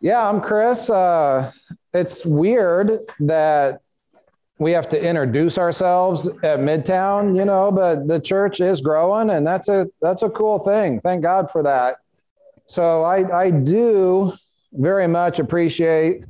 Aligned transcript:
Yeah, 0.00 0.28
I'm 0.28 0.40
Chris. 0.40 0.90
Uh, 0.90 1.50
it's 1.92 2.24
weird 2.24 3.00
that 3.20 3.80
we 4.58 4.70
have 4.72 4.88
to 4.90 5.00
introduce 5.00 5.58
ourselves 5.58 6.26
at 6.26 6.60
Midtown, 6.60 7.36
you 7.36 7.44
know, 7.44 7.72
but 7.72 8.06
the 8.06 8.20
church 8.20 8.60
is 8.60 8.80
growing, 8.80 9.30
and 9.30 9.44
that's 9.46 9.68
a 9.68 9.88
that's 10.00 10.22
a 10.22 10.30
cool 10.30 10.60
thing. 10.60 11.00
Thank 11.00 11.22
God 11.22 11.50
for 11.50 11.64
that. 11.64 11.96
So 12.66 13.02
I 13.02 13.46
I 13.46 13.50
do 13.50 14.32
very 14.72 15.08
much 15.08 15.40
appreciate 15.40 16.24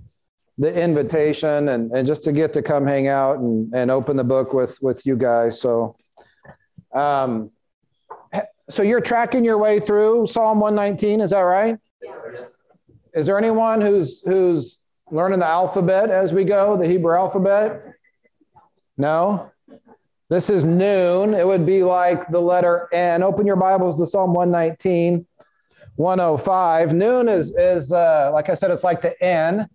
the 0.57 0.75
invitation 0.75 1.69
and, 1.69 1.93
and 1.93 2.07
just 2.07 2.25
to 2.25 2.33
get 2.33 2.53
to 2.55 2.63
come 2.63 2.87
hang 2.87 3.07
out 3.07 3.39
and, 3.39 3.73
and 3.75 3.91
open 3.91 4.17
the 4.17 4.25
book 4.25 4.55
with 4.55 4.79
with 4.81 5.05
you 5.05 5.17
guys. 5.17 5.61
So 5.61 5.95
um 6.95 7.51
so 8.71 8.83
you're 8.83 9.01
tracking 9.01 9.45
your 9.45 9.59
way 9.59 9.81
through 9.81 10.27
Psalm 10.27 10.61
119, 10.61 11.21
is 11.21 11.31
that 11.31 11.41
right? 11.41 11.79
Yes. 12.03 12.68
Is 13.19 13.27
there 13.27 13.37
anyone 13.37 13.81
who's 13.81 14.23
who's 14.23 14.79
learning 15.11 15.41
the 15.41 15.47
alphabet 15.47 16.09
as 16.09 16.33
we 16.33 16.45
go, 16.45 16.77
the 16.77 16.87
Hebrew 16.87 17.17
alphabet? 17.17 17.83
No? 18.97 19.51
This 20.29 20.49
is 20.49 20.65
noon. 20.65 21.35
It 21.35 21.45
would 21.45 21.67
be 21.67 21.83
like 21.83 22.29
the 22.31 22.39
letter 22.39 22.89
N. 22.93 23.25
Open 23.25 23.45
your 23.45 23.57
Bibles 23.57 23.99
to 23.99 24.07
Psalm 24.07 24.35
119, 24.35 25.27
105. 25.97 26.95
Noon 26.95 27.29
is, 27.29 27.57
is 27.57 27.91
uh, 27.91 28.31
like 28.33 28.51
I 28.51 28.55
said, 28.55 28.71
it's 28.71 28.85
like 28.85 29.03
the 29.03 29.21
N, 29.21 29.69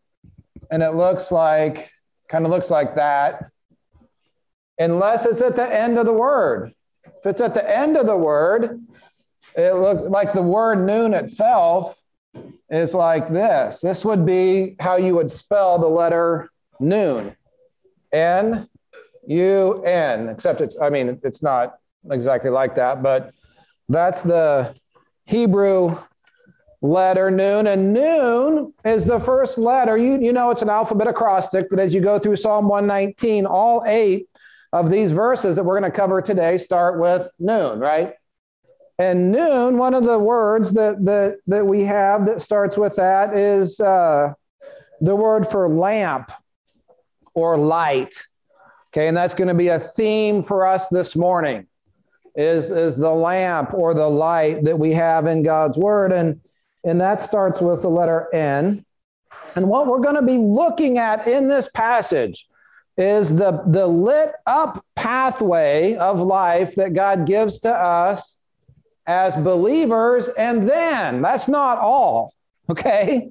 and 0.72 0.82
it 0.82 0.94
looks 0.94 1.30
like, 1.30 1.92
kind 2.30 2.46
of 2.46 2.52
looks 2.52 2.72
like 2.72 2.96
that, 2.96 3.52
unless 4.80 5.26
it's 5.26 5.42
at 5.42 5.58
the 5.58 5.70
end 5.70 6.00
of 6.00 6.06
the 6.06 6.14
word. 6.14 6.74
If 7.04 7.26
it's 7.26 7.42
at 7.42 7.54
the 7.54 7.70
end 7.70 7.98
of 7.98 8.06
the 8.06 8.16
word, 8.16 8.80
it 9.58 9.76
looks 9.76 10.04
like 10.04 10.32
the 10.32 10.42
word 10.42 10.88
noon 10.88 11.14
itself 11.14 12.00
is 12.74 12.94
like 12.94 13.32
this. 13.32 13.82
This 13.82 14.04
would 14.04 14.26
be 14.26 14.76
how 14.80 14.98
you 14.98 15.16
would 15.16 15.30
spell 15.30 15.78
the 15.78 15.88
letter 15.88 16.50
noon. 16.80 17.36
N 18.12 18.68
U 19.28 19.84
N, 19.84 20.30
except 20.30 20.62
it's, 20.62 20.80
I 20.80 20.90
mean, 20.90 21.20
it's 21.24 21.42
not 21.42 21.76
exactly 22.12 22.50
like 22.50 22.76
that, 22.76 23.02
but 23.02 23.34
that's 23.90 24.22
the 24.22 24.76
Hebrew 25.26 25.98
letter 26.82 27.32
noon. 27.32 27.68
And 27.68 27.94
noon 27.94 28.74
is 28.84 29.06
the 29.06 29.20
first 29.20 29.58
letter. 29.58 29.98
You, 29.98 30.20
you 30.20 30.34
know, 30.34 30.52
it's 30.52 30.62
an 30.62 30.70
alphabet 30.70 31.08
acrostic 31.08 31.70
that 31.70 31.80
as 31.80 31.94
you 31.94 32.02
go 32.02 32.20
through 32.20 32.36
Psalm 32.36 32.68
119, 32.68 33.46
all 33.46 33.84
eight 33.86 34.28
of 34.74 34.90
these 34.90 35.12
verses 35.12 35.56
that 35.56 35.64
we're 35.64 35.80
going 35.80 35.90
to 35.90 35.96
cover 35.96 36.22
today 36.22 36.58
start 36.58 37.00
with 37.00 37.32
noon, 37.40 37.80
right? 37.80 38.16
And 39.00 39.32
noon, 39.32 39.78
one 39.78 39.94
of 39.94 40.04
the 40.04 40.20
words 40.20 40.74
that, 40.74 41.04
that, 41.06 41.40
that 41.48 41.66
we 41.66 41.82
have 41.82 42.28
that 42.28 42.42
starts 42.42 42.78
with 42.78 42.96
that 42.98 43.36
is 43.36 43.80
uh, 43.80 44.34
the 45.02 45.16
word 45.16 45.48
for 45.48 45.68
lamp 45.68 46.32
or 47.34 47.58
light. 47.58 48.28
Okay, 48.92 49.08
and 49.08 49.18
that's 49.18 49.34
going 49.34 49.48
to 49.48 49.56
be 49.56 49.70
a 49.70 49.80
theme 49.80 50.44
for 50.44 50.68
us 50.68 50.90
this 50.90 51.16
morning 51.16 51.68
is, 52.36 52.72
is 52.72 52.98
the 52.98 53.10
lamp 53.10 53.74
or 53.74 53.94
the 53.94 54.08
light 54.08 54.64
that 54.64 54.78
we 54.78 54.92
have 54.92 55.26
in 55.26 55.44
God's 55.44 55.78
word. 55.78 56.12
And, 56.12 56.42
and 56.84 57.02
that 57.02 57.22
starts 57.22 57.62
with 57.62 57.82
the 57.82 57.90
letter 57.90 58.28
N. 58.34 58.86
And 59.56 59.68
what 59.68 59.88
we're 59.88 60.00
going 60.00 60.16
to 60.16 60.22
be 60.22 60.38
looking 60.38 60.98
at 60.98 61.28
in 61.28 61.48
this 61.48 61.70
passage 61.70 62.48
is 62.98 63.36
the, 63.36 63.64
the 63.68 63.88
lit 63.88 64.34
up 64.46 64.86
pathway 64.96 65.96
of 65.96 66.20
life 66.20 66.76
that 66.76 66.94
God 66.94 67.26
gives 67.26 67.60
to 67.62 67.74
us 67.74 68.40
as 69.06 69.36
believers. 69.36 70.30
And 70.30 70.68
then 70.68 71.22
that's 71.22 71.48
not 71.48 71.78
all, 71.78 72.34
okay? 72.70 73.30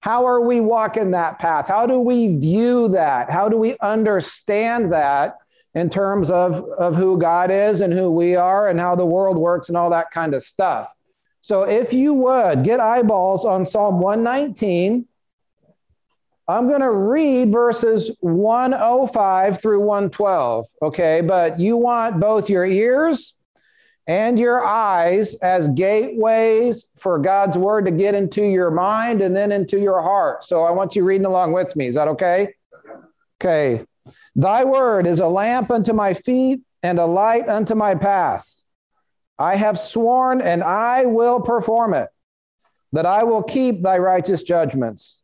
How 0.00 0.26
are 0.26 0.40
we 0.40 0.60
walking 0.60 1.10
that 1.12 1.38
path? 1.38 1.68
How 1.68 1.86
do 1.86 2.00
we 2.00 2.38
view 2.38 2.88
that? 2.88 3.30
How 3.30 3.48
do 3.48 3.56
we 3.56 3.76
understand 3.78 4.92
that 4.92 5.38
in 5.74 5.90
terms 5.90 6.30
of, 6.30 6.64
of 6.78 6.94
who 6.94 7.18
God 7.18 7.50
is 7.50 7.80
and 7.80 7.92
who 7.92 8.10
we 8.10 8.36
are 8.36 8.68
and 8.68 8.78
how 8.78 8.94
the 8.94 9.06
world 9.06 9.36
works 9.36 9.68
and 9.68 9.76
all 9.76 9.90
that 9.90 10.10
kind 10.10 10.34
of 10.34 10.42
stuff? 10.42 10.90
So, 11.40 11.62
if 11.62 11.92
you 11.92 12.12
would 12.14 12.64
get 12.64 12.80
eyeballs 12.80 13.44
on 13.44 13.64
Psalm 13.64 14.00
119, 14.00 15.06
I'm 16.48 16.68
going 16.68 16.80
to 16.80 16.90
read 16.90 17.50
verses 17.50 18.16
105 18.20 19.60
through 19.60 19.80
112. 19.80 20.66
Okay. 20.82 21.20
But 21.20 21.58
you 21.58 21.76
want 21.76 22.20
both 22.20 22.48
your 22.48 22.64
ears 22.64 23.35
and 24.06 24.38
your 24.38 24.64
eyes 24.64 25.34
as 25.36 25.68
gateways 25.68 26.86
for 26.96 27.18
God's 27.18 27.58
word 27.58 27.86
to 27.86 27.90
get 27.90 28.14
into 28.14 28.42
your 28.42 28.70
mind 28.70 29.20
and 29.20 29.36
then 29.36 29.50
into 29.50 29.80
your 29.80 30.00
heart. 30.00 30.44
So 30.44 30.64
I 30.64 30.70
want 30.70 30.94
you 30.94 31.04
reading 31.04 31.26
along 31.26 31.52
with 31.52 31.74
me. 31.74 31.88
Is 31.88 31.96
that 31.96 32.08
okay? 32.08 32.54
Okay. 33.40 33.84
Thy 34.36 34.64
word 34.64 35.06
is 35.06 35.20
a 35.20 35.26
lamp 35.26 35.70
unto 35.70 35.92
my 35.92 36.14
feet 36.14 36.60
and 36.82 36.98
a 36.98 37.06
light 37.06 37.48
unto 37.48 37.74
my 37.74 37.96
path. 37.96 38.48
I 39.38 39.56
have 39.56 39.78
sworn 39.78 40.40
and 40.40 40.62
I 40.62 41.04
will 41.04 41.40
perform 41.40 41.92
it, 41.92 42.08
that 42.92 43.06
I 43.06 43.24
will 43.24 43.42
keep 43.42 43.82
thy 43.82 43.98
righteous 43.98 44.42
judgments. 44.42 45.20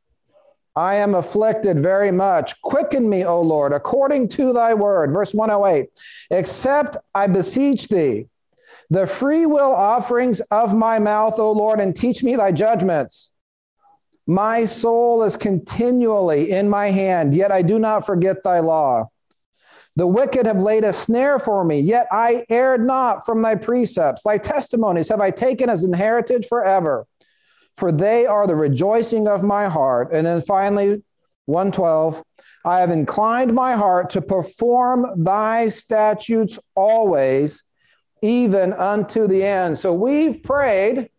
I 0.75 0.97
am 0.97 1.15
afflicted 1.15 1.83
very 1.83 2.11
much. 2.11 2.61
Quicken 2.63 3.09
me, 3.09 3.25
O 3.25 3.41
Lord, 3.43 3.73
according 3.73 4.29
to 4.31 4.53
thy 4.53 4.75
word. 4.75 5.13
Verse 5.13 5.35
108 5.35 5.89
Except 6.31 6.97
I 7.15 7.27
beseech 7.27 7.89
thee 7.89 8.29
the 8.93 9.07
free 9.07 9.47
will 9.47 9.75
offerings 9.75 10.41
of 10.51 10.75
my 10.75 10.99
mouth, 10.99 11.39
O 11.39 11.51
Lord, 11.51 11.81
and 11.81 11.97
teach 11.97 12.23
me 12.23 12.37
thy 12.37 12.53
judgments. 12.53 13.31
My 14.27 14.67
soul 14.67 15.23
is 15.23 15.35
continually 15.35 16.51
in 16.51 16.69
my 16.69 16.91
hand, 16.91 17.35
yet 17.35 17.51
I 17.51 17.63
do 17.63 17.79
not 17.79 18.05
forget 18.05 18.43
thy 18.43 18.61
law. 18.61 19.09
The 19.97 20.07
wicked 20.07 20.45
have 20.45 20.61
laid 20.61 20.85
a 20.85 20.93
snare 20.93 21.39
for 21.39 21.65
me, 21.65 21.81
yet 21.81 22.07
I 22.13 22.45
erred 22.51 22.87
not 22.87 23.25
from 23.25 23.41
thy 23.41 23.55
precepts. 23.55 24.25
Thy 24.25 24.37
testimonies 24.37 25.09
have 25.09 25.23
I 25.23 25.31
taken 25.31 25.71
as 25.71 25.85
an 25.85 25.95
heritage 25.95 26.47
forever, 26.47 27.07
for 27.75 27.93
they 27.93 28.27
are 28.27 28.47
the 28.47 28.57
rejoicing 28.57 29.27
of 29.27 29.43
my 29.43 29.71
heart. 29.71 30.13
And 30.13 30.27
then 30.27 30.43
finally, 30.43 31.03
112, 31.47 32.23
I 32.67 32.81
have 32.81 32.91
inclined 32.91 33.55
my 33.55 33.75
heart 33.75 34.11
to 34.11 34.21
perform 34.21 35.25
thy 35.25 35.69
statutes 35.69 36.59
always 36.75 37.63
even 38.23 38.73
unto 38.73 39.27
the 39.27 39.43
end. 39.43 39.79
So 39.79 39.93
we've 39.93 40.43
prayed. 40.43 41.11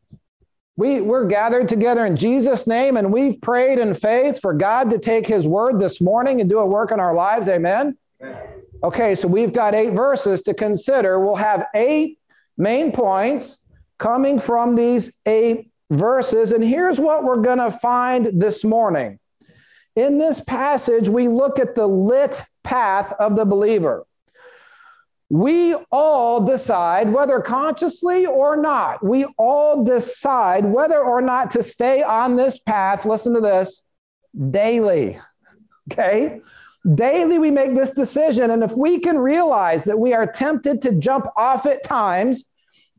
We, 0.75 1.01
we're 1.01 1.27
gathered 1.27 1.69
together 1.69 2.05
in 2.05 2.15
Jesus' 2.15 2.65
name 2.65 2.97
and 2.97 3.13
we've 3.13 3.39
prayed 3.41 3.77
in 3.77 3.93
faith 3.93 4.39
for 4.41 4.53
God 4.53 4.89
to 4.89 4.97
take 4.97 5.27
his 5.27 5.45
word 5.45 5.79
this 5.79 6.01
morning 6.01 6.41
and 6.41 6.49
do 6.49 6.57
a 6.57 6.65
work 6.65 6.91
in 6.91 6.99
our 6.99 7.13
lives. 7.13 7.47
Amen. 7.47 7.95
Okay, 8.83 9.13
so 9.13 9.27
we've 9.27 9.53
got 9.53 9.75
eight 9.75 9.91
verses 9.91 10.41
to 10.43 10.53
consider. 10.53 11.19
We'll 11.19 11.35
have 11.35 11.67
eight 11.75 12.17
main 12.57 12.91
points 12.91 13.59
coming 13.99 14.39
from 14.39 14.75
these 14.75 15.13
eight 15.25 15.71
verses. 15.91 16.51
And 16.53 16.63
here's 16.63 16.99
what 16.99 17.23
we're 17.23 17.41
going 17.41 17.59
to 17.59 17.71
find 17.71 18.41
this 18.41 18.63
morning. 18.63 19.19
In 19.95 20.17
this 20.17 20.41
passage, 20.41 21.07
we 21.07 21.27
look 21.27 21.59
at 21.59 21.75
the 21.75 21.87
lit 21.87 22.41
path 22.63 23.13
of 23.19 23.35
the 23.35 23.45
believer 23.45 24.05
we 25.33 25.73
all 25.91 26.41
decide, 26.41 27.11
whether 27.11 27.39
consciously 27.39 28.27
or 28.27 28.55
not, 28.55 29.03
we 29.03 29.25
all 29.39 29.83
decide 29.83 30.63
whether 30.63 30.99
or 30.99 31.21
not 31.23 31.49
to 31.49 31.63
stay 31.63 32.03
on 32.03 32.35
this 32.35 32.59
path. 32.59 33.03
Listen 33.03 33.33
to 33.33 33.41
this 33.41 33.83
daily. 34.51 35.19
Okay? 35.91 36.39
Daily, 36.93 37.39
we 37.39 37.49
make 37.49 37.73
this 37.73 37.89
decision. 37.89 38.51
And 38.51 38.61
if 38.61 38.73
we 38.73 38.99
can 38.99 39.17
realize 39.17 39.85
that 39.85 39.97
we 39.97 40.13
are 40.13 40.27
tempted 40.27 40.83
to 40.83 40.91
jump 40.91 41.25
off 41.35 41.65
at 41.65 41.83
times 41.83 42.43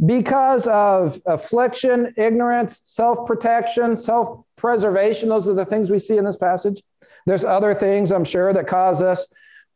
because 0.05 0.67
of 0.67 1.21
affliction, 1.27 2.13
ignorance, 2.17 2.81
self 2.83 3.29
protection, 3.29 3.95
self 3.95 4.45
preservation, 4.57 5.29
those 5.29 5.47
are 5.47 5.55
the 5.55 5.65
things 5.65 5.89
we 5.89 6.01
see 6.01 6.17
in 6.17 6.25
this 6.25 6.37
passage. 6.37 6.83
There's 7.27 7.45
other 7.45 7.77
things, 7.77 8.11
I'm 8.11 8.25
sure, 8.25 8.53
that 8.53 8.67
cause 8.67 9.03
us 9.03 9.25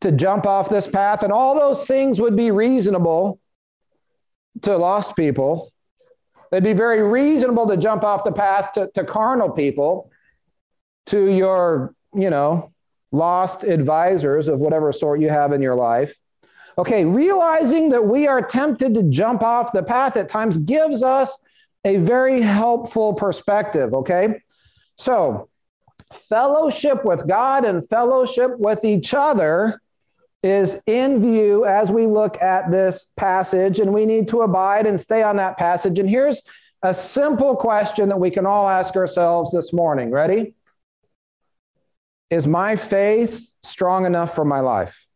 to 0.00 0.12
jump 0.12 0.46
off 0.46 0.68
this 0.68 0.86
path. 0.86 1.22
And 1.22 1.32
all 1.32 1.58
those 1.58 1.84
things 1.84 2.20
would 2.20 2.36
be 2.36 2.50
reasonable 2.50 3.40
to 4.62 4.76
lost 4.76 5.16
people. 5.16 5.72
It'd 6.52 6.64
be 6.64 6.72
very 6.72 7.02
reasonable 7.02 7.66
to 7.68 7.76
jump 7.76 8.04
off 8.04 8.24
the 8.24 8.32
path 8.32 8.72
to, 8.72 8.90
to 8.94 9.04
carnal 9.04 9.50
people, 9.50 10.10
to 11.06 11.30
your, 11.30 11.94
you 12.14 12.30
know, 12.30 12.72
lost 13.12 13.64
advisors 13.64 14.48
of 14.48 14.60
whatever 14.60 14.92
sort 14.92 15.20
you 15.20 15.28
have 15.28 15.52
in 15.52 15.62
your 15.62 15.74
life. 15.74 16.16
Okay, 16.78 17.04
realizing 17.04 17.88
that 17.88 18.06
we 18.06 18.28
are 18.28 18.40
tempted 18.40 18.94
to 18.94 19.02
jump 19.04 19.42
off 19.42 19.72
the 19.72 19.82
path 19.82 20.16
at 20.16 20.28
times 20.28 20.58
gives 20.58 21.02
us 21.02 21.36
a 21.84 21.96
very 21.96 22.40
helpful 22.40 23.14
perspective. 23.14 23.92
Okay, 23.94 24.40
so 24.96 25.48
fellowship 26.12 27.04
with 27.04 27.26
God 27.26 27.64
and 27.64 27.86
fellowship 27.86 28.52
with 28.58 28.84
each 28.84 29.12
other 29.12 29.80
is 30.42 30.80
in 30.86 31.20
view 31.20 31.64
as 31.64 31.90
we 31.90 32.06
look 32.06 32.40
at 32.40 32.70
this 32.70 33.06
passage, 33.16 33.80
and 33.80 33.92
we 33.92 34.06
need 34.06 34.28
to 34.28 34.42
abide 34.42 34.86
and 34.86 35.00
stay 35.00 35.22
on 35.22 35.36
that 35.36 35.58
passage. 35.58 35.98
And 35.98 36.08
here's 36.08 36.42
a 36.82 36.94
simple 36.94 37.56
question 37.56 38.08
that 38.08 38.20
we 38.20 38.30
can 38.30 38.46
all 38.46 38.68
ask 38.68 38.94
ourselves 38.96 39.52
this 39.52 39.72
morning. 39.72 40.10
Ready? 40.10 40.54
Is 42.30 42.46
my 42.46 42.76
faith 42.76 43.50
strong 43.62 44.06
enough 44.06 44.34
for 44.34 44.44
my 44.44 44.60
life? 44.60 45.06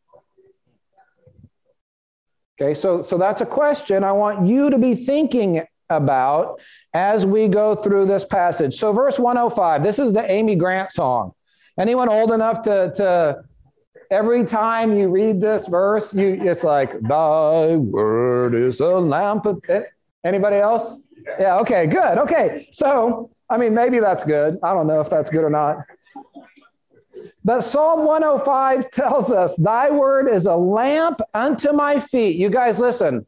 Okay, 2.60 2.74
so, 2.74 3.02
so 3.02 3.18
that's 3.18 3.40
a 3.40 3.46
question 3.46 4.04
I 4.04 4.12
want 4.12 4.46
you 4.46 4.70
to 4.70 4.78
be 4.78 4.94
thinking 4.94 5.64
about 5.88 6.60
as 6.94 7.26
we 7.26 7.48
go 7.48 7.74
through 7.74 8.06
this 8.06 8.24
passage. 8.24 8.74
So, 8.74 8.92
verse 8.92 9.18
105, 9.18 9.82
this 9.82 9.98
is 9.98 10.12
the 10.14 10.30
Amy 10.30 10.54
Grant 10.54 10.92
song. 10.92 11.32
Anyone 11.78 12.08
old 12.08 12.32
enough 12.32 12.62
to, 12.62 12.92
to 12.96 13.44
every 14.12 14.44
time 14.44 14.94
you 14.94 15.08
read 15.08 15.40
this 15.40 15.66
verse, 15.66 16.14
you 16.14 16.38
it's 16.42 16.62
like, 16.62 17.00
Thy 17.00 17.76
word 17.76 18.54
is 18.54 18.78
a 18.80 18.98
lamp. 18.98 19.46
Eh, 19.68 19.82
anybody 20.22 20.56
else? 20.56 20.98
Yeah, 21.40 21.58
okay, 21.60 21.86
good. 21.86 22.18
Okay. 22.18 22.68
So, 22.72 23.30
I 23.48 23.56
mean, 23.56 23.74
maybe 23.74 24.00
that's 24.00 24.22
good. 24.22 24.58
I 24.62 24.74
don't 24.74 24.86
know 24.86 25.00
if 25.00 25.08
that's 25.08 25.30
good 25.30 25.44
or 25.44 25.50
not. 25.50 25.78
But 27.44 27.62
Psalm 27.62 28.04
105 28.04 28.90
tells 28.90 29.32
us, 29.32 29.56
Thy 29.56 29.90
word 29.90 30.28
is 30.28 30.46
a 30.46 30.54
lamp 30.54 31.20
unto 31.34 31.72
my 31.72 31.98
feet. 31.98 32.36
You 32.36 32.50
guys, 32.50 32.78
listen. 32.78 33.26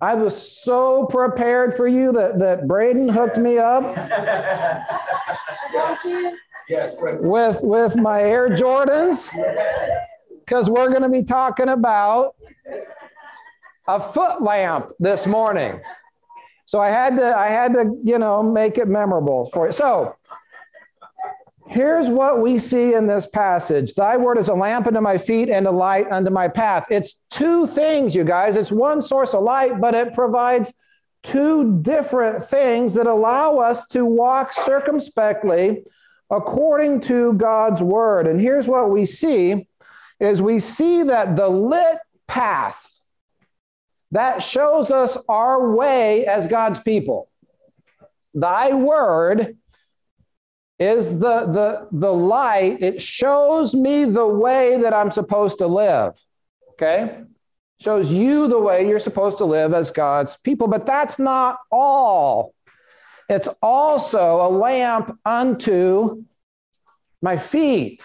I 0.00 0.14
was 0.14 0.62
so 0.62 1.06
prepared 1.06 1.74
for 1.74 1.88
you 1.88 2.12
that, 2.12 2.38
that 2.38 2.68
Braden 2.68 3.08
hooked 3.08 3.36
me 3.36 3.58
up 3.58 3.82
with, 7.20 7.58
with 7.62 7.96
my 7.96 8.22
Air 8.22 8.50
Jordans 8.50 9.28
because 10.48 10.70
we're 10.70 10.88
going 10.88 11.02
to 11.02 11.10
be 11.10 11.22
talking 11.22 11.68
about 11.68 12.34
a 13.86 14.00
foot 14.00 14.40
lamp 14.40 14.90
this 14.98 15.26
morning. 15.26 15.78
So 16.64 16.80
I 16.80 16.88
had 16.88 17.16
to, 17.16 17.36
I 17.36 17.48
had 17.48 17.74
to, 17.74 18.00
you 18.02 18.18
know, 18.18 18.42
make 18.42 18.78
it 18.78 18.88
memorable 18.88 19.50
for 19.52 19.66
you. 19.66 19.72
So 19.72 20.14
Here's 21.70 22.08
what 22.08 22.40
we 22.40 22.58
see 22.58 22.94
in 22.94 23.06
this 23.06 23.26
passage 23.26 23.92
Thy 23.92 24.16
word 24.16 24.38
is 24.38 24.48
a 24.48 24.54
lamp 24.54 24.86
unto 24.86 25.02
my 25.02 25.18
feet 25.18 25.50
and 25.50 25.66
a 25.66 25.70
light 25.70 26.10
unto 26.10 26.30
my 26.30 26.48
path. 26.48 26.86
It's 26.90 27.20
two 27.30 27.66
things, 27.66 28.14
you 28.14 28.24
guys. 28.24 28.56
It's 28.56 28.72
one 28.72 29.02
source 29.02 29.34
of 29.34 29.42
light, 29.44 29.78
but 29.78 29.94
it 29.94 30.14
provides 30.14 30.72
two 31.22 31.78
different 31.82 32.42
things 32.42 32.94
that 32.94 33.06
allow 33.06 33.58
us 33.58 33.86
to 33.88 34.06
walk 34.06 34.54
circumspectly 34.54 35.84
according 36.30 37.02
to 37.02 37.34
God's 37.34 37.82
word. 37.82 38.26
And 38.26 38.40
here's 38.40 38.66
what 38.66 38.90
we 38.90 39.04
see 39.04 39.67
is 40.20 40.42
we 40.42 40.58
see 40.58 41.04
that 41.04 41.36
the 41.36 41.48
lit 41.48 41.98
path 42.26 42.84
that 44.10 44.42
shows 44.42 44.90
us 44.90 45.18
our 45.28 45.74
way 45.74 46.26
as 46.26 46.46
God's 46.46 46.80
people. 46.80 47.28
Thy 48.34 48.74
word 48.74 49.56
is 50.78 51.18
the, 51.18 51.46
the, 51.46 51.88
the 51.92 52.12
light. 52.12 52.78
It 52.80 53.02
shows 53.02 53.74
me 53.74 54.04
the 54.04 54.26
way 54.26 54.80
that 54.82 54.94
I'm 54.94 55.10
supposed 55.10 55.58
to 55.58 55.66
live. 55.66 56.14
Okay? 56.72 57.22
Shows 57.80 58.12
you 58.12 58.48
the 58.48 58.58
way 58.58 58.88
you're 58.88 59.00
supposed 59.00 59.38
to 59.38 59.44
live 59.44 59.74
as 59.74 59.90
God's 59.90 60.36
people. 60.36 60.68
But 60.68 60.86
that's 60.86 61.18
not 61.18 61.58
all. 61.70 62.54
It's 63.28 63.48
also 63.60 64.46
a 64.46 64.48
lamp 64.48 65.18
unto 65.24 66.24
my 67.20 67.36
feet. 67.36 68.02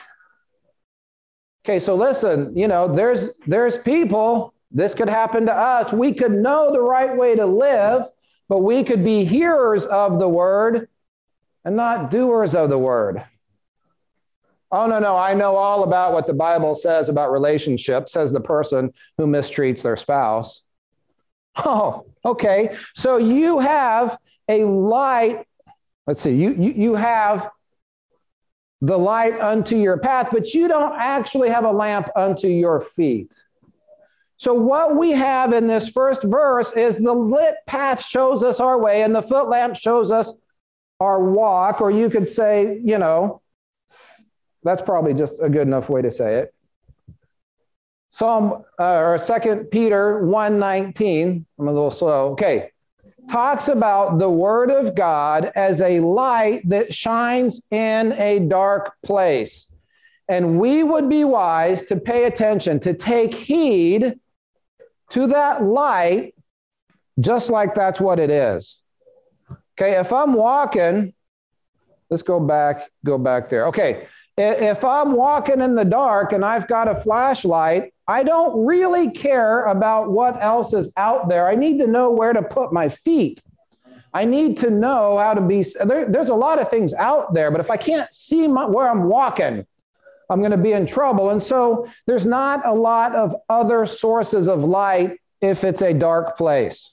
Okay, 1.66 1.80
so 1.80 1.96
listen, 1.96 2.56
you 2.58 2.68
know, 2.68 2.94
there's 2.94 3.30
there's 3.48 3.78
people, 3.78 4.54
this 4.70 4.94
could 4.94 5.08
happen 5.10 5.46
to 5.46 5.56
us. 5.56 5.94
We 5.94 6.14
could 6.14 6.34
know 6.34 6.72
the 6.72 6.82
right 6.82 7.16
way 7.16 7.36
to 7.36 7.46
live, 7.46 8.04
but 8.50 8.60
we 8.60 8.84
could 8.84 9.04
be 9.04 9.24
hearers 9.24 9.86
of 9.86 10.20
the 10.20 10.28
word 10.28 10.90
and 11.64 11.78
not 11.78 12.12
doers 12.12 12.54
of 12.54 12.70
the 12.70 12.78
word. 12.78 13.24
Oh, 14.74 14.88
no, 14.88 15.00
no, 15.00 15.16
I 15.16 15.36
know 15.36 15.56
all 15.56 15.84
about 15.84 16.14
what 16.14 16.26
the 16.26 16.34
Bible 16.34 16.74
says 16.74 17.08
about 17.08 17.32
relationships, 17.32 18.12
says 18.12 18.34
the 18.34 18.42
person 18.42 18.92
who 19.18 19.28
mistreats 19.28 19.84
their 19.84 19.96
spouse. 19.96 20.64
Oh, 21.56 22.08
okay. 22.26 22.76
So 22.96 23.18
you 23.18 23.60
have 23.60 24.18
a 24.50 24.66
light. 24.66 25.46
Let's 26.08 26.22
see, 26.22 26.32
you, 26.32 26.54
you, 26.56 26.72
you 26.72 26.96
have 26.96 27.50
the 28.84 28.98
light 28.98 29.40
unto 29.40 29.78
your 29.78 29.98
path, 29.98 30.28
but 30.30 30.54
you 30.54 30.68
don't 30.68 30.94
actually 30.98 31.48
have 31.48 31.64
a 31.64 31.72
lamp 31.72 32.10
unto 32.18 32.50
your 32.50 32.82
feet. 32.82 33.34
So, 34.36 34.54
what 34.54 34.98
we 34.98 35.12
have 35.12 35.54
in 35.54 35.68
this 35.68 35.90
first 35.90 36.24
verse 36.24 36.74
is 36.74 37.02
the 37.02 37.14
lit 37.14 37.56
path 37.66 38.04
shows 38.04 38.44
us 38.44 38.60
our 38.60 38.78
way, 38.78 39.04
and 39.04 39.16
the 39.16 39.22
foot 39.22 39.48
lamp 39.48 39.78
shows 39.78 40.12
us 40.12 40.34
our 41.00 41.24
walk, 41.24 41.80
or 41.80 41.92
you 41.92 42.10
could 42.10 42.28
say, 42.28 42.82
you 42.84 42.98
know, 42.98 43.42
that's 44.64 44.82
probably 44.82 45.14
just 45.14 45.42
a 45.42 45.50
good 45.50 45.66
enough 45.66 45.90
way 45.90 46.02
to 46.02 46.12
say 46.12 46.40
it. 46.40 46.54
Psalm 48.10 48.66
uh, 48.78 48.98
or 48.98 49.18
Second 49.18 49.68
Peter 49.72 50.26
119, 50.26 51.46
I'm 51.58 51.68
a 51.68 51.72
little 51.72 51.90
slow. 51.90 52.32
Okay. 52.32 52.73
Talks 53.30 53.68
about 53.68 54.20
the 54.20 54.30
word 54.30 54.70
of 54.70 54.96
God 54.96 55.52
as 55.56 55.82
a 55.82 56.00
light 56.02 56.68
that 56.70 56.94
shines 56.94 57.66
in 57.72 58.14
a 58.14 58.40
dark 58.40 58.96
place. 59.04 59.68
And 60.30 60.60
we 60.60 60.84
would 60.84 61.10
be 61.10 61.24
wise 61.24 61.84
to 61.86 61.96
pay 61.96 62.26
attention, 62.26 62.80
to 62.82 62.94
take 62.94 63.34
heed 63.34 64.20
to 65.10 65.28
that 65.28 65.64
light, 65.64 66.36
just 67.20 67.50
like 67.50 67.76
that's 67.76 68.00
what 68.00 68.20
it 68.20 68.30
is. 68.30 68.82
Okay, 69.80 70.00
if 70.00 70.14
I'm 70.14 70.34
walking, 70.34 71.14
let's 72.10 72.24
go 72.24 72.40
back, 72.40 72.90
go 73.06 73.18
back 73.18 73.50
there. 73.50 73.68
Okay, 73.68 74.08
if 74.38 74.84
I'm 74.84 75.14
walking 75.14 75.62
in 75.62 75.76
the 75.76 75.86
dark 75.86 76.34
and 76.34 76.44
I've 76.44 76.68
got 76.68 76.88
a 76.88 76.96
flashlight, 76.96 77.93
I 78.08 78.24
don't 78.24 78.66
really 78.66 79.12
care 79.12 79.66
about 79.66 80.12
what 80.12 80.42
else 80.42 80.74
is 80.74 80.92
out 80.98 81.30
there. 81.30 81.48
I 81.48 81.56
need 81.56 81.80
to 81.80 81.88
know 81.88 82.12
where 82.12 82.34
to 82.34 82.44
put 82.44 82.74
my 82.74 82.90
feet. 82.90 83.42
I 84.14 84.26
need 84.26 84.58
to 84.58 84.70
know 84.70 85.18
how 85.18 85.34
to 85.34 85.42
be. 85.42 85.64
There, 85.86 86.10
there's 86.10 86.30
a 86.30 86.36
lot 86.36 86.60
of 86.60 86.70
things 86.70 86.94
out 86.94 87.34
there, 87.34 87.50
but 87.50 87.60
if 87.60 87.72
I 87.72 87.78
can't 87.78 88.14
see 88.14 88.48
my, 88.48 88.66
where 88.66 88.90
I'm 88.90 89.06
walking, 89.06 89.66
I'm 90.30 90.40
going 90.40 90.52
to 90.52 90.58
be 90.58 90.74
in 90.74 90.86
trouble. 90.86 91.30
And 91.30 91.42
so 91.42 91.88
there's 92.06 92.28
not 92.28 92.66
a 92.66 92.74
lot 92.74 93.16
of 93.16 93.36
other 93.50 93.86
sources 93.86 94.48
of 94.48 94.64
light 94.64 95.20
if 95.42 95.64
it's 95.64 95.82
a 95.82 95.94
dark 95.94 96.38
place. 96.38 96.92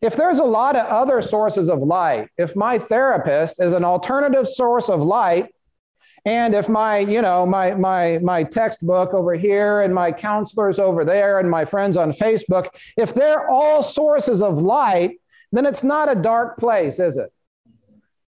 If 0.00 0.14
there's 0.14 0.38
a 0.38 0.44
lot 0.44 0.76
of 0.76 0.86
other 0.86 1.22
sources 1.22 1.68
of 1.68 1.82
light, 1.82 2.28
if 2.36 2.54
my 2.54 2.78
therapist 2.78 3.60
is 3.60 3.72
an 3.72 3.84
alternative 3.84 4.46
source 4.46 4.88
of 4.88 5.02
light, 5.02 5.52
and 6.24 6.54
if 6.54 6.68
my, 6.68 6.98
you 6.98 7.22
know, 7.22 7.46
my 7.46 7.74
my 7.74 8.18
my 8.22 8.42
textbook 8.42 9.14
over 9.14 9.34
here 9.34 9.82
and 9.82 9.94
my 9.94 10.12
counselors 10.12 10.78
over 10.78 11.04
there 11.04 11.38
and 11.38 11.50
my 11.50 11.64
friends 11.64 11.96
on 11.96 12.12
Facebook, 12.12 12.68
if 12.96 13.14
they're 13.14 13.48
all 13.48 13.82
sources 13.82 14.42
of 14.42 14.58
light, 14.58 15.20
then 15.52 15.66
it's 15.66 15.84
not 15.84 16.10
a 16.10 16.20
dark 16.20 16.58
place, 16.58 16.98
is 16.98 17.16
it? 17.16 17.32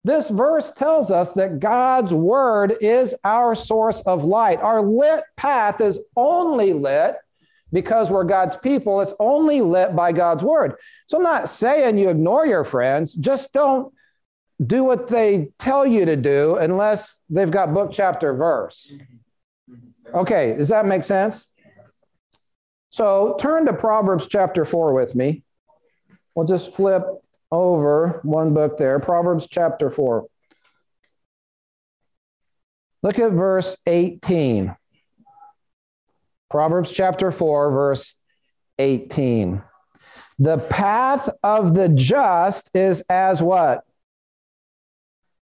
This 0.04 0.28
verse 0.28 0.70
tells 0.72 1.10
us 1.10 1.32
that 1.32 1.60
God's 1.60 2.12
word 2.12 2.76
is 2.80 3.14
our 3.24 3.54
source 3.54 4.02
of 4.02 4.24
light. 4.24 4.60
Our 4.60 4.82
lit 4.82 5.24
path 5.36 5.80
is 5.80 5.98
only 6.14 6.74
lit 6.74 7.16
because 7.72 8.10
we're 8.10 8.24
God's 8.24 8.56
people, 8.56 9.00
it's 9.00 9.14
only 9.18 9.60
lit 9.60 9.96
by 9.96 10.12
God's 10.12 10.44
word. 10.44 10.74
So 11.08 11.16
I'm 11.16 11.24
not 11.24 11.48
saying 11.48 11.98
you 11.98 12.08
ignore 12.08 12.46
your 12.46 12.64
friends, 12.64 13.14
just 13.14 13.52
don't 13.52 13.92
do 14.64 14.84
what 14.84 15.08
they 15.08 15.48
tell 15.58 15.86
you 15.86 16.04
to 16.04 16.16
do 16.16 16.56
unless 16.56 17.20
they've 17.28 17.50
got 17.50 17.74
book, 17.74 17.90
chapter, 17.92 18.34
verse. 18.34 18.92
Okay, 20.14 20.54
does 20.56 20.68
that 20.68 20.86
make 20.86 21.02
sense? 21.02 21.46
So 22.90 23.36
turn 23.40 23.66
to 23.66 23.72
Proverbs 23.72 24.28
chapter 24.28 24.64
4 24.64 24.92
with 24.92 25.14
me. 25.14 25.42
We'll 26.36 26.46
just 26.46 26.74
flip 26.74 27.02
over 27.50 28.20
one 28.22 28.54
book 28.54 28.78
there, 28.78 29.00
Proverbs 29.00 29.48
chapter 29.48 29.90
4. 29.90 30.26
Look 33.02 33.18
at 33.18 33.32
verse 33.32 33.76
18. 33.86 34.74
Proverbs 36.48 36.92
chapter 36.92 37.32
4, 37.32 37.70
verse 37.72 38.14
18. 38.78 39.62
The 40.38 40.58
path 40.58 41.28
of 41.42 41.74
the 41.74 41.88
just 41.88 42.70
is 42.74 43.02
as 43.08 43.42
what? 43.42 43.84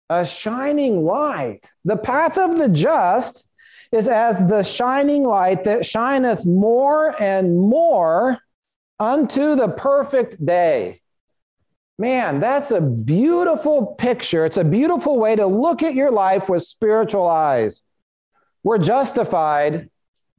A 0.09 0.25
shining 0.25 1.05
light. 1.05 1.71
The 1.85 1.97
path 1.97 2.37
of 2.37 2.57
the 2.57 2.69
just 2.69 3.47
is 3.91 4.07
as 4.07 4.45
the 4.47 4.63
shining 4.63 5.23
light 5.23 5.63
that 5.63 5.85
shineth 5.85 6.45
more 6.45 7.21
and 7.21 7.57
more 7.57 8.39
unto 8.99 9.55
the 9.55 9.69
perfect 9.69 10.43
day. 10.43 11.01
Man, 11.99 12.39
that's 12.39 12.71
a 12.71 12.81
beautiful 12.81 13.95
picture. 13.95 14.45
It's 14.45 14.57
a 14.57 14.63
beautiful 14.63 15.19
way 15.19 15.35
to 15.35 15.45
look 15.45 15.83
at 15.83 15.93
your 15.93 16.11
life 16.11 16.49
with 16.49 16.63
spiritual 16.63 17.27
eyes. 17.27 17.83
We're 18.63 18.79
justified 18.79 19.89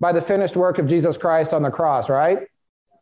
by 0.01 0.13
the 0.13 0.23
finished 0.23 0.57
work 0.57 0.79
of 0.79 0.87
Jesus 0.87 1.17
Christ 1.17 1.55
on 1.55 1.63
the 1.63 1.71
cross, 1.71 2.09
right? 2.09 2.41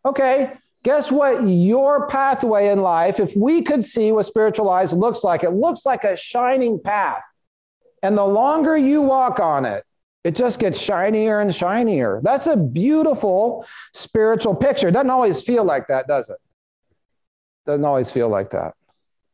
Okay, 0.04 0.52
Guess 0.82 1.12
what 1.12 1.46
your 1.46 2.08
pathway 2.08 2.68
in 2.68 2.82
life, 2.82 3.20
if 3.20 3.36
we 3.36 3.62
could 3.62 3.84
see 3.84 4.10
what 4.10 4.26
spiritual 4.26 4.68
eyes 4.68 4.92
looks 4.92 5.22
like, 5.22 5.44
it 5.44 5.50
looks 5.50 5.86
like 5.86 6.04
a 6.04 6.16
shining 6.16 6.80
path. 6.80 7.22
And 8.02 8.18
the 8.18 8.24
longer 8.24 8.76
you 8.76 9.00
walk 9.00 9.38
on 9.38 9.64
it, 9.64 9.84
it 10.24 10.34
just 10.34 10.58
gets 10.60 10.80
shinier 10.80 11.40
and 11.40 11.54
shinier. 11.54 12.20
That's 12.22 12.46
a 12.46 12.56
beautiful 12.56 13.64
spiritual 13.92 14.56
picture. 14.56 14.88
It 14.88 14.92
doesn't 14.92 15.10
always 15.10 15.42
feel 15.42 15.64
like 15.64 15.86
that, 15.88 16.08
does 16.08 16.28
it? 16.28 16.38
Doesn't 17.66 17.84
always 17.84 18.10
feel 18.10 18.28
like 18.28 18.50
that 18.50 18.74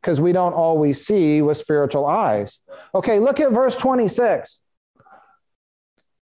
because 0.01 0.21
we 0.21 0.33
don't 0.33 0.53
always 0.53 1.05
see 1.05 1.43
with 1.43 1.57
spiritual 1.57 2.07
eyes. 2.07 2.61
Okay, 2.95 3.19
look 3.19 3.41
at 3.41 3.53
verse 3.53 3.77
26 3.77 4.61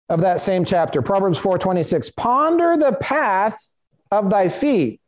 of 0.08 0.20
that 0.20 0.40
same 0.40 0.64
chapter, 0.64 1.02
Proverbs 1.02 1.38
4:26. 1.38 2.10
Ponder 2.10 2.76
the 2.76 2.92
path 2.92 3.58
of 4.10 4.30
thy 4.30 4.48
feet. 4.48 5.00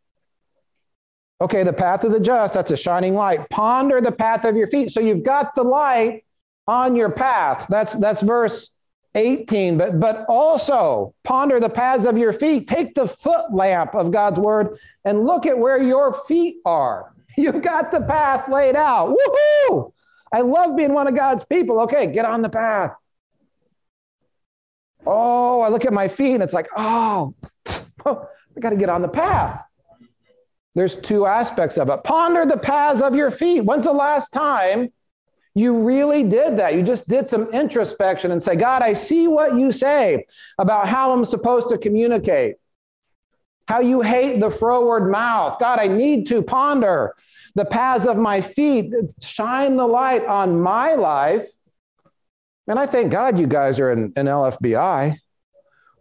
Okay, 1.40 1.64
the 1.64 1.72
path 1.72 2.02
of 2.04 2.12
the 2.12 2.20
just, 2.20 2.54
that's 2.54 2.70
a 2.70 2.76
shining 2.76 3.14
light. 3.14 3.48
Ponder 3.50 4.00
the 4.00 4.12
path 4.12 4.44
of 4.44 4.56
your 4.56 4.68
feet. 4.68 4.90
So 4.90 5.00
you've 5.00 5.22
got 5.22 5.54
the 5.54 5.62
light 5.62 6.24
on 6.66 6.96
your 6.96 7.10
path. 7.10 7.66
That's 7.68 7.94
that's 7.96 8.22
verse 8.22 8.70
18. 9.14 9.76
But 9.76 10.00
but 10.00 10.24
also 10.28 11.14
ponder 11.24 11.60
the 11.60 11.68
paths 11.68 12.06
of 12.06 12.16
your 12.16 12.32
feet. 12.32 12.68
Take 12.68 12.94
the 12.94 13.06
foot 13.06 13.52
lamp 13.52 13.94
of 13.94 14.10
God's 14.10 14.40
word 14.40 14.78
and 15.04 15.24
look 15.24 15.44
at 15.44 15.58
where 15.58 15.82
your 15.82 16.14
feet 16.26 16.56
are. 16.64 17.12
You've 17.36 17.62
got 17.62 17.90
the 17.90 18.00
path 18.00 18.48
laid 18.48 18.76
out. 18.76 19.14
Woohoo! 19.14 19.92
I 20.32 20.40
love 20.40 20.76
being 20.76 20.94
one 20.94 21.06
of 21.06 21.14
God's 21.14 21.44
people. 21.44 21.80
Okay, 21.80 22.06
get 22.06 22.24
on 22.24 22.40
the 22.40 22.48
path. 22.48 22.94
Oh, 25.06 25.60
I 25.60 25.68
look 25.68 25.84
at 25.84 25.92
my 25.92 26.08
feet 26.08 26.34
and 26.34 26.42
it's 26.42 26.52
like, 26.52 26.68
oh, 26.76 27.34
I 28.06 28.60
got 28.60 28.70
to 28.70 28.76
get 28.76 28.88
on 28.88 29.02
the 29.02 29.08
path. 29.08 29.62
There's 30.76 30.96
two 30.96 31.26
aspects 31.26 31.76
of 31.76 31.90
it. 31.90 32.04
Ponder 32.04 32.46
the 32.46 32.56
paths 32.56 33.02
of 33.02 33.16
your 33.16 33.32
feet. 33.32 33.62
When's 33.62 33.84
the 33.84 33.92
last 33.92 34.28
time 34.32 34.92
you 35.54 35.82
really 35.82 36.22
did 36.22 36.58
that? 36.58 36.74
You 36.74 36.82
just 36.84 37.08
did 37.08 37.26
some 37.26 37.52
introspection 37.52 38.30
and 38.30 38.40
say, 38.40 38.54
God, 38.54 38.82
I 38.82 38.92
see 38.92 39.26
what 39.26 39.56
you 39.56 39.72
say 39.72 40.26
about 40.58 40.88
how 40.88 41.12
I'm 41.12 41.24
supposed 41.24 41.70
to 41.70 41.78
communicate, 41.78 42.56
how 43.66 43.80
you 43.80 44.02
hate 44.02 44.38
the 44.38 44.50
froward 44.50 45.10
mouth. 45.10 45.58
God, 45.58 45.80
I 45.80 45.88
need 45.88 46.28
to 46.28 46.42
ponder 46.42 47.16
the 47.56 47.64
paths 47.64 48.06
of 48.06 48.16
my 48.16 48.40
feet, 48.40 48.92
shine 49.20 49.76
the 49.76 49.86
light 49.86 50.24
on 50.26 50.60
my 50.60 50.94
life 50.94 51.48
and 52.68 52.78
I 52.78 52.86
thank 52.86 53.12
God 53.12 53.38
you 53.38 53.46
guys 53.46 53.78
are 53.78 53.92
in, 53.92 54.12
in 54.16 54.26
LFBI. 54.26 55.16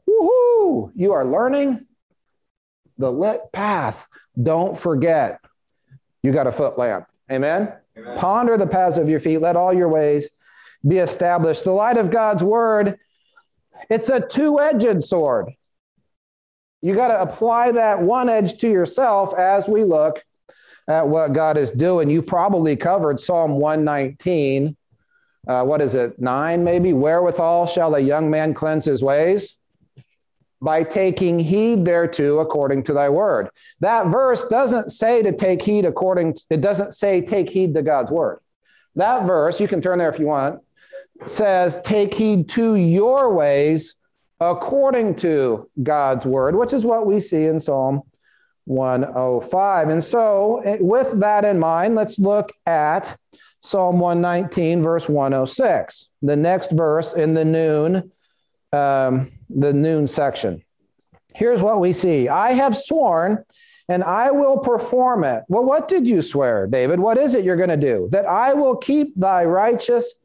Woohoo! 0.10 0.92
You 0.96 1.12
are 1.14 1.26
learning 1.26 1.86
the 2.98 3.12
lit 3.12 3.42
path. 3.54 4.08
Don't 4.42 4.78
forget, 4.78 5.40
you 6.24 6.32
got 6.32 6.48
a 6.48 6.52
foot 6.52 6.78
lamp. 6.78 7.08
Amen? 7.32 7.74
Amen? 7.98 8.18
Ponder 8.18 8.58
the 8.58 8.68
paths 8.68 8.98
of 8.98 9.10
your 9.10 9.20
feet. 9.20 9.40
Let 9.40 9.56
all 9.56 9.74
your 9.74 9.90
ways 9.90 10.30
be 10.88 10.98
established. 10.98 11.64
The 11.64 11.72
light 11.72 11.98
of 11.98 12.12
God's 12.12 12.44
word, 12.44 13.00
it's 13.90 14.10
a 14.10 14.20
two 14.20 14.60
edged 14.60 15.04
sword. 15.04 15.52
You 16.82 16.94
got 16.94 17.08
to 17.08 17.22
apply 17.22 17.72
that 17.72 18.02
one 18.02 18.30
edge 18.30 18.60
to 18.60 18.70
yourself 18.70 19.34
as 19.34 19.68
we 19.68 19.84
look 19.84 20.24
at 20.88 21.08
what 21.08 21.34
God 21.34 21.58
is 21.58 21.72
doing. 21.72 22.10
You 22.10 22.22
probably 22.22 22.76
covered 22.76 23.20
Psalm 23.20 23.54
119 23.54 24.76
uh, 25.48 25.64
what 25.64 25.82
is 25.82 25.96
it, 25.96 26.20
nine 26.20 26.64
maybe? 26.64 26.94
Wherewithal 26.94 27.68
shall 27.68 27.96
a 27.96 28.00
young 28.00 28.30
man 28.30 28.54
cleanse 28.54 28.86
his 28.86 29.04
ways? 29.04 29.58
By 30.62 30.84
taking 30.84 31.38
heed 31.38 31.86
thereto 31.86 32.40
according 32.40 32.84
to 32.84 32.94
thy 32.94 33.10
word. 33.10 33.50
That 33.82 34.08
verse 34.08 34.46
doesn't 34.46 34.92
say 34.92 35.22
to 35.22 35.32
take 35.32 35.62
heed 35.62 35.86
according, 35.86 36.36
to, 36.36 36.42
it 36.50 36.62
doesn't 36.62 36.94
say 36.94 37.22
take 37.22 37.50
heed 37.50 37.74
to 37.76 37.82
God's 37.82 38.10
word. 38.10 38.40
That 38.96 39.26
verse, 39.26 39.60
you 39.60 39.68
can 39.68 39.82
turn 39.82 40.00
there 40.00 40.10
if 40.10 40.20
you 40.20 40.28
want, 40.28 40.62
says 41.26 41.82
take 41.84 42.14
heed 42.14 42.50
to 42.50 42.76
your 42.76 43.34
ways 43.34 43.96
according 44.40 45.16
to 45.16 45.70
God's 45.82 46.26
word, 46.26 46.56
which 46.56 46.74
is 46.74 46.86
what 46.86 47.06
we 47.06 47.20
see 47.20 47.46
in 47.46 47.60
Psalm 47.60 48.02
105. 48.66 49.90
And 49.90 50.04
so, 50.04 50.60
eh, 50.60 50.78
with 50.80 51.20
that 51.20 51.46
in 51.46 51.60
mind, 51.60 51.96
let's 51.96 52.20
look 52.20 52.52
at 52.66 53.18
Psalm 53.62 54.00
119, 54.00 54.84
verse 54.84 55.10
106, 55.10 56.10
the 56.22 56.36
next 56.36 56.72
verse 56.72 57.14
in 57.14 57.34
the 57.34 57.46
noon, 57.46 58.12
um, 58.72 59.32
the 59.50 59.74
noon 59.74 60.08
section. 60.08 60.64
Here's 61.34 61.62
what 61.62 61.80
we 61.80 61.94
see 61.94 62.30
I 62.30 62.52
have 62.54 62.76
sworn 62.76 63.44
and 63.88 64.04
I 64.04 64.32
will 64.32 64.58
perform 64.58 65.24
it. 65.24 65.44
Well, 65.48 65.64
what 65.64 65.88
did 65.88 66.08
you 66.08 66.22
swear, 66.22 66.66
David? 66.66 67.00
What 67.00 67.18
is 67.18 67.36
it 67.36 67.46
you're 67.46 67.56
going 67.56 67.70
to 67.70 67.78
do? 67.78 68.10
That 68.12 68.26
I 68.26 68.54
will 68.54 68.78
keep 68.78 69.14
thy 69.16 69.46
righteous 69.46 70.16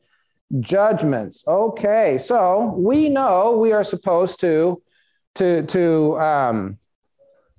judgments. 0.60 1.44
Okay, 1.46 2.18
so 2.18 2.74
we 2.76 3.08
know 3.08 3.56
we 3.58 3.72
are 3.72 3.84
supposed 3.84 4.40
to 4.40 4.82
to 5.36 5.62
to 5.62 6.18
um, 6.18 6.78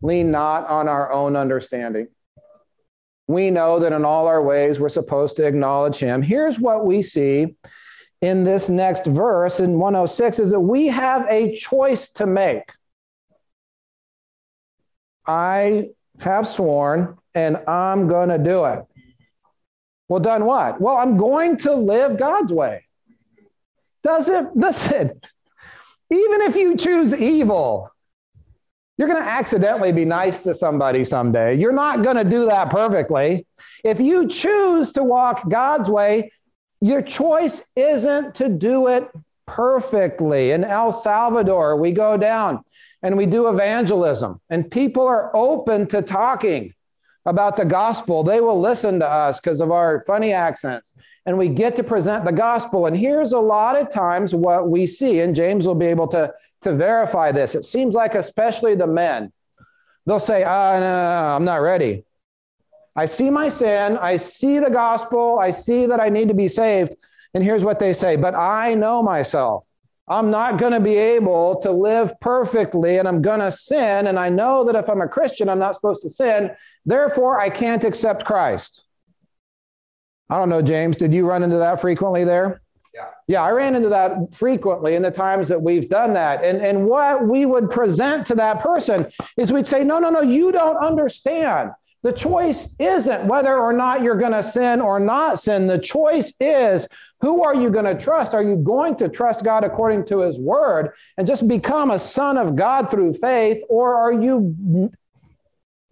lean 0.01 0.31
not 0.31 0.67
on 0.67 0.87
our 0.87 1.11
own 1.11 1.35
understanding 1.35 2.07
we 3.31 3.49
know 3.49 3.79
that 3.79 3.93
in 3.93 4.05
all 4.05 4.27
our 4.27 4.43
ways 4.43 4.79
we're 4.79 4.89
supposed 4.89 5.37
to 5.37 5.47
acknowledge 5.47 5.97
him. 5.97 6.21
Here's 6.21 6.59
what 6.59 6.85
we 6.85 7.01
see 7.01 7.55
in 8.21 8.43
this 8.43 8.69
next 8.69 9.05
verse 9.05 9.59
in 9.59 9.79
106 9.79 10.39
is 10.39 10.51
that 10.51 10.59
we 10.59 10.87
have 10.87 11.25
a 11.27 11.53
choice 11.55 12.11
to 12.11 12.27
make. 12.27 12.63
I 15.25 15.89
have 16.19 16.47
sworn 16.47 17.17
and 17.33 17.57
I'm 17.67 18.07
going 18.07 18.29
to 18.29 18.37
do 18.37 18.65
it. 18.65 18.85
Well, 20.07 20.19
done 20.19 20.45
what? 20.45 20.79
Well, 20.81 20.97
I'm 20.97 21.17
going 21.17 21.57
to 21.57 21.73
live 21.73 22.17
God's 22.17 22.53
way. 22.53 22.85
Does 24.03 24.29
it? 24.29 24.45
Listen, 24.55 25.19
even 26.09 26.41
if 26.41 26.55
you 26.55 26.75
choose 26.75 27.15
evil, 27.15 27.89
you're 28.97 29.07
going 29.07 29.23
to 29.23 29.29
accidentally 29.29 29.91
be 29.91 30.05
nice 30.05 30.41
to 30.41 30.53
somebody 30.53 31.05
someday. 31.05 31.55
You're 31.55 31.71
not 31.71 32.03
going 32.03 32.17
to 32.17 32.23
do 32.23 32.45
that 32.45 32.69
perfectly. 32.69 33.47
If 33.83 33.99
you 33.99 34.27
choose 34.27 34.91
to 34.91 35.03
walk 35.03 35.49
God's 35.49 35.89
way, 35.89 36.31
your 36.81 37.01
choice 37.01 37.63
isn't 37.75 38.35
to 38.35 38.49
do 38.49 38.87
it 38.87 39.07
perfectly. 39.45 40.51
In 40.51 40.63
El 40.63 40.91
Salvador, 40.91 41.77
we 41.77 41.91
go 41.91 42.17
down 42.17 42.63
and 43.03 43.15
we 43.17 43.25
do 43.25 43.47
evangelism, 43.47 44.39
and 44.49 44.69
people 44.69 45.07
are 45.07 45.35
open 45.35 45.87
to 45.87 46.01
talking 46.01 46.73
about 47.25 47.55
the 47.55 47.65
gospel. 47.65 48.23
They 48.23 48.41
will 48.41 48.59
listen 48.59 48.99
to 48.99 49.07
us 49.07 49.39
because 49.39 49.61
of 49.61 49.71
our 49.71 50.01
funny 50.01 50.33
accents, 50.33 50.93
and 51.25 51.37
we 51.37 51.49
get 51.49 51.75
to 51.77 51.83
present 51.83 52.25
the 52.25 52.31
gospel. 52.31 52.87
And 52.87 52.97
here's 52.97 53.31
a 53.31 53.39
lot 53.39 53.75
of 53.75 53.89
times 53.89 54.35
what 54.35 54.69
we 54.69 54.85
see, 54.85 55.21
and 55.21 55.35
James 55.35 55.65
will 55.65 55.75
be 55.75 55.87
able 55.87 56.07
to 56.09 56.33
to 56.61 56.73
verify 56.75 57.31
this. 57.31 57.55
It 57.55 57.65
seems 57.65 57.95
like, 57.95 58.13
especially 58.13 58.75
the 58.75 58.87
men, 58.87 59.31
they'll 60.05 60.19
say, 60.19 60.43
ah, 60.43 60.79
no, 60.79 61.35
I'm 61.35 61.43
not 61.43 61.61
ready. 61.61 62.03
I 62.95 63.05
see 63.05 63.29
my 63.29 63.49
sin. 63.49 63.97
I 63.97 64.17
see 64.17 64.59
the 64.59 64.69
gospel. 64.69 65.39
I 65.39 65.51
see 65.51 65.85
that 65.85 65.99
I 65.99 66.09
need 66.09 66.27
to 66.27 66.33
be 66.33 66.47
saved. 66.47 66.95
And 67.33 67.43
here's 67.43 67.63
what 67.63 67.79
they 67.79 67.93
say, 67.93 68.15
but 68.17 68.35
I 68.35 68.73
know 68.73 69.01
myself. 69.01 69.67
I'm 70.07 70.29
not 70.29 70.57
going 70.57 70.73
to 70.73 70.81
be 70.81 70.97
able 70.97 71.61
to 71.61 71.71
live 71.71 72.19
perfectly 72.19 72.97
and 72.97 73.07
I'm 73.07 73.21
going 73.21 73.39
to 73.39 73.51
sin. 73.51 74.07
And 74.07 74.19
I 74.19 74.27
know 74.27 74.65
that 74.65 74.75
if 74.75 74.89
I'm 74.89 75.01
a 75.01 75.07
Christian, 75.07 75.47
I'm 75.47 75.59
not 75.59 75.75
supposed 75.75 76.01
to 76.01 76.09
sin. 76.09 76.51
Therefore, 76.85 77.39
I 77.39 77.49
can't 77.49 77.83
accept 77.85 78.25
Christ. 78.25 78.83
I 80.29 80.37
don't 80.37 80.49
know, 80.49 80.61
James, 80.61 80.97
did 80.97 81.13
you 81.13 81.25
run 81.25 81.43
into 81.43 81.57
that 81.57 81.79
frequently 81.79 82.25
there? 82.25 82.61
Yeah. 82.93 83.07
Yeah, 83.27 83.41
I 83.43 83.51
ran 83.51 83.75
into 83.75 83.89
that 83.89 84.33
frequently 84.33 84.95
in 84.95 85.01
the 85.01 85.11
times 85.11 85.47
that 85.47 85.61
we've 85.61 85.87
done 85.87 86.13
that. 86.13 86.43
And, 86.43 86.61
and 86.61 86.85
what 86.85 87.25
we 87.25 87.45
would 87.45 87.69
present 87.69 88.25
to 88.27 88.35
that 88.35 88.59
person 88.59 89.07
is 89.37 89.53
we'd 89.53 89.67
say, 89.67 89.85
no, 89.85 89.99
no, 89.99 90.09
no, 90.09 90.21
you 90.21 90.51
don't 90.51 90.77
understand. 90.77 91.71
The 92.03 92.11
choice 92.11 92.75
isn't 92.79 93.25
whether 93.25 93.55
or 93.55 93.73
not 93.73 94.01
you're 94.01 94.15
going 94.15 94.31
to 94.31 94.41
sin 94.41 94.81
or 94.81 94.99
not 94.99 95.39
sin. 95.39 95.67
The 95.67 95.77
choice 95.77 96.33
is 96.39 96.87
who 97.19 97.43
are 97.43 97.53
you 97.53 97.69
going 97.69 97.85
to 97.85 97.95
trust? 97.95 98.33
Are 98.33 98.41
you 98.41 98.55
going 98.55 98.95
to 98.95 99.07
trust 99.07 99.43
God 99.43 99.63
according 99.63 100.05
to 100.05 100.21
his 100.21 100.39
word 100.39 100.93
and 101.17 101.27
just 101.27 101.47
become 101.47 101.91
a 101.91 101.99
son 101.99 102.37
of 102.37 102.55
God 102.55 102.89
through 102.89 103.13
faith? 103.13 103.63
Or 103.69 103.95
are 103.95 104.13
you, 104.13 104.91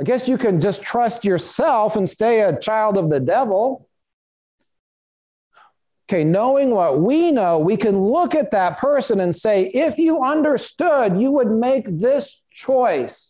I 0.02 0.04
guess 0.04 0.28
you 0.28 0.40
can 0.40 0.60
just 0.60 0.82
trust 0.82 1.24
yourself 1.24 1.96
and 1.96 2.10
stay 2.10 2.42
a 2.42 2.60
child 2.60 2.98
of 2.98 3.12
the 3.12 3.20
devil? 3.20 3.88
Okay, 6.10 6.24
knowing 6.24 6.72
what 6.72 7.00
we 7.00 7.32
know, 7.32 7.60
we 7.60 7.78
can 7.78 8.04
look 8.04 8.34
at 8.34 8.50
that 8.50 8.80
person 8.80 9.20
and 9.20 9.36
say, 9.36 9.66
if 9.66 10.00
you 10.00 10.24
understood, 10.24 11.22
you 11.22 11.30
would 11.30 11.52
make 11.52 11.86
this 11.88 12.42
choice. 12.50 13.29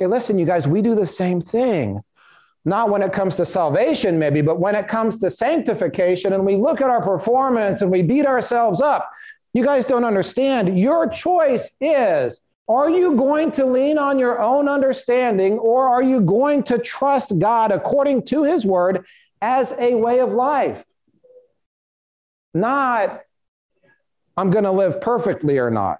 Okay, 0.00 0.06
listen, 0.06 0.38
you 0.38 0.46
guys, 0.46 0.66
we 0.66 0.80
do 0.80 0.94
the 0.94 1.04
same 1.04 1.42
thing. 1.42 2.00
Not 2.64 2.88
when 2.88 3.02
it 3.02 3.12
comes 3.12 3.36
to 3.36 3.44
salvation, 3.44 4.18
maybe, 4.18 4.40
but 4.40 4.58
when 4.58 4.74
it 4.74 4.88
comes 4.88 5.18
to 5.18 5.30
sanctification, 5.30 6.32
and 6.32 6.46
we 6.46 6.56
look 6.56 6.80
at 6.80 6.88
our 6.88 7.02
performance 7.02 7.82
and 7.82 7.90
we 7.90 8.00
beat 8.00 8.24
ourselves 8.24 8.80
up. 8.80 9.10
You 9.52 9.62
guys 9.62 9.84
don't 9.84 10.04
understand. 10.04 10.78
Your 10.78 11.06
choice 11.06 11.76
is 11.82 12.40
Are 12.66 12.88
you 12.88 13.14
going 13.14 13.52
to 13.52 13.66
lean 13.66 13.98
on 13.98 14.18
your 14.18 14.40
own 14.40 14.68
understanding 14.68 15.58
or 15.58 15.86
are 15.88 16.02
you 16.02 16.22
going 16.22 16.62
to 16.64 16.78
trust 16.78 17.38
God 17.38 17.70
according 17.70 18.24
to 18.26 18.44
his 18.44 18.64
word 18.64 19.04
as 19.42 19.74
a 19.78 19.96
way 19.96 20.20
of 20.20 20.32
life? 20.32 20.82
Not, 22.54 23.20
I'm 24.34 24.50
going 24.50 24.64
to 24.64 24.70
live 24.70 25.02
perfectly 25.02 25.58
or 25.58 25.70
not. 25.70 25.98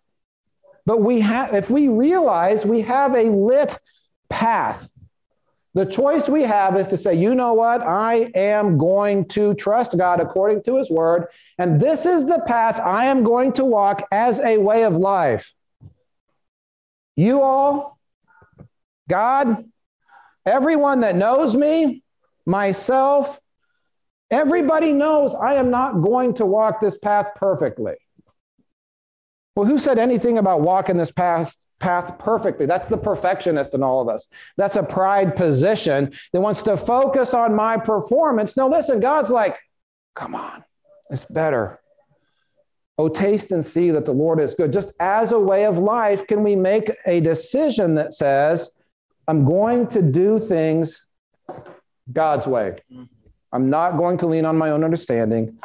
But 0.91 1.03
we 1.03 1.21
have, 1.21 1.55
if 1.55 1.71
we 1.71 1.87
realize 1.87 2.67
we 2.67 2.81
have 2.81 3.15
a 3.15 3.31
lit 3.31 3.79
path, 4.29 4.91
the 5.73 5.87
choice 5.87 6.29
we 6.29 6.43
have 6.43 6.77
is 6.77 6.89
to 6.89 6.97
say, 6.97 7.15
you 7.15 7.37
know 7.37 7.53
what? 7.53 7.81
I 7.81 8.33
am 8.35 8.77
going 8.77 9.27
to 9.27 9.55
trust 9.55 9.97
God 9.97 10.19
according 10.19 10.65
to 10.65 10.79
his 10.79 10.91
word. 10.91 11.29
And 11.59 11.79
this 11.79 12.07
is 12.07 12.27
the 12.27 12.43
path 12.45 12.81
I 12.81 13.05
am 13.05 13.23
going 13.23 13.53
to 13.53 13.65
walk 13.65 14.03
as 14.11 14.41
a 14.41 14.59
way 14.59 14.83
of 14.83 14.97
life. 14.97 15.55
You 17.15 17.41
all, 17.41 17.97
God, 19.09 19.65
everyone 20.45 21.03
that 21.03 21.15
knows 21.15 21.55
me, 21.55 22.03
myself, 22.47 23.39
everybody 24.29 24.93
knows 24.93 25.37
I 25.37 25.55
am 25.55 25.71
not 25.71 26.03
going 26.03 26.35
to 26.35 26.47
walk 26.47 26.81
this 26.81 26.99
path 26.99 27.31
perfectly. 27.37 27.95
Well, 29.61 29.69
who 29.69 29.77
said 29.77 29.99
anything 29.99 30.39
about 30.39 30.63
walking 30.63 30.97
this 30.97 31.11
path, 31.11 31.55
path 31.81 32.19
perfectly? 32.19 32.65
That's 32.65 32.87
the 32.87 32.97
perfectionist 32.97 33.75
in 33.75 33.83
all 33.83 34.01
of 34.01 34.09
us. 34.09 34.27
That's 34.57 34.77
a 34.77 34.83
pride 34.83 35.37
position 35.37 36.15
that 36.33 36.41
wants 36.41 36.63
to 36.63 36.79
focus 36.79 37.35
on 37.35 37.55
my 37.55 37.77
performance. 37.77 38.57
Now, 38.57 38.71
listen, 38.71 39.01
God's 39.01 39.29
like, 39.29 39.59
come 40.15 40.35
on, 40.35 40.65
it's 41.11 41.27
better. 41.27 41.79
Oh, 42.97 43.11
taste 43.11 43.53
and 43.53 43.63
see 43.63 43.91
that 43.91 44.07
the 44.07 44.15
Lord 44.15 44.41
is 44.41 44.55
good. 44.55 44.73
Just 44.73 44.95
as 44.99 45.33
a 45.33 45.39
way 45.39 45.67
of 45.67 45.77
life, 45.77 46.27
can 46.27 46.43
we 46.43 46.57
make 46.57 46.91
a 47.05 47.21
decision 47.21 47.97
that 47.97 48.15
says, 48.15 48.71
I'm 49.29 49.45
going 49.45 49.89
to 49.89 50.01
do 50.01 50.41
things 50.41 51.07
God's 52.11 52.47
way? 52.47 52.77
I'm 53.53 53.69
not 53.69 53.99
going 53.99 54.17
to 54.17 54.27
lean 54.27 54.47
on 54.47 54.57
my 54.57 54.71
own 54.71 54.85
understanding. 54.85 55.59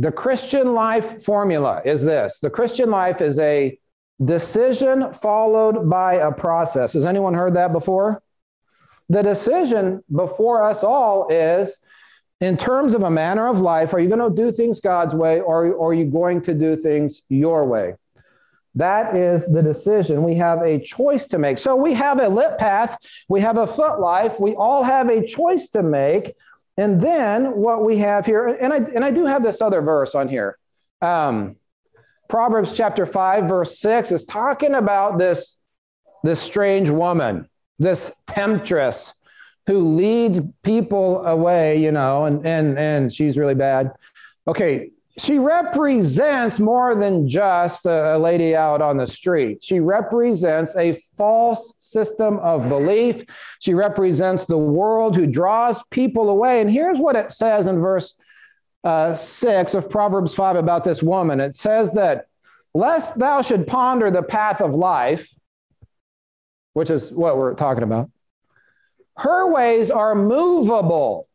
The 0.00 0.10
Christian 0.10 0.72
life 0.72 1.22
formula 1.22 1.82
is 1.84 2.02
this 2.02 2.40
the 2.40 2.48
Christian 2.48 2.90
life 2.90 3.20
is 3.20 3.38
a 3.38 3.78
decision 4.24 5.12
followed 5.12 5.90
by 5.90 6.14
a 6.14 6.32
process. 6.32 6.94
Has 6.94 7.04
anyone 7.04 7.34
heard 7.34 7.54
that 7.56 7.70
before? 7.70 8.22
The 9.10 9.20
decision 9.20 10.02
before 10.10 10.62
us 10.62 10.82
all 10.82 11.28
is 11.28 11.76
in 12.40 12.56
terms 12.56 12.94
of 12.94 13.02
a 13.02 13.10
manner 13.10 13.46
of 13.46 13.60
life, 13.60 13.92
are 13.92 14.00
you 14.00 14.08
going 14.08 14.26
to 14.26 14.34
do 14.34 14.50
things 14.50 14.80
God's 14.80 15.14
way 15.14 15.40
or, 15.40 15.70
or 15.74 15.90
are 15.90 15.94
you 15.94 16.06
going 16.06 16.40
to 16.42 16.54
do 16.54 16.76
things 16.76 17.20
your 17.28 17.66
way? 17.66 17.96
That 18.76 19.14
is 19.14 19.46
the 19.48 19.62
decision. 19.62 20.22
We 20.22 20.36
have 20.36 20.62
a 20.62 20.78
choice 20.78 21.28
to 21.28 21.38
make. 21.38 21.58
So 21.58 21.76
we 21.76 21.92
have 21.92 22.20
a 22.20 22.28
lit 22.28 22.56
path, 22.56 22.96
we 23.28 23.42
have 23.42 23.58
a 23.58 23.66
foot 23.66 24.00
life, 24.00 24.40
we 24.40 24.54
all 24.54 24.82
have 24.82 25.10
a 25.10 25.26
choice 25.26 25.68
to 25.70 25.82
make. 25.82 26.32
And 26.80 26.98
then 26.98 27.56
what 27.56 27.84
we 27.84 27.98
have 27.98 28.24
here, 28.24 28.48
and 28.48 28.72
I, 28.72 28.76
and 28.76 29.04
I 29.04 29.10
do 29.10 29.26
have 29.26 29.42
this 29.42 29.60
other 29.60 29.82
verse 29.82 30.14
on 30.14 30.28
here. 30.28 30.56
Um, 31.02 31.56
Proverbs 32.26 32.72
chapter 32.72 33.04
5, 33.04 33.44
verse 33.44 33.78
6 33.80 34.12
is 34.12 34.24
talking 34.24 34.74
about 34.74 35.18
this, 35.18 35.58
this 36.24 36.40
strange 36.40 36.88
woman, 36.88 37.46
this 37.78 38.10
temptress 38.26 39.12
who 39.66 39.94
leads 39.94 40.40
people 40.62 41.22
away, 41.26 41.76
you 41.76 41.92
know, 41.92 42.24
and 42.24 42.46
and 42.46 42.78
and 42.78 43.12
she's 43.12 43.36
really 43.36 43.54
bad. 43.54 43.92
Okay, 44.48 44.88
she 45.20 45.38
represents 45.38 46.58
more 46.58 46.94
than 46.94 47.28
just 47.28 47.84
a, 47.84 48.16
lady 48.16 48.56
out 48.56 48.80
on 48.80 48.96
the 48.96 49.06
street. 49.06 49.62
She 49.62 49.78
represents 49.78 50.74
a 50.76 50.92
false 51.16 51.74
system 51.78 52.38
of 52.38 52.70
belief. 52.70 53.24
She 53.58 53.74
represents 53.74 54.44
the 54.46 54.56
world 54.56 55.14
who 55.14 55.26
draws 55.26 55.82
people 55.90 56.30
away. 56.30 56.62
And 56.62 56.70
here's 56.70 56.98
what 56.98 57.16
it 57.16 57.32
says 57.32 57.66
in 57.66 57.80
verse 57.80 58.14
uh, 58.82 59.12
6 59.12 59.74
of 59.74 59.90
Proverbs 59.90 60.34
5 60.34 60.56
about 60.56 60.84
this 60.84 61.02
woman 61.02 61.38
it 61.38 61.54
says 61.54 61.92
that, 61.92 62.26
lest 62.72 63.18
thou 63.18 63.42
should 63.42 63.66
ponder 63.66 64.10
the 64.10 64.22
path 64.22 64.62
of 64.62 64.74
life, 64.74 65.34
which 66.72 66.88
is 66.88 67.12
what 67.12 67.36
we're 67.36 67.54
talking 67.54 67.82
about, 67.82 68.10
her 69.18 69.52
ways 69.52 69.90
are 69.90 70.14
movable. 70.14 71.28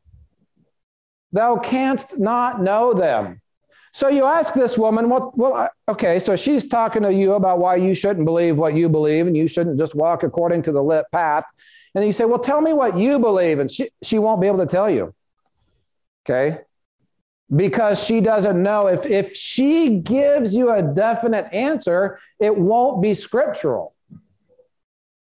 Thou 1.33 1.57
canst 1.57 2.17
not 2.17 2.63
know 2.63 2.93
them. 2.93 3.41
So 3.95 4.09
you 4.09 4.25
ask 4.25 4.53
this 4.53 4.77
woman, 4.77 5.09
well, 5.09 5.31
well, 5.37 5.69
okay, 5.87 6.19
so 6.19 6.35
she's 6.35 6.67
talking 6.67 7.01
to 7.03 7.13
you 7.13 7.35
about 7.35 7.59
why 7.59 7.77
you 7.77 7.95
shouldn't 7.95 8.25
believe 8.25 8.57
what 8.57 8.73
you 8.73 8.89
believe 8.89 9.25
and 9.25 9.37
you 9.37 9.47
shouldn't 9.47 9.77
just 9.79 9.95
walk 9.95 10.23
according 10.23 10.63
to 10.63 10.73
the 10.73 10.83
lit 10.83 11.05
path. 11.13 11.45
And 11.95 12.03
you 12.03 12.11
say, 12.11 12.25
well, 12.25 12.39
tell 12.39 12.59
me 12.59 12.73
what 12.73 12.97
you 12.97 13.19
believe. 13.19 13.59
And 13.59 13.71
she, 13.71 13.87
she 14.03 14.19
won't 14.19 14.41
be 14.41 14.47
able 14.47 14.57
to 14.57 14.65
tell 14.65 14.89
you. 14.89 15.15
Okay. 16.25 16.57
Because 17.55 18.03
she 18.03 18.19
doesn't 18.19 18.61
know. 18.61 18.87
If, 18.87 19.05
if 19.05 19.33
she 19.33 19.99
gives 19.99 20.53
you 20.53 20.71
a 20.71 20.81
definite 20.81 21.47
answer, 21.53 22.19
it 22.37 22.53
won't 22.53 23.01
be 23.01 23.13
scriptural. 23.13 23.94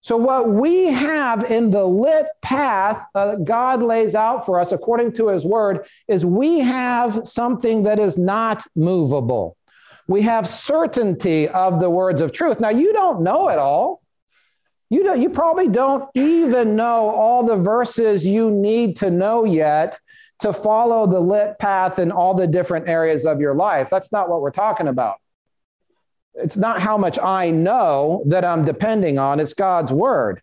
So, 0.09 0.17
what 0.17 0.49
we 0.49 0.87
have 0.87 1.51
in 1.51 1.71
the 1.71 1.85
lit 1.85 2.29
path 2.41 3.05
uh, 3.15 3.35
God 3.35 3.83
lays 3.83 4.15
out 4.15 4.47
for 4.47 4.59
us 4.59 4.73
according 4.73 5.13
to 5.17 5.29
his 5.29 5.45
word 5.45 5.87
is 6.09 6.25
we 6.25 6.61
have 6.61 7.29
something 7.29 7.83
that 7.83 7.99
is 7.99 8.19
not 8.19 8.67
movable. 8.75 9.59
We 10.07 10.23
have 10.23 10.49
certainty 10.49 11.47
of 11.49 11.79
the 11.79 11.91
words 11.91 12.23
of 12.23 12.33
truth. 12.33 12.59
Now, 12.59 12.71
you 12.71 12.95
don't 12.95 13.21
know 13.21 13.51
it 13.51 13.59
all. 13.59 14.01
You, 14.89 15.03
don't, 15.03 15.21
you 15.21 15.29
probably 15.29 15.69
don't 15.69 16.09
even 16.15 16.75
know 16.75 17.11
all 17.11 17.45
the 17.45 17.57
verses 17.57 18.25
you 18.25 18.51
need 18.51 18.97
to 19.01 19.11
know 19.11 19.45
yet 19.45 20.01
to 20.39 20.55
follow 20.55 21.07
the 21.07 21.21
lit 21.21 21.59
path 21.59 21.99
in 21.99 22.13
all 22.13 22.33
the 22.33 22.47
different 22.47 22.89
areas 22.89 23.27
of 23.27 23.43
your 23.43 23.55
life. 23.55 23.91
That's 23.91 24.11
not 24.11 24.31
what 24.31 24.41
we're 24.41 24.53
talking 24.53 24.89
about 24.89 25.19
it's 26.39 26.57
not 26.57 26.81
how 26.81 26.97
much 26.97 27.19
I 27.19 27.51
know 27.51 28.23
that 28.27 28.45
I'm 28.45 28.65
depending 28.65 29.19
on, 29.19 29.41
it's 29.41 29.55
God's 29.55 29.93
word. 29.93 30.41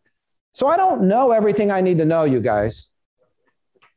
So 0.52 0.68
I 0.68 0.78
don't 0.78 1.08
know 1.08 1.32
everything 1.32 1.72
I 1.72 1.82
need 1.82 1.98
to 1.98 2.06
know, 2.06 2.24
you 2.24 2.40
guys. 2.40 2.90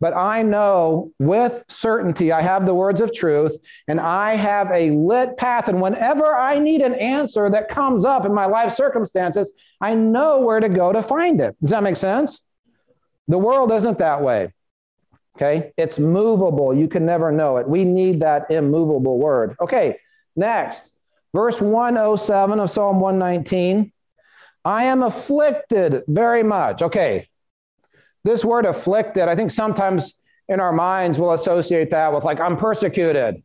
But 0.01 0.15
I 0.15 0.43
know 0.43 1.13
with 1.19 1.65
certainty 1.69 2.31
I 2.31 2.41
have 2.41 2.67
the 2.67 2.75
words 2.75 3.01
of 3.01 3.13
truth 3.13 3.57
and 3.89 4.01
I 4.01 4.35
have 4.35 4.71
a 4.71 4.91
lit 4.91 5.37
path. 5.37 5.69
And 5.69 5.81
whenever 5.81 6.37
I 6.37 6.61
need 6.61 6.83
an 6.83 6.95
answer 6.95 7.51
that 7.51 7.69
comes 7.69 8.05
up 8.05 8.25
in 8.25 8.33
my 8.33 8.47
life 8.47 8.73
circumstances, 8.73 9.53
I 9.81 9.95
know 9.95 10.39
where 10.41 10.61
to 10.61 10.69
go 10.69 10.93
to 10.93 11.03
find 11.03 11.41
it. 11.41 11.57
Does 11.61 11.71
that 11.71 11.83
make 11.83 11.97
sense? 11.97 12.41
The 13.27 13.39
world 13.39 13.73
isn't 13.73 13.99
that 13.99 14.23
way. 14.23 14.53
Okay. 15.37 15.73
It's 15.77 15.99
movable. 15.99 16.73
You 16.75 16.89
can 16.89 17.05
never 17.05 17.31
know 17.31 17.57
it. 17.57 17.69
We 17.69 17.85
need 17.85 18.21
that 18.21 18.51
immovable 18.51 19.19
word. 19.19 19.57
Okay. 19.61 19.99
Next. 20.37 20.93
Verse 21.35 21.61
107 21.61 22.59
of 22.61 22.71
Psalm 22.71 23.01
119 23.01 23.93
I 24.64 24.85
am 24.85 25.03
afflicted 25.03 26.03
very 26.09 26.43
much. 26.43 26.83
Okay. 26.83 27.29
This 28.25 28.45
word 28.45 28.67
afflicted, 28.67 29.29
I 29.29 29.35
think 29.35 29.51
sometimes 29.51 30.19
in 30.49 30.61
our 30.61 30.73
minds 30.73 31.19
we'll 31.19 31.33
associate 31.33 31.91
that 31.91 32.12
with 32.12 32.25
like, 32.25 32.41
I'm 32.41 32.57
persecuted 32.57 33.43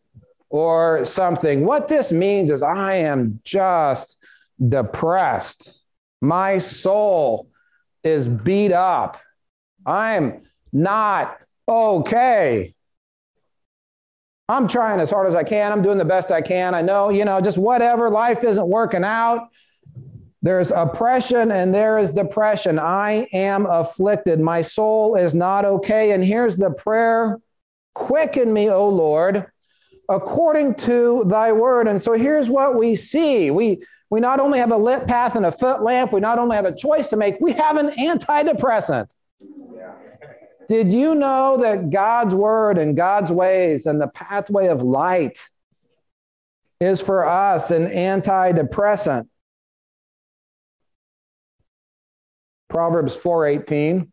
or 0.49 1.05
something. 1.05 1.65
What 1.65 1.87
this 1.87 2.11
means 2.11 2.51
is 2.51 2.61
I 2.61 2.95
am 2.95 3.39
just 3.43 4.17
depressed. 4.67 5.73
My 6.21 6.57
soul 6.57 7.49
is 8.03 8.27
beat 8.27 8.73
up. 8.73 9.17
I'm 9.85 10.43
not 10.71 11.37
okay. 11.67 12.73
I'm 14.49 14.67
trying 14.67 14.99
as 14.99 15.09
hard 15.09 15.27
as 15.27 15.35
I 15.35 15.43
can. 15.43 15.71
I'm 15.71 15.81
doing 15.81 15.97
the 15.97 16.05
best 16.05 16.31
I 16.31 16.41
can. 16.41 16.75
I 16.75 16.81
know, 16.81 17.09
you 17.09 17.23
know, 17.23 17.39
just 17.39 17.57
whatever. 17.57 18.09
Life 18.09 18.43
isn't 18.43 18.67
working 18.67 19.03
out. 19.03 19.49
There's 20.41 20.71
oppression 20.71 21.51
and 21.51 21.73
there 21.73 21.97
is 21.97 22.11
depression. 22.11 22.77
I 22.77 23.27
am 23.31 23.65
afflicted. 23.65 24.41
My 24.41 24.61
soul 24.61 25.15
is 25.15 25.33
not 25.33 25.63
okay. 25.63 26.11
And 26.11 26.23
here's 26.23 26.57
the 26.57 26.71
prayer 26.71 27.39
Quicken 27.95 28.51
me, 28.51 28.71
O 28.71 28.89
Lord, 28.89 29.45
according 30.09 30.75
to 30.75 31.23
thy 31.27 31.51
word. 31.53 31.87
And 31.87 32.01
so 32.01 32.13
here's 32.13 32.49
what 32.49 32.75
we 32.75 32.95
see. 32.95 33.51
We, 33.51 33.83
we 34.09 34.19
not 34.19 34.39
only 34.39 34.57
have 34.57 34.71
a 34.71 34.77
lit 34.77 35.05
path 35.05 35.35
and 35.35 35.45
a 35.45 35.51
foot 35.51 35.83
lamp, 35.83 36.11
we 36.11 36.19
not 36.19 36.39
only 36.39 36.55
have 36.55 36.65
a 36.65 36.75
choice 36.75 37.09
to 37.09 37.17
make, 37.17 37.37
we 37.39 37.53
have 37.53 37.77
an 37.77 37.91
antidepressant. 37.91 39.11
Did 40.67 40.91
you 40.91 41.15
know 41.15 41.57
that 41.57 41.89
God's 41.89 42.33
word 42.33 42.77
and 42.77 42.95
God's 42.95 43.31
ways 43.31 43.85
and 43.85 43.99
the 43.99 44.07
pathway 44.07 44.67
of 44.67 44.81
light 44.81 45.49
is 46.79 47.01
for 47.01 47.27
us 47.27 47.71
an 47.71 47.87
antidepressant? 47.87 49.27
Proverbs 52.69 53.15
4:18 53.15 54.09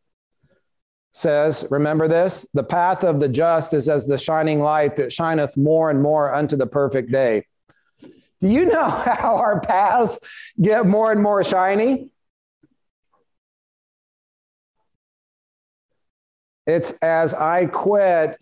says, 1.12 1.66
remember 1.70 2.06
this, 2.06 2.46
the 2.54 2.62
path 2.62 3.02
of 3.04 3.18
the 3.18 3.28
just 3.28 3.74
is 3.74 3.88
as 3.88 4.06
the 4.06 4.18
shining 4.18 4.60
light 4.60 4.96
that 4.96 5.12
shineth 5.12 5.56
more 5.56 5.90
and 5.90 6.00
more 6.00 6.32
unto 6.32 6.56
the 6.56 6.66
perfect 6.66 7.10
day. 7.10 7.44
Do 8.40 8.48
you 8.48 8.66
know 8.66 8.84
how 8.88 9.36
our 9.36 9.60
paths 9.60 10.18
get 10.60 10.86
more 10.86 11.10
and 11.12 11.22
more 11.22 11.42
shiny? 11.42 12.10
It's 16.70 16.92
as 17.02 17.34
I 17.34 17.66
quit 17.66 18.38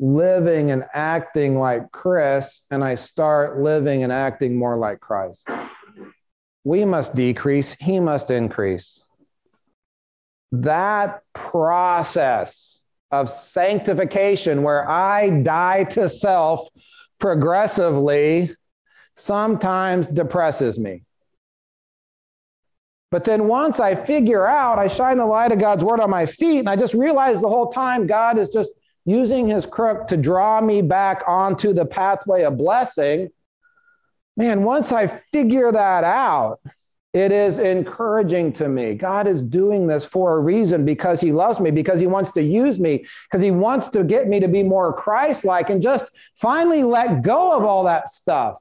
living 0.00 0.72
and 0.72 0.84
acting 0.92 1.56
like 1.56 1.92
Chris 1.92 2.66
and 2.72 2.82
I 2.82 2.96
start 2.96 3.60
living 3.60 4.02
and 4.02 4.12
acting 4.12 4.56
more 4.56 4.76
like 4.76 4.98
Christ. 4.98 5.48
We 6.64 6.84
must 6.84 7.14
decrease, 7.14 7.74
he 7.74 8.00
must 8.00 8.32
increase. 8.32 9.00
That 10.50 11.22
process 11.34 12.82
of 13.12 13.30
sanctification, 13.30 14.64
where 14.64 14.88
I 14.90 15.30
die 15.30 15.84
to 15.84 16.08
self 16.08 16.68
progressively, 17.20 18.50
sometimes 19.14 20.08
depresses 20.08 20.80
me. 20.80 21.04
But 23.10 23.24
then 23.24 23.48
once 23.48 23.80
I 23.80 23.94
figure 23.94 24.46
out, 24.46 24.78
I 24.78 24.88
shine 24.88 25.16
the 25.16 25.24
light 25.24 25.52
of 25.52 25.58
God's 25.58 25.82
word 25.82 26.00
on 26.00 26.10
my 26.10 26.26
feet, 26.26 26.58
and 26.60 26.68
I 26.68 26.76
just 26.76 26.94
realize 26.94 27.40
the 27.40 27.48
whole 27.48 27.68
time 27.68 28.06
God 28.06 28.36
is 28.36 28.50
just 28.50 28.70
using 29.06 29.48
his 29.48 29.64
crook 29.64 30.06
to 30.08 30.16
draw 30.16 30.60
me 30.60 30.82
back 30.82 31.22
onto 31.26 31.72
the 31.72 31.86
pathway 31.86 32.42
of 32.42 32.58
blessing. 32.58 33.30
Man, 34.36 34.62
once 34.62 34.92
I 34.92 35.06
figure 35.06 35.72
that 35.72 36.04
out, 36.04 36.60
it 37.14 37.32
is 37.32 37.58
encouraging 37.58 38.52
to 38.52 38.68
me. 38.68 38.94
God 38.94 39.26
is 39.26 39.42
doing 39.42 39.86
this 39.86 40.04
for 40.04 40.36
a 40.36 40.40
reason 40.40 40.84
because 40.84 41.22
he 41.22 41.32
loves 41.32 41.58
me, 41.58 41.70
because 41.70 41.98
he 41.98 42.06
wants 42.06 42.30
to 42.32 42.42
use 42.42 42.78
me, 42.78 43.06
because 43.24 43.40
he 43.40 43.50
wants 43.50 43.88
to 43.90 44.04
get 44.04 44.28
me 44.28 44.40
to 44.40 44.48
be 44.48 44.62
more 44.62 44.92
Christ 44.92 45.46
like 45.46 45.70
and 45.70 45.80
just 45.80 46.14
finally 46.36 46.82
let 46.82 47.22
go 47.22 47.56
of 47.56 47.64
all 47.64 47.84
that 47.84 48.10
stuff. 48.10 48.60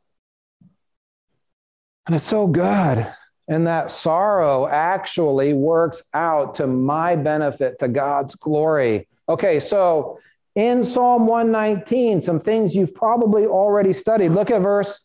And 2.05 2.15
it's 2.15 2.25
so 2.25 2.47
good. 2.47 3.13
And 3.47 3.65
that 3.67 3.91
sorrow 3.91 4.67
actually 4.67 5.53
works 5.53 6.03
out 6.13 6.55
to 6.55 6.67
my 6.67 7.15
benefit, 7.15 7.79
to 7.79 7.87
God's 7.87 8.35
glory. 8.35 9.07
Okay, 9.29 9.59
so 9.59 10.19
in 10.55 10.83
Psalm 10.83 11.27
119, 11.27 12.19
some 12.19 12.39
things 12.39 12.75
you've 12.75 12.93
probably 12.93 13.45
already 13.45 13.93
studied. 13.93 14.29
Look 14.29 14.51
at 14.51 14.61
verse, 14.61 14.99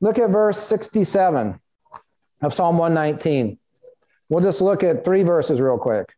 look 0.00 0.18
at 0.18 0.30
verse 0.30 0.58
67 0.58 1.58
of 2.42 2.54
Psalm 2.54 2.78
119. 2.78 3.58
We'll 4.28 4.40
just 4.40 4.60
look 4.60 4.84
at 4.84 5.04
three 5.04 5.24
verses 5.24 5.60
real 5.60 5.78
quick. 5.78 6.14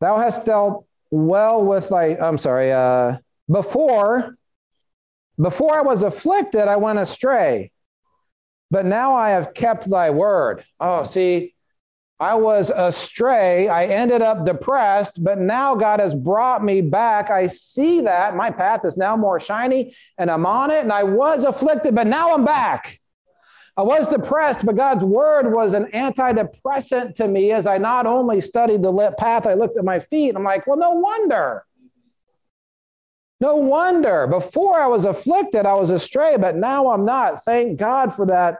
Thou 0.00 0.18
hast 0.18 0.44
dealt 0.44 0.86
well 1.10 1.62
with 1.62 1.90
thy, 1.90 2.16
I'm 2.16 2.38
sorry, 2.38 2.72
uh, 2.72 3.18
before, 3.48 4.36
before 5.40 5.78
I 5.78 5.82
was 5.82 6.02
afflicted, 6.02 6.62
I 6.62 6.76
went 6.76 6.98
astray 6.98 7.70
but 8.70 8.86
now 8.86 9.14
I 9.14 9.30
have 9.30 9.54
kept 9.54 9.90
thy 9.90 10.10
word. 10.10 10.64
Oh, 10.78 11.04
see, 11.04 11.54
I 12.20 12.34
was 12.34 12.70
astray. 12.70 13.68
I 13.68 13.86
ended 13.86 14.20
up 14.20 14.44
depressed, 14.44 15.24
but 15.24 15.38
now 15.38 15.74
God 15.74 16.00
has 16.00 16.14
brought 16.14 16.62
me 16.62 16.82
back. 16.82 17.30
I 17.30 17.46
see 17.46 18.02
that 18.02 18.36
my 18.36 18.50
path 18.50 18.84
is 18.84 18.98
now 18.98 19.16
more 19.16 19.40
shiny 19.40 19.94
and 20.18 20.30
I'm 20.30 20.44
on 20.44 20.70
it. 20.70 20.82
And 20.82 20.92
I 20.92 21.02
was 21.02 21.44
afflicted, 21.44 21.94
but 21.94 22.06
now 22.06 22.34
I'm 22.34 22.44
back. 22.44 22.98
I 23.74 23.82
was 23.82 24.08
depressed, 24.08 24.66
but 24.66 24.76
God's 24.76 25.04
word 25.04 25.50
was 25.50 25.72
an 25.72 25.86
antidepressant 25.94 27.14
to 27.14 27.26
me 27.26 27.52
as 27.52 27.66
I 27.66 27.78
not 27.78 28.04
only 28.04 28.42
studied 28.42 28.82
the 28.82 29.14
path, 29.18 29.46
I 29.46 29.54
looked 29.54 29.78
at 29.78 29.84
my 29.84 29.98
feet. 30.00 30.36
I'm 30.36 30.44
like, 30.44 30.66
well, 30.66 30.76
no 30.76 30.90
wonder. 30.90 31.64
No 33.40 33.56
wonder. 33.56 34.26
Before 34.26 34.78
I 34.78 34.86
was 34.86 35.06
afflicted, 35.06 35.64
I 35.64 35.74
was 35.74 35.90
astray, 35.90 36.36
but 36.38 36.56
now 36.56 36.90
I'm 36.90 37.04
not. 37.04 37.44
Thank 37.44 37.78
God 37.78 38.14
for 38.14 38.26
that 38.26 38.58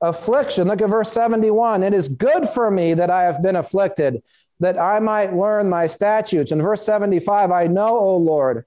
affliction. 0.00 0.68
Look 0.68 0.80
at 0.80 0.88
verse 0.88 1.12
71. 1.12 1.82
It 1.82 1.92
is 1.92 2.08
good 2.08 2.48
for 2.48 2.70
me 2.70 2.94
that 2.94 3.10
I 3.10 3.24
have 3.24 3.42
been 3.42 3.56
afflicted, 3.56 4.22
that 4.60 4.78
I 4.78 5.00
might 5.00 5.34
learn 5.34 5.68
thy 5.68 5.88
statutes. 5.88 6.52
In 6.52 6.62
verse 6.62 6.82
75, 6.82 7.50
I 7.50 7.66
know, 7.66 7.98
O 7.98 8.16
Lord, 8.16 8.64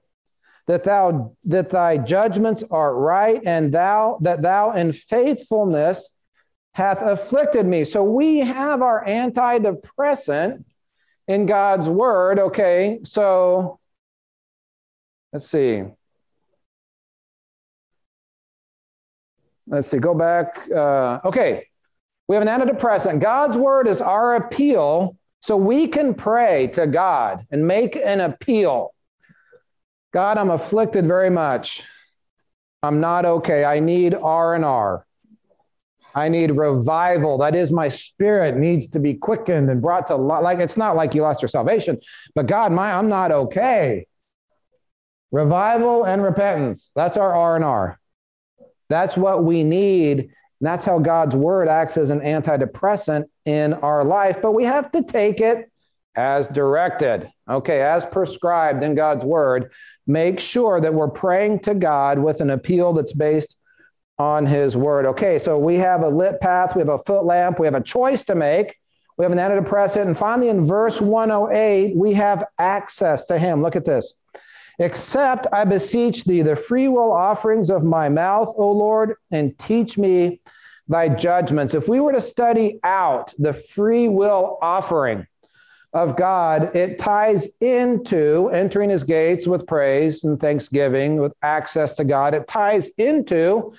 that 0.66 0.84
thou 0.84 1.34
that 1.44 1.70
thy 1.70 1.98
judgments 1.98 2.62
are 2.70 2.94
right, 2.94 3.40
and 3.44 3.72
thou 3.72 4.18
that 4.22 4.42
thou 4.42 4.72
in 4.72 4.92
faithfulness 4.92 6.10
hath 6.72 7.00
afflicted 7.00 7.66
me. 7.66 7.84
So 7.84 8.04
we 8.04 8.38
have 8.38 8.82
our 8.82 9.04
antidepressant 9.04 10.64
in 11.26 11.46
God's 11.46 11.88
word. 11.88 12.38
Okay, 12.38 13.00
so 13.04 13.78
Let's 15.34 15.48
see. 15.48 15.82
Let's 19.66 19.88
see, 19.88 19.98
go 19.98 20.14
back. 20.14 20.60
Uh, 20.70 21.18
okay, 21.24 21.66
we 22.28 22.36
have 22.36 22.46
an 22.46 22.48
antidepressant. 22.48 23.20
God's 23.20 23.56
word 23.56 23.88
is 23.88 24.00
our 24.00 24.36
appeal, 24.36 25.16
so 25.40 25.56
we 25.56 25.88
can 25.88 26.14
pray 26.14 26.68
to 26.74 26.86
God 26.86 27.44
and 27.50 27.66
make 27.66 27.96
an 27.96 28.20
appeal. 28.20 28.94
God, 30.12 30.38
I'm 30.38 30.50
afflicted 30.50 31.04
very 31.04 31.30
much. 31.30 31.82
I'm 32.84 33.00
not 33.00 33.24
okay. 33.24 33.64
I 33.64 33.80
need 33.80 34.14
R 34.14 34.54
and 34.54 34.64
R. 34.64 35.04
I 36.14 36.28
need 36.28 36.52
revival. 36.52 37.38
That 37.38 37.56
is, 37.56 37.72
my 37.72 37.88
spirit 37.88 38.56
needs 38.56 38.86
to 38.90 39.00
be 39.00 39.14
quickened 39.14 39.68
and 39.68 39.82
brought 39.82 40.06
to 40.06 40.14
life. 40.14 40.44
Like 40.44 40.60
it's 40.60 40.76
not 40.76 40.94
like 40.94 41.12
you 41.12 41.22
lost 41.22 41.42
your 41.42 41.48
salvation, 41.48 41.98
but 42.36 42.46
God, 42.46 42.70
my 42.70 42.92
I'm 42.92 43.08
not 43.08 43.32
okay. 43.32 44.06
Revival 45.34 46.04
and 46.04 46.22
repentance. 46.22 46.92
That's 46.94 47.16
our 47.16 47.34
R&R. 47.34 47.98
That's 48.88 49.16
what 49.16 49.42
we 49.42 49.64
need. 49.64 50.30
That's 50.60 50.86
how 50.86 51.00
God's 51.00 51.34
word 51.34 51.66
acts 51.66 51.96
as 51.96 52.10
an 52.10 52.20
antidepressant 52.20 53.24
in 53.44 53.74
our 53.74 54.04
life, 54.04 54.40
but 54.40 54.52
we 54.52 54.62
have 54.62 54.92
to 54.92 55.02
take 55.02 55.40
it 55.40 55.72
as 56.14 56.46
directed. 56.46 57.28
Okay, 57.50 57.82
as 57.82 58.06
prescribed 58.06 58.84
in 58.84 58.94
God's 58.94 59.24
word, 59.24 59.72
make 60.06 60.38
sure 60.38 60.80
that 60.80 60.94
we're 60.94 61.10
praying 61.10 61.58
to 61.62 61.74
God 61.74 62.20
with 62.20 62.40
an 62.40 62.50
appeal 62.50 62.92
that's 62.92 63.12
based 63.12 63.56
on 64.20 64.46
his 64.46 64.76
word. 64.76 65.04
Okay, 65.04 65.40
so 65.40 65.58
we 65.58 65.74
have 65.74 66.04
a 66.04 66.08
lit 66.08 66.40
path, 66.40 66.76
we 66.76 66.80
have 66.80 66.88
a 66.88 66.98
foot 66.98 67.24
lamp, 67.24 67.58
we 67.58 67.66
have 67.66 67.74
a 67.74 67.82
choice 67.82 68.22
to 68.26 68.36
make. 68.36 68.76
We 69.16 69.24
have 69.24 69.32
an 69.32 69.38
antidepressant. 69.38 70.02
And 70.02 70.16
finally, 70.16 70.48
in 70.48 70.64
verse 70.64 71.00
108, 71.00 71.96
we 71.96 72.12
have 72.12 72.44
access 72.56 73.24
to 73.26 73.38
him. 73.38 73.62
Look 73.62 73.74
at 73.74 73.84
this. 73.84 74.14
Accept, 74.80 75.46
I 75.52 75.64
beseech 75.64 76.24
thee, 76.24 76.42
the 76.42 76.56
free 76.56 76.88
will 76.88 77.12
offerings 77.12 77.70
of 77.70 77.84
my 77.84 78.08
mouth, 78.08 78.52
O 78.56 78.72
Lord, 78.72 79.14
and 79.30 79.56
teach 79.58 79.96
me 79.96 80.40
thy 80.88 81.08
judgments. 81.08 81.74
If 81.74 81.88
we 81.88 82.00
were 82.00 82.12
to 82.12 82.20
study 82.20 82.80
out 82.82 83.32
the 83.38 83.52
free 83.52 84.08
will 84.08 84.58
offering 84.60 85.26
of 85.92 86.16
God, 86.16 86.74
it 86.74 86.98
ties 86.98 87.48
into 87.60 88.48
entering 88.48 88.90
his 88.90 89.04
gates 89.04 89.46
with 89.46 89.66
praise 89.66 90.24
and 90.24 90.40
thanksgiving, 90.40 91.18
with 91.18 91.34
access 91.40 91.94
to 91.94 92.04
God. 92.04 92.34
It 92.34 92.48
ties 92.48 92.88
into 92.98 93.74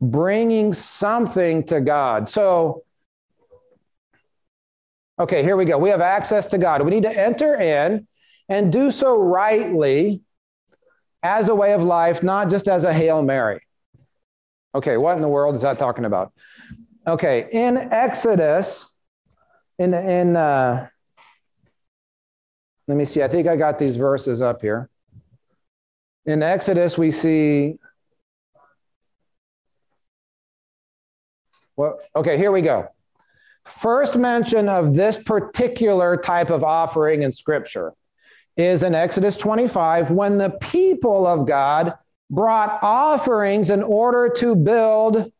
bringing 0.00 0.72
something 0.72 1.62
to 1.64 1.80
God. 1.80 2.28
So, 2.28 2.82
okay, 5.20 5.42
here 5.44 5.56
we 5.56 5.66
go. 5.66 5.78
We 5.78 5.90
have 5.90 6.00
access 6.00 6.48
to 6.48 6.58
God. 6.58 6.82
We 6.82 6.90
need 6.90 7.04
to 7.04 7.16
enter 7.16 7.54
in 7.54 8.08
and 8.50 8.72
do 8.72 8.90
so 8.90 9.16
rightly 9.16 10.20
as 11.22 11.48
a 11.48 11.54
way 11.54 11.72
of 11.72 11.82
life, 11.82 12.22
not 12.22 12.50
just 12.50 12.68
as 12.68 12.84
a 12.84 12.92
Hail 12.92 13.22
Mary. 13.22 13.60
Okay, 14.74 14.96
what 14.96 15.16
in 15.16 15.22
the 15.22 15.28
world 15.28 15.54
is 15.54 15.62
that 15.62 15.78
talking 15.78 16.04
about? 16.04 16.32
Okay, 17.06 17.48
in 17.52 17.76
Exodus, 17.76 18.90
in, 19.78 19.94
in 19.94 20.36
uh, 20.36 20.88
let 22.88 22.96
me 22.96 23.04
see, 23.04 23.22
I 23.22 23.28
think 23.28 23.46
I 23.46 23.56
got 23.56 23.78
these 23.78 23.96
verses 23.96 24.40
up 24.40 24.60
here. 24.60 24.90
In 26.26 26.42
Exodus, 26.42 26.98
we 26.98 27.12
see, 27.12 27.76
well, 31.76 32.00
okay, 32.16 32.36
here 32.36 32.50
we 32.50 32.62
go. 32.62 32.88
First 33.64 34.16
mention 34.16 34.68
of 34.68 34.94
this 34.94 35.22
particular 35.22 36.16
type 36.16 36.50
of 36.50 36.64
offering 36.64 37.22
in 37.22 37.30
Scripture 37.30 37.94
is 38.56 38.82
in 38.82 38.94
Exodus 38.94 39.36
25 39.36 40.10
when 40.10 40.38
the 40.38 40.50
people 40.50 41.26
of 41.26 41.46
God 41.46 41.94
brought 42.30 42.78
offerings 42.82 43.70
in 43.70 43.82
order 43.82 44.28
to 44.36 44.54
build 44.54 45.32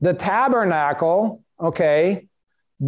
the 0.00 0.14
tabernacle, 0.14 1.42
okay, 1.60 2.28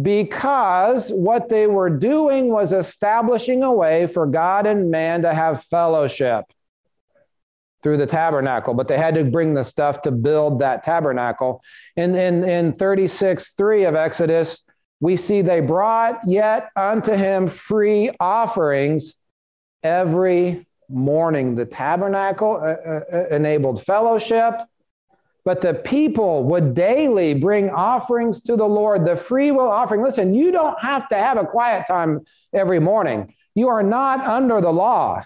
because 0.01 1.09
what 1.11 1.49
they 1.49 1.67
were 1.67 1.89
doing 1.89 2.49
was 2.49 2.73
establishing 2.73 3.63
a 3.63 3.73
way 3.73 4.07
for 4.07 4.27
God 4.27 4.67
and 4.67 4.91
man 4.91 5.23
to 5.23 5.33
have 5.33 5.63
fellowship 5.63 6.45
through 7.81 7.97
the 7.97 8.05
tabernacle, 8.05 8.73
but 8.73 8.87
they 8.87 8.97
had 8.97 9.15
to 9.15 9.23
bring 9.23 9.53
the 9.53 9.63
stuff 9.63 10.01
to 10.01 10.11
build 10.11 10.59
that 10.59 10.83
tabernacle. 10.83 11.61
And 11.95 12.15
in, 12.15 12.43
in 12.43 12.73
36 12.73 13.53
3 13.53 13.85
of 13.85 13.95
Exodus, 13.95 14.63
we 14.99 15.15
see 15.15 15.41
they 15.41 15.61
brought 15.61 16.19
yet 16.25 16.69
unto 16.75 17.13
him 17.13 17.47
free 17.47 18.11
offerings 18.19 19.15
every 19.83 20.67
morning. 20.89 21.55
The 21.55 21.65
tabernacle 21.65 22.55
uh, 22.61 22.89
uh, 22.89 23.01
uh, 23.11 23.27
enabled 23.35 23.83
fellowship, 23.83 24.55
but 25.45 25.61
the 25.61 25.73
people 25.73 26.43
would 26.45 26.73
daily 26.73 27.33
bring 27.33 27.69
offerings 27.69 28.41
to 28.41 28.55
the 28.55 28.65
Lord, 28.67 29.05
the 29.05 29.15
free 29.15 29.51
will 29.51 29.69
offering. 29.69 30.03
Listen, 30.03 30.33
you 30.33 30.51
don't 30.51 30.79
have 30.79 31.07
to 31.09 31.15
have 31.15 31.37
a 31.37 31.45
quiet 31.45 31.87
time 31.87 32.21
every 32.53 32.79
morning. 32.79 33.33
You 33.55 33.69
are 33.69 33.83
not 33.83 34.21
under 34.21 34.61
the 34.61 34.71
law. 34.71 35.23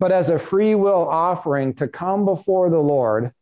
But 0.00 0.12
as 0.12 0.30
a 0.30 0.38
free 0.38 0.74
will 0.74 1.08
offering 1.08 1.74
to 1.74 1.88
come 1.88 2.24
before 2.24 2.70
the 2.70 2.78
Lord 2.78 3.32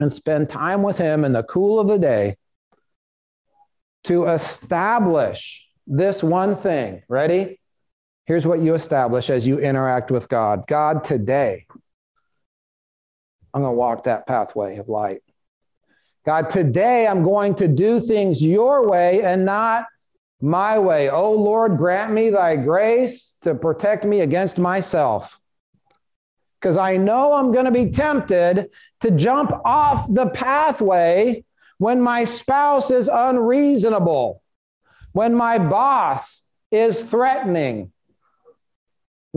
and 0.00 0.12
spend 0.12 0.48
time 0.48 0.82
with 0.82 0.96
Him 0.96 1.24
in 1.24 1.32
the 1.32 1.42
cool 1.42 1.78
of 1.78 1.88
the 1.88 1.98
day 1.98 2.36
to 4.04 4.24
establish 4.24 5.68
this 5.86 6.22
one 6.22 6.56
thing. 6.56 7.02
Ready? 7.08 7.57
Here's 8.28 8.46
what 8.46 8.60
you 8.60 8.74
establish 8.74 9.30
as 9.30 9.46
you 9.46 9.58
interact 9.58 10.10
with 10.10 10.28
God 10.28 10.66
God, 10.66 11.02
today, 11.02 11.64
I'm 13.54 13.62
going 13.62 13.72
to 13.72 13.78
walk 13.78 14.04
that 14.04 14.26
pathway 14.26 14.76
of 14.76 14.90
light. 14.90 15.22
God, 16.26 16.50
today 16.50 17.06
I'm 17.06 17.22
going 17.22 17.54
to 17.54 17.66
do 17.66 18.00
things 18.00 18.44
your 18.44 18.86
way 18.86 19.22
and 19.22 19.46
not 19.46 19.86
my 20.42 20.78
way. 20.78 21.08
Oh 21.08 21.32
Lord, 21.32 21.78
grant 21.78 22.12
me 22.12 22.28
thy 22.28 22.56
grace 22.56 23.38
to 23.40 23.54
protect 23.54 24.04
me 24.04 24.20
against 24.20 24.58
myself. 24.58 25.40
Because 26.60 26.76
I 26.76 26.98
know 26.98 27.32
I'm 27.32 27.50
going 27.50 27.64
to 27.64 27.70
be 27.70 27.90
tempted 27.90 28.68
to 29.00 29.10
jump 29.10 29.52
off 29.64 30.06
the 30.12 30.26
pathway 30.26 31.44
when 31.78 32.02
my 32.02 32.24
spouse 32.24 32.90
is 32.90 33.08
unreasonable, 33.08 34.42
when 35.12 35.32
my 35.32 35.58
boss 35.58 36.42
is 36.70 37.00
threatening, 37.00 37.90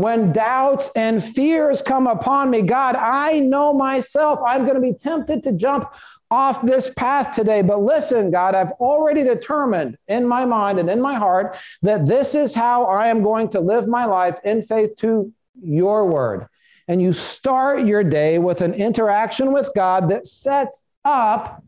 when 0.01 0.31
doubts 0.31 0.89
and 0.95 1.23
fears 1.23 1.81
come 1.81 2.07
upon 2.07 2.49
me, 2.49 2.61
God, 2.61 2.95
I 2.95 3.39
know 3.39 3.73
myself. 3.73 4.39
I'm 4.45 4.63
going 4.63 4.75
to 4.75 4.81
be 4.81 4.93
tempted 4.93 5.43
to 5.43 5.51
jump 5.51 5.93
off 6.31 6.61
this 6.65 6.89
path 6.89 7.35
today. 7.35 7.61
But 7.61 7.81
listen, 7.81 8.31
God, 8.31 8.55
I've 8.55 8.71
already 8.71 9.23
determined 9.23 9.97
in 10.07 10.25
my 10.25 10.45
mind 10.45 10.79
and 10.79 10.89
in 10.89 11.01
my 11.01 11.15
heart 11.15 11.57
that 11.81 12.05
this 12.05 12.33
is 12.35 12.55
how 12.55 12.85
I 12.85 13.07
am 13.07 13.21
going 13.21 13.49
to 13.49 13.59
live 13.59 13.87
my 13.87 14.05
life 14.05 14.39
in 14.43 14.61
faith 14.61 14.95
to 14.97 15.31
your 15.61 16.05
word. 16.05 16.47
And 16.87 17.01
you 17.01 17.13
start 17.13 17.85
your 17.85 18.03
day 18.03 18.39
with 18.39 18.61
an 18.61 18.73
interaction 18.73 19.51
with 19.51 19.69
God 19.75 20.09
that 20.09 20.25
sets 20.25 20.87
up 21.05 21.63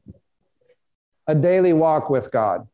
a 1.27 1.35
daily 1.35 1.73
walk 1.73 2.09
with 2.09 2.31
God. 2.31 2.67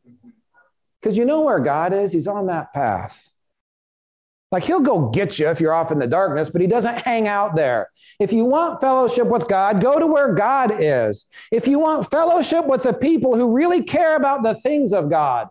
Because 1.02 1.18
you 1.18 1.26
know 1.26 1.42
where 1.42 1.60
God 1.60 1.94
is, 1.94 2.12
He's 2.12 2.28
on 2.28 2.48
that 2.48 2.74
path. 2.74 3.29
Like 4.52 4.64
he'll 4.64 4.80
go 4.80 5.10
get 5.10 5.38
you 5.38 5.48
if 5.48 5.60
you're 5.60 5.74
off 5.74 5.92
in 5.92 6.00
the 6.00 6.08
darkness, 6.08 6.50
but 6.50 6.62
he 6.62 6.68
doesn't 6.68 6.98
hang 7.00 7.28
out 7.28 7.56
there. 7.56 7.90
If 8.20 8.34
you 8.34 8.46
want 8.46 8.82
fellowship 8.82 9.28
with 9.28 9.48
God, 9.48 9.80
go 9.80 10.00
to 10.00 10.08
where 10.08 10.34
God 10.34 10.82
is. 10.82 11.26
If 11.52 11.68
you 11.68 11.80
want 11.80 12.10
fellowship 12.10 12.66
with 12.66 12.84
the 12.84 12.94
people 12.94 13.36
who 13.36 13.56
really 13.56 13.84
care 13.84 14.16
about 14.16 14.44
the 14.44 14.56
things 14.56 14.92
of 14.92 15.10
God, 15.10 15.50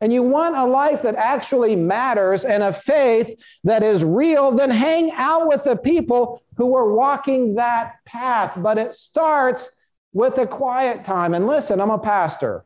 and 0.00 0.12
you 0.12 0.24
want 0.24 0.56
a 0.56 0.64
life 0.64 1.02
that 1.02 1.14
actually 1.14 1.76
matters 1.76 2.44
and 2.44 2.64
a 2.64 2.72
faith 2.72 3.40
that 3.62 3.84
is 3.84 4.02
real, 4.02 4.50
then 4.50 4.68
hang 4.68 5.12
out 5.12 5.46
with 5.46 5.62
the 5.62 5.76
people 5.76 6.42
who 6.56 6.74
are 6.74 6.92
walking 6.92 7.54
that 7.54 8.04
path. 8.04 8.54
But 8.56 8.78
it 8.78 8.96
starts 8.96 9.70
with 10.12 10.38
a 10.38 10.46
quiet 10.46 11.04
time. 11.04 11.34
And 11.34 11.46
listen, 11.46 11.80
I'm 11.80 11.90
a 11.90 12.00
pastor. 12.00 12.64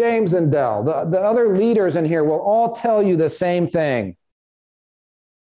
James 0.00 0.32
and 0.32 0.50
Dell, 0.50 0.82
the, 0.82 1.04
the 1.04 1.20
other 1.20 1.54
leaders 1.54 1.94
in 1.94 2.06
here 2.06 2.24
will 2.24 2.40
all 2.40 2.72
tell 2.72 3.02
you 3.02 3.16
the 3.16 3.28
same 3.28 3.68
thing. 3.68 4.16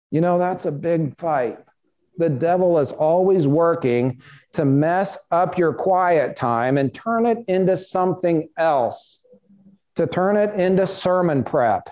You 0.09 0.21
know, 0.21 0.39
that's 0.39 0.65
a 0.65 0.71
big 0.71 1.15
fight. 1.19 1.59
The 2.17 2.31
devil 2.31 2.79
is 2.79 2.91
always 2.91 3.45
working 3.45 4.23
to 4.53 4.65
mess 4.65 5.19
up 5.29 5.59
your 5.59 5.71
quiet 5.71 6.35
time 6.35 6.79
and 6.79 6.91
turn 6.91 7.27
it 7.27 7.37
into 7.47 7.77
something 7.77 8.49
else, 8.57 9.23
to 9.97 10.07
turn 10.07 10.35
it 10.35 10.55
into 10.55 10.87
sermon 10.87 11.43
prep, 11.43 11.87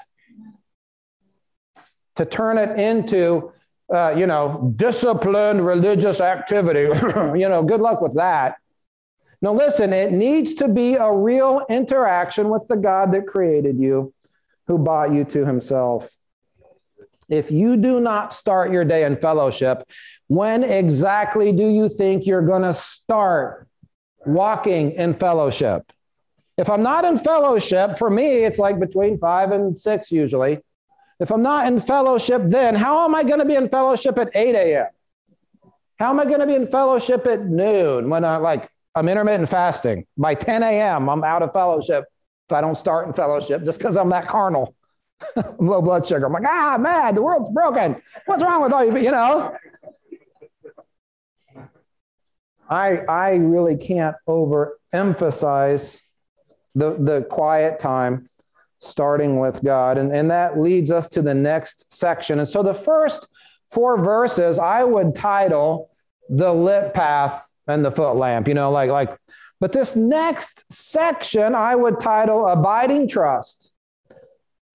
to 2.15 2.25
turn 2.25 2.57
it 2.57 2.79
into, 2.79 3.51
uh, 3.93 4.15
you 4.17 4.25
know, 4.25 4.73
disciplined 4.75 5.63
religious 5.63 6.21
activity. 6.21 6.79
you 7.39 7.47
know, 7.49 7.61
good 7.61 7.81
luck 7.81 8.01
with 8.01 8.15
that. 8.15 8.55
Now, 9.41 9.53
listen, 9.53 9.93
it 9.93 10.11
needs 10.11 10.55
to 10.55 10.67
be 10.67 10.95
a 10.95 11.11
real 11.11 11.65
interaction 11.69 12.49
with 12.49 12.67
the 12.67 12.75
God 12.75 13.11
that 13.13 13.27
created 13.27 13.79
you, 13.79 14.13
who 14.65 14.77
bought 14.77 15.13
you 15.13 15.23
to 15.25 15.45
himself. 15.45 16.09
If 17.29 17.51
you 17.51 17.77
do 17.77 17.99
not 17.99 18.33
start 18.33 18.71
your 18.71 18.85
day 18.85 19.03
in 19.03 19.17
fellowship, 19.17 19.83
when 20.27 20.63
exactly 20.63 21.51
do 21.51 21.67
you 21.67 21.89
think 21.89 22.25
you're 22.25 22.45
going 22.45 22.63
to 22.63 22.73
start 22.73 23.67
walking 24.25 24.91
in 24.93 25.13
fellowship? 25.13 25.91
If 26.57 26.69
I'm 26.69 26.81
not 26.81 27.05
in 27.05 27.17
fellowship, 27.17 27.99
for 27.99 28.09
me, 28.09 28.43
it's 28.43 28.57
like 28.57 28.79
between 28.79 29.19
five 29.19 29.51
and 29.51 29.77
six 29.77 30.11
usually. 30.11 30.59
If 31.19 31.31
I'm 31.31 31.43
not 31.43 31.67
in 31.67 31.79
fellowship, 31.79 32.41
then 32.45 32.75
how 32.75 33.05
am 33.05 33.13
I 33.13 33.23
going 33.23 33.39
to 33.39 33.45
be 33.45 33.55
in 33.55 33.69
fellowship 33.69 34.17
at 34.17 34.29
8 34.33 34.55
a.m.? 34.55 34.87
How 35.99 36.09
am 36.09 36.19
I 36.19 36.25
going 36.25 36.39
to 36.39 36.47
be 36.47 36.55
in 36.55 36.67
fellowship 36.67 37.27
at 37.27 37.45
noon 37.45 38.09
when 38.09 38.23
I 38.23 38.37
like 38.37 38.69
I'm 38.97 39.07
intermittent 39.07 39.47
fasting. 39.47 40.07
By 40.17 40.33
10 40.33 40.63
a.m., 40.63 41.07
I'm 41.07 41.23
out 41.23 41.43
of 41.43 41.53
fellowship 41.53 42.05
if 42.49 42.53
I 42.53 42.61
don't 42.61 42.75
start 42.75 43.05
in 43.05 43.13
fellowship 43.13 43.63
just 43.63 43.77
because 43.77 43.95
I'm 43.95 44.09
that 44.09 44.27
carnal. 44.27 44.73
I'm 45.35 45.57
low 45.67 45.83
blood 45.83 46.03
sugar. 46.05 46.25
I'm 46.25 46.33
like, 46.33 46.45
ah, 46.47 46.73
I'm 46.73 46.81
mad. 46.81 47.15
the 47.15 47.21
world's 47.21 47.51
broken. 47.51 48.01
What's 48.25 48.41
wrong 48.41 48.63
with 48.63 48.73
all 48.73 48.83
you? 48.83 48.97
You 48.97 49.11
know? 49.11 49.55
I, 52.67 52.97
I 53.07 53.35
really 53.35 53.77
can't 53.77 54.15
overemphasize 54.27 55.99
the, 56.73 56.97
the 56.97 57.27
quiet 57.29 57.77
time 57.77 58.25
starting 58.79 59.37
with 59.37 59.63
God. 59.63 59.99
And, 59.99 60.11
and 60.11 60.31
that 60.31 60.59
leads 60.59 60.89
us 60.89 61.07
to 61.09 61.21
the 61.21 61.35
next 61.35 61.93
section. 61.93 62.39
And 62.39 62.49
so 62.49 62.63
the 62.63 62.73
first 62.73 63.27
four 63.71 64.03
verses 64.03 64.57
I 64.57 64.83
would 64.83 65.13
title 65.13 65.91
the 66.29 66.51
lit 66.51 66.95
path 66.95 67.46
and 67.67 67.83
the 67.83 67.91
foot 67.91 68.15
lamp, 68.15 68.47
you 68.47 68.53
know, 68.53 68.71
like, 68.71 68.89
like, 68.89 69.17
but 69.59 69.73
this 69.73 69.95
next 69.95 70.71
section 70.71 71.55
I 71.55 71.75
would 71.75 71.99
title 71.99 72.47
Abiding 72.47 73.07
Trust. 73.07 73.73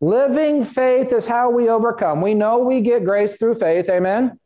Living 0.01 0.65
faith 0.65 1.13
is 1.13 1.27
how 1.27 1.51
we 1.51 1.69
overcome. 1.69 2.21
We 2.21 2.35
know 2.35 2.59
we 2.59 2.81
get 2.81 3.05
grace 3.05 3.37
through 3.37 3.55
faith. 3.55 3.89
Amen. 3.89 4.39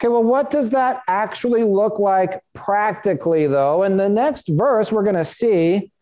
Okay, 0.00 0.08
well, 0.08 0.24
what 0.24 0.48
does 0.50 0.70
that 0.70 1.02
actually 1.06 1.62
look 1.62 1.98
like 1.98 2.40
practically, 2.54 3.46
though? 3.46 3.82
In 3.82 3.98
the 3.98 4.08
next 4.08 4.48
verse, 4.48 4.90
we're 4.90 5.02
going 5.02 5.16
to 5.16 5.24
see 5.26 5.92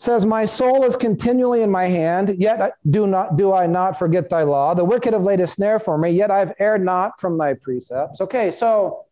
says, 0.00 0.24
My 0.24 0.46
soul 0.46 0.84
is 0.84 0.96
continually 0.96 1.62
in 1.62 1.70
my 1.70 1.84
hand, 1.84 2.34
yet 2.38 2.72
do 2.88 3.06
not 3.06 3.36
do 3.36 3.52
I 3.52 3.66
not 3.66 3.98
forget 3.98 4.30
thy 4.30 4.42
law. 4.42 4.72
The 4.74 4.84
wicked 4.84 5.12
have 5.12 5.24
laid 5.24 5.40
a 5.40 5.46
snare 5.46 5.78
for 5.78 5.98
me, 5.98 6.10
yet 6.10 6.30
I've 6.30 6.54
erred 6.58 6.82
not 6.82 7.20
from 7.20 7.36
thy 7.36 7.54
precepts. 7.54 8.20
Okay, 8.20 8.50
so 8.50 9.04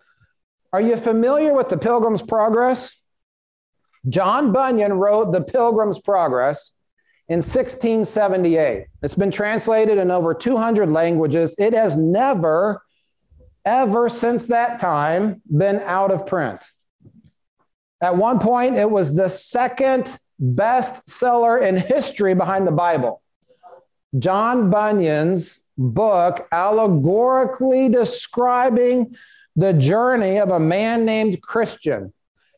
are 0.72 0.80
you 0.80 0.96
familiar 0.96 1.54
with 1.54 1.68
the 1.68 1.78
Pilgrim's 1.78 2.22
Progress? 2.22 2.92
John 4.08 4.52
Bunyan 4.52 4.92
wrote 4.94 5.32
the 5.32 5.40
Pilgrim's 5.40 5.98
Progress 5.98 6.72
in 7.28 7.38
1678. 7.38 8.86
It's 9.02 9.14
been 9.14 9.30
translated 9.30 9.98
in 9.98 10.10
over 10.10 10.34
200 10.34 10.90
languages. 10.90 11.54
It 11.58 11.74
has 11.74 11.96
never, 11.96 12.82
ever 13.64 14.08
since 14.08 14.46
that 14.48 14.78
time 14.78 15.42
been 15.54 15.80
out 15.80 16.10
of 16.10 16.26
print. 16.26 16.62
At 18.00 18.16
one 18.16 18.38
point, 18.38 18.76
it 18.76 18.90
was 18.90 19.14
the 19.14 19.28
second 19.28 20.18
best 20.38 21.08
seller 21.08 21.58
in 21.58 21.76
history 21.76 22.34
behind 22.34 22.66
the 22.66 22.72
Bible. 22.72 23.22
John 24.18 24.70
Bunyan's 24.70 25.60
book 25.76 26.48
allegorically 26.52 27.88
describing 27.88 29.16
the 29.58 29.72
journey 29.72 30.38
of 30.38 30.52
a 30.52 30.60
man 30.60 31.04
named 31.04 31.42
Christian 31.42 32.12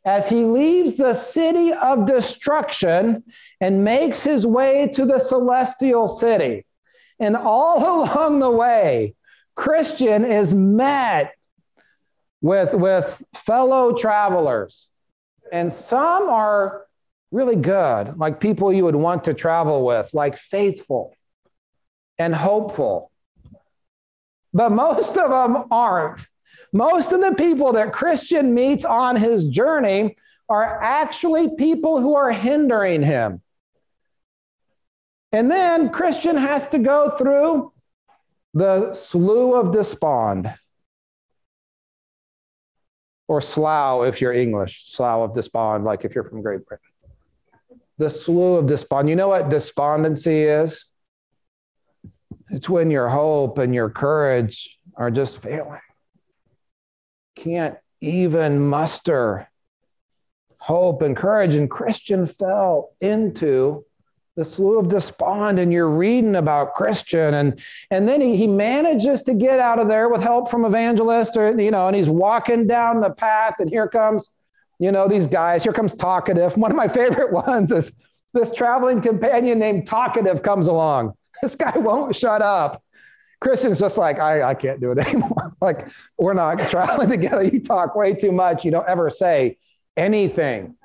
as 0.05 0.29
he 0.29 0.45
leaves 0.45 0.97
the 0.97 1.15
city 1.15 1.73
of 1.73 2.05
destruction 2.05 3.25
and 3.59 3.85
makes 3.85 4.23
his 4.23 4.47
way 4.47 4.87
to 4.93 5.07
the 5.07 5.19
celestial 5.19 6.09
city. 6.09 6.67
And 7.19 7.39
all 7.39 8.05
along 8.05 8.41
the 8.41 8.51
way, 8.51 9.15
Christian 9.55 10.27
is 10.27 10.55
met 10.55 11.33
with, 12.43 12.75
with 12.75 13.25
fellow 13.35 13.95
travelers. 13.95 14.91
And 15.51 15.73
some 15.73 16.29
are 16.29 16.85
really 17.31 17.57
good, 17.57 18.19
like 18.19 18.41
people 18.41 18.75
you 18.75 18.85
would 18.85 18.97
want 18.97 19.25
to 19.25 19.33
travel 19.33 19.87
with, 19.87 20.13
like 20.13 20.37
faithful 20.37 21.15
and 22.19 22.35
hopeful. 22.35 23.11
But 24.53 24.71
most 24.71 25.17
of 25.17 25.31
them 25.31 25.65
aren't. 25.71 26.27
Most 26.73 27.13
of 27.13 27.21
the 27.21 27.35
people 27.35 27.73
that 27.73 27.93
Christian 27.93 28.55
meets 28.55 28.85
on 28.85 29.17
his 29.17 29.49
journey 29.49 30.17
are 30.49 30.83
actually 30.83 31.57
people 31.57 32.01
who 32.01 32.15
are 32.15 32.31
hindering 32.31 33.03
him. 33.03 33.41
And 35.33 35.51
then 35.51 35.91
Christian 35.91 36.37
has 36.37 36.69
to 36.69 36.79
go 36.79 37.11
through 37.11 37.73
The 38.55 38.93
Slough 38.93 39.67
of 39.67 39.73
Despond, 39.73 40.53
or 43.29 43.41
Slough 43.41 44.07
if 44.07 44.21
you're 44.21 44.33
English, 44.33 44.91
Slough 44.91 45.31
of 45.31 45.35
Despond, 45.35 45.85
like 45.85 46.05
if 46.05 46.15
you're 46.17 46.25
from 46.25 46.43
Great 46.43 46.67
Britain. 46.67 46.87
The 47.99 48.11
Slough 48.11 48.61
of 48.61 48.67
Despond. 48.67 49.09
You 49.09 49.15
know 49.15 49.29
what 49.29 49.51
despondency 49.51 50.45
is? 50.45 50.87
It's 52.51 52.69
when 52.69 52.91
your 52.91 53.09
hope 53.09 53.59
and 53.59 53.73
your 53.73 53.91
courage 53.91 54.79
are 54.97 55.13
just 55.13 55.41
failing. 55.41 55.81
Can't 57.37 57.77
even 58.01 58.67
muster 58.67 59.49
hope 60.59 61.03
and 61.03 61.17
courage. 61.17 61.55
And 61.55 61.71
Christian 61.71 62.27
fell 62.27 62.91
into 63.01 63.85
the 64.37 64.45
slough 64.45 64.85
of 64.85 64.89
despond 64.89 65.59
and 65.59 65.73
you're 65.73 65.91
reading 65.91 66.37
about 66.37 66.75
christian 66.75 67.35
and 67.35 67.61
and 67.91 68.09
then 68.09 68.21
he, 68.21 68.37
he 68.37 68.47
manages 68.47 69.23
to 69.23 69.35
get 69.35 69.59
out 69.59 69.81
of 69.81 69.89
there 69.89 70.09
with 70.09 70.23
help 70.23 70.49
from 70.49 70.65
evangelist 70.65 71.37
or 71.37 71.61
you 71.61 71.71
know 71.71 71.89
and 71.89 71.97
he's 71.97 72.09
walking 72.09 72.65
down 72.67 73.01
the 73.01 73.11
path 73.11 73.57
and 73.59 73.69
here 73.69 73.89
comes 73.89 74.33
you 74.81 74.91
know 74.91 75.07
these 75.07 75.29
guys 75.29 75.63
here 75.63 75.73
comes 75.73 75.95
talkative. 75.95 76.57
One 76.57 76.73
of 76.73 76.77
my 76.77 76.89
favorite 76.89 77.33
ones 77.47 77.71
is 77.71 78.03
this 78.33 78.53
traveling 78.53 79.01
companion 79.01 79.59
named 79.61 79.87
talkative 79.87 80.43
comes 80.43 80.67
along. 80.67 81.13
This 81.43 81.55
guy 81.55 81.77
won't 81.79 82.17
shut 82.17 82.43
up 82.43 82.83
christian's 83.41 83.81
just 83.81 83.99
like 83.99 84.19
i, 84.19 84.43
I 84.43 84.55
can't 84.55 84.81
do 84.81 84.93
it 84.93 84.99
anymore 85.07 85.53
like 85.61 85.89
we're 86.19 86.35
not 86.35 86.59
traveling 86.71 87.09
together 87.09 87.43
you 87.43 87.61
talk 87.61 87.95
way 87.97 88.15
too 88.15 88.33
much 88.33 88.65
you 88.65 88.71
don't 88.71 88.89
ever 88.89 89.11
say 89.11 89.57
anything 89.97 90.77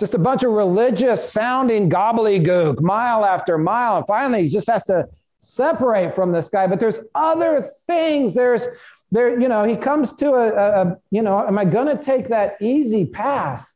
just 0.00 0.14
a 0.14 0.18
bunch 0.18 0.42
of 0.42 0.52
religious 0.52 1.30
sounding 1.30 1.90
gobbledygook 1.90 2.80
mile 2.80 3.24
after 3.26 3.58
mile. 3.58 3.98
And 3.98 4.06
finally, 4.06 4.44
he 4.44 4.48
just 4.48 4.68
has 4.70 4.84
to 4.86 5.06
separate 5.36 6.14
from 6.14 6.32
this 6.32 6.48
guy. 6.48 6.66
But 6.66 6.80
there's 6.80 7.00
other 7.14 7.62
things. 7.86 8.34
There's 8.34 8.66
there, 9.12 9.38
you 9.38 9.48
know, 9.48 9.64
he 9.64 9.76
comes 9.76 10.12
to 10.14 10.32
a, 10.32 10.82
a 10.82 10.96
you 11.10 11.20
know, 11.20 11.46
am 11.46 11.58
I 11.58 11.66
going 11.66 11.94
to 11.94 12.02
take 12.02 12.28
that 12.28 12.56
easy 12.62 13.04
path? 13.04 13.68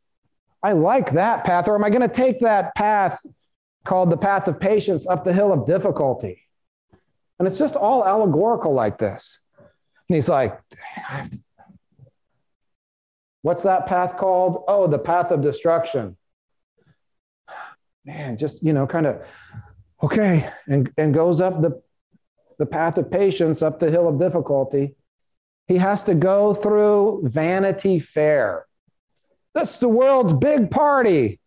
I 0.63 0.73
like 0.73 1.13
that 1.13 1.45
path, 1.45 1.69
or 1.69 1.75
am 1.75 1.85
I 1.85 1.91
going 1.91 2.01
to 2.01 2.09
take 2.09 2.41
that 2.41 2.75
path 2.75 3.21
called 3.85 4.09
the 4.09 4.17
path 4.17 4.49
of 4.49 4.59
patience 4.59 5.07
up 5.07 5.25
the 5.25 5.33
hill 5.33 5.53
of 5.53 5.67
difficulty? 5.67 6.44
And 7.39 7.49
it's 7.49 7.59
just 7.59 7.77
all 7.77 8.07
allegorical 8.07 8.73
like 8.73 8.99
this. 8.99 9.39
And 10.09 10.17
he's 10.17 10.29
like, 10.29 10.59
What's 13.45 13.65
that 13.65 13.87
path 13.87 14.17
called? 14.17 14.65
Oh, 14.69 14.87
the 14.87 14.99
path 14.99 15.31
of 15.31 15.43
destruction. 15.43 16.17
Man, 18.07 18.39
just, 18.39 18.63
you 18.63 18.73
know, 18.73 18.87
kind 18.87 19.05
of, 19.05 19.23
okay, 20.03 20.49
and, 20.67 20.91
and 20.97 21.13
goes 21.13 21.43
up 21.43 21.61
the, 21.61 21.83
the 22.59 22.65
path 22.65 22.97
of 22.97 23.11
patience, 23.11 23.61
up 23.61 23.79
the 23.79 23.91
hill 23.91 24.09
of 24.09 24.19
difficulty. 24.19 24.95
He 25.69 25.77
has 25.77 26.05
to 26.05 26.15
go 26.15 26.55
through 26.55 27.29
Vanity 27.29 27.99
Fair. 27.99 28.65
That's 29.53 29.77
the 29.77 29.89
world's 29.89 30.33
big 30.33 30.71
party. 30.71 31.39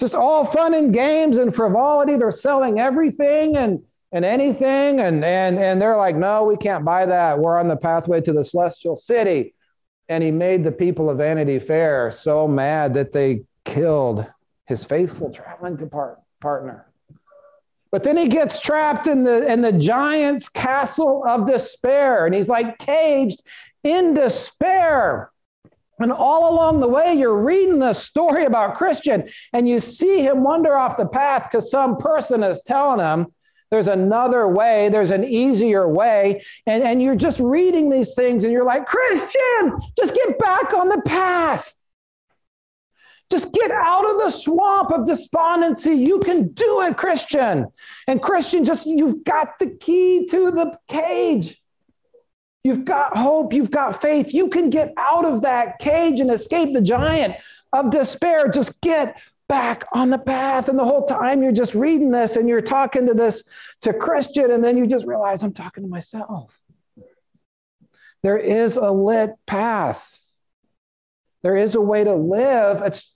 Just 0.00 0.16
all 0.16 0.44
fun 0.44 0.74
and 0.74 0.92
games 0.92 1.36
and 1.38 1.54
frivolity. 1.54 2.16
They're 2.16 2.32
selling 2.32 2.80
everything 2.80 3.56
and, 3.56 3.84
and 4.12 4.24
anything. 4.24 5.00
And, 5.00 5.24
and, 5.24 5.58
and 5.58 5.80
they're 5.80 5.96
like, 5.96 6.16
no, 6.16 6.44
we 6.44 6.56
can't 6.56 6.84
buy 6.84 7.06
that. 7.06 7.38
We're 7.38 7.58
on 7.58 7.68
the 7.68 7.76
pathway 7.76 8.20
to 8.20 8.32
the 8.32 8.44
celestial 8.44 8.96
city. 8.96 9.54
And 10.08 10.22
he 10.22 10.30
made 10.30 10.62
the 10.62 10.72
people 10.72 11.08
of 11.08 11.18
Vanity 11.18 11.58
Fair 11.58 12.10
so 12.10 12.46
mad 12.46 12.94
that 12.94 13.12
they 13.12 13.44
killed 13.64 14.26
his 14.66 14.84
faithful 14.84 15.30
traveling 15.30 15.90
partner. 16.40 16.86
But 17.90 18.04
then 18.04 18.16
he 18.16 18.28
gets 18.28 18.60
trapped 18.60 19.06
in 19.06 19.24
the, 19.24 19.50
in 19.50 19.60
the 19.60 19.72
giant's 19.72 20.48
castle 20.48 21.24
of 21.26 21.46
despair, 21.46 22.24
and 22.24 22.34
he's 22.34 22.48
like 22.48 22.78
caged 22.78 23.42
in 23.82 24.14
despair. 24.14 25.30
And 25.98 26.10
all 26.10 26.54
along 26.54 26.80
the 26.80 26.88
way, 26.88 27.14
you're 27.14 27.44
reading 27.44 27.78
the 27.78 27.92
story 27.92 28.46
about 28.46 28.76
Christian, 28.76 29.28
and 29.52 29.68
you 29.68 29.78
see 29.78 30.22
him 30.22 30.42
wander 30.42 30.74
off 30.74 30.96
the 30.96 31.06
path 31.06 31.48
because 31.50 31.70
some 31.70 31.96
person 31.96 32.42
is 32.42 32.62
telling 32.62 32.98
him 32.98 33.26
there's 33.72 33.88
another 33.88 34.46
way, 34.46 34.90
there's 34.90 35.12
an 35.12 35.24
easier 35.24 35.88
way. 35.88 36.44
And, 36.66 36.84
and 36.84 37.02
you're 37.02 37.16
just 37.16 37.40
reading 37.40 37.88
these 37.88 38.14
things 38.14 38.44
and 38.44 38.52
you're 38.52 38.66
like, 38.66 38.84
Christian, 38.84 39.80
just 39.98 40.14
get 40.14 40.38
back 40.38 40.74
on 40.74 40.90
the 40.90 41.00
path. 41.06 41.72
Just 43.30 43.54
get 43.54 43.70
out 43.70 44.04
of 44.04 44.20
the 44.20 44.28
swamp 44.28 44.92
of 44.92 45.06
despondency. 45.06 45.94
You 45.94 46.18
can 46.18 46.48
do 46.48 46.82
it, 46.82 46.98
Christian. 46.98 47.66
And 48.06 48.20
Christian, 48.20 48.62
just 48.62 48.84
you've 48.84 49.24
got 49.24 49.58
the 49.58 49.70
key 49.70 50.26
to 50.26 50.50
the 50.50 50.78
cage. 50.86 51.58
You've 52.64 52.84
got 52.84 53.16
hope, 53.16 53.54
you've 53.54 53.70
got 53.70 54.02
faith. 54.02 54.34
You 54.34 54.50
can 54.50 54.68
get 54.68 54.92
out 54.98 55.24
of 55.24 55.40
that 55.40 55.78
cage 55.78 56.20
and 56.20 56.30
escape 56.30 56.74
the 56.74 56.82
giant 56.82 57.36
of 57.72 57.88
despair. 57.88 58.48
Just 58.48 58.82
get 58.82 59.18
back 59.48 59.84
on 59.92 60.10
the 60.10 60.18
path. 60.18 60.68
And 60.68 60.78
the 60.78 60.84
whole 60.84 61.04
time 61.04 61.42
you're 61.42 61.52
just 61.52 61.74
reading 61.74 62.10
this 62.10 62.36
and 62.36 62.48
you're 62.48 62.60
talking 62.60 63.06
to 63.06 63.14
this 63.14 63.42
to 63.82 63.92
Christian, 63.92 64.50
and 64.50 64.64
then 64.64 64.76
you 64.76 64.86
just 64.86 65.06
realize 65.06 65.42
I'm 65.42 65.52
talking 65.52 65.82
to 65.84 65.88
myself. 65.88 66.58
There 68.22 68.38
is 68.38 68.76
a 68.76 68.90
lit 68.90 69.30
path. 69.46 70.18
There 71.42 71.56
is 71.56 71.74
a 71.74 71.80
way 71.80 72.04
to 72.04 72.14
live. 72.14 72.82
It's 72.82 73.14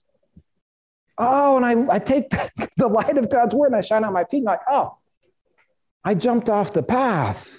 oh, 1.16 1.56
and 1.56 1.64
I, 1.64 1.94
I 1.94 1.98
take 1.98 2.30
the 2.76 2.88
light 2.88 3.16
of 3.16 3.30
God's 3.30 3.54
word 3.54 3.68
and 3.68 3.76
I 3.76 3.80
shine 3.80 4.04
on 4.04 4.12
my 4.12 4.24
feet, 4.24 4.38
and 4.38 4.46
like, 4.46 4.60
oh, 4.70 4.96
I 6.04 6.14
jumped 6.14 6.48
off 6.48 6.72
the 6.72 6.82
path. 6.82 7.52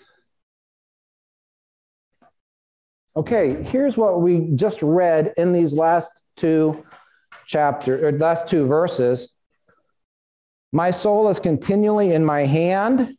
Okay, 3.16 3.64
here's 3.64 3.98
what 3.98 4.22
we 4.22 4.52
just 4.54 4.84
read 4.84 5.34
in 5.38 5.52
these 5.52 5.74
last 5.74 6.22
two 6.36 6.86
chapter 7.48 8.08
or 8.08 8.12
last 8.12 8.48
two 8.48 8.68
verses. 8.68 9.30
My 10.72 10.92
soul 10.92 11.30
is 11.30 11.40
continually 11.40 12.12
in 12.12 12.24
my 12.24 12.42
hand. 12.42 13.18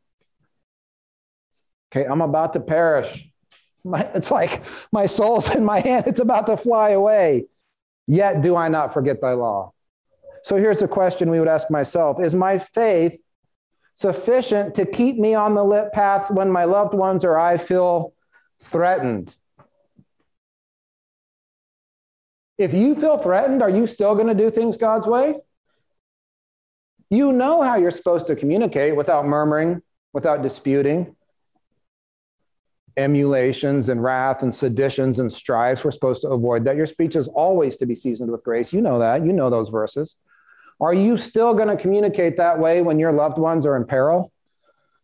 Okay, 1.90 2.06
I'm 2.06 2.20
about 2.20 2.52
to 2.52 2.60
perish. 2.60 3.24
My, 3.84 4.02
it's 4.12 4.30
like 4.30 4.64
my 4.92 5.06
soul's 5.06 5.54
in 5.54 5.64
my 5.64 5.78
hand, 5.80 6.08
it's 6.08 6.18
about 6.18 6.48
to 6.48 6.56
fly 6.56 6.90
away. 6.90 7.46
Yet 8.08 8.42
do 8.42 8.56
I 8.56 8.68
not 8.68 8.92
forget 8.92 9.20
thy 9.20 9.32
law. 9.32 9.72
So 10.42 10.56
here's 10.56 10.80
the 10.80 10.88
question 10.88 11.30
we 11.30 11.38
would 11.38 11.48
ask 11.48 11.70
myself 11.70 12.20
Is 12.20 12.34
my 12.34 12.58
faith 12.58 13.18
sufficient 13.94 14.74
to 14.74 14.84
keep 14.84 15.16
me 15.16 15.34
on 15.34 15.54
the 15.54 15.64
lit 15.64 15.92
path 15.92 16.28
when 16.28 16.50
my 16.50 16.64
loved 16.64 16.92
ones 16.92 17.24
or 17.24 17.38
I 17.38 17.56
feel 17.56 18.12
threatened? 18.60 19.34
If 22.58 22.74
you 22.74 22.96
feel 22.96 23.16
threatened, 23.16 23.62
are 23.62 23.70
you 23.70 23.86
still 23.86 24.14
going 24.14 24.26
to 24.26 24.34
do 24.34 24.50
things 24.50 24.76
God's 24.76 25.06
way? 25.06 25.36
You 27.08 27.32
know 27.32 27.62
how 27.62 27.76
you're 27.76 27.92
supposed 27.92 28.26
to 28.26 28.36
communicate 28.36 28.96
without 28.96 29.24
murmuring, 29.24 29.80
without 30.12 30.42
disputing. 30.42 31.14
Emulations 32.96 33.88
and 33.88 34.02
wrath 34.02 34.42
and 34.42 34.52
seditions 34.52 35.20
and 35.20 35.30
strifes, 35.30 35.84
we're 35.84 35.92
supposed 35.92 36.22
to 36.22 36.28
avoid 36.28 36.64
that. 36.64 36.76
Your 36.76 36.86
speech 36.86 37.14
is 37.14 37.28
always 37.28 37.76
to 37.76 37.86
be 37.86 37.94
seasoned 37.94 38.30
with 38.30 38.42
grace. 38.42 38.72
You 38.72 38.82
know 38.82 38.98
that. 38.98 39.24
You 39.24 39.32
know 39.32 39.50
those 39.50 39.68
verses. 39.68 40.16
Are 40.80 40.94
you 40.94 41.16
still 41.16 41.54
going 41.54 41.68
to 41.68 41.76
communicate 41.76 42.36
that 42.36 42.58
way 42.58 42.82
when 42.82 42.98
your 42.98 43.12
loved 43.12 43.38
ones 43.38 43.66
are 43.66 43.76
in 43.76 43.84
peril? 43.84 44.32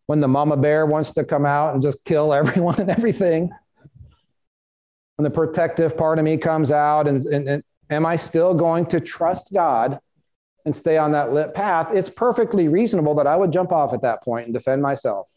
When 0.06 0.20
the 0.20 0.28
mama 0.28 0.56
bear 0.56 0.86
wants 0.86 1.12
to 1.12 1.24
come 1.24 1.46
out 1.46 1.72
and 1.72 1.80
just 1.82 2.04
kill 2.04 2.34
everyone 2.34 2.80
and 2.80 2.90
everything? 2.90 3.50
When 5.16 5.24
the 5.24 5.30
protective 5.30 5.96
part 5.96 6.18
of 6.18 6.24
me 6.24 6.36
comes 6.36 6.70
out 6.70 7.06
and, 7.06 7.24
and, 7.26 7.48
and 7.48 7.62
am 7.90 8.06
i 8.06 8.16
still 8.16 8.54
going 8.54 8.86
to 8.86 9.00
trust 9.00 9.52
god 9.52 9.98
and 10.66 10.74
stay 10.74 10.96
on 10.96 11.12
that 11.12 11.30
lit 11.30 11.52
path? 11.52 11.90
It's 11.92 12.08
perfectly 12.08 12.68
reasonable 12.68 13.14
that 13.16 13.26
i 13.26 13.36
would 13.36 13.52
jump 13.52 13.72
off 13.72 13.92
at 13.92 14.02
that 14.02 14.22
point 14.22 14.46
and 14.46 14.54
defend 14.54 14.82
myself. 14.82 15.30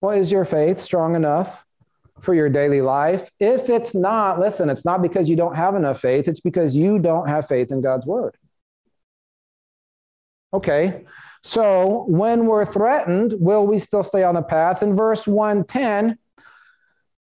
Well 0.00 0.12
is 0.12 0.30
your 0.30 0.44
faith 0.44 0.80
strong 0.80 1.16
enough 1.16 1.64
for 2.20 2.34
your 2.34 2.48
daily 2.48 2.80
life? 2.80 3.30
If 3.40 3.68
it's 3.68 3.94
not 3.94 4.38
listen 4.38 4.70
it's 4.70 4.84
not 4.84 5.02
because 5.02 5.28
you 5.28 5.36
don't 5.36 5.56
have 5.56 5.74
enough 5.74 6.00
faith. 6.00 6.28
It's 6.28 6.40
because 6.40 6.76
you 6.76 6.98
don't 6.98 7.28
have 7.28 7.48
faith 7.48 7.72
in 7.72 7.80
god's 7.80 8.06
word. 8.06 8.36
Okay 10.52 11.04
so 11.46 12.06
when 12.08 12.46
we're 12.46 12.64
threatened 12.64 13.34
will 13.38 13.66
we 13.66 13.78
still 13.78 14.02
stay 14.02 14.22
on 14.22 14.34
the 14.34 14.42
path? 14.42 14.82
In 14.82 14.94
verse 14.94 15.26
110 15.26 16.16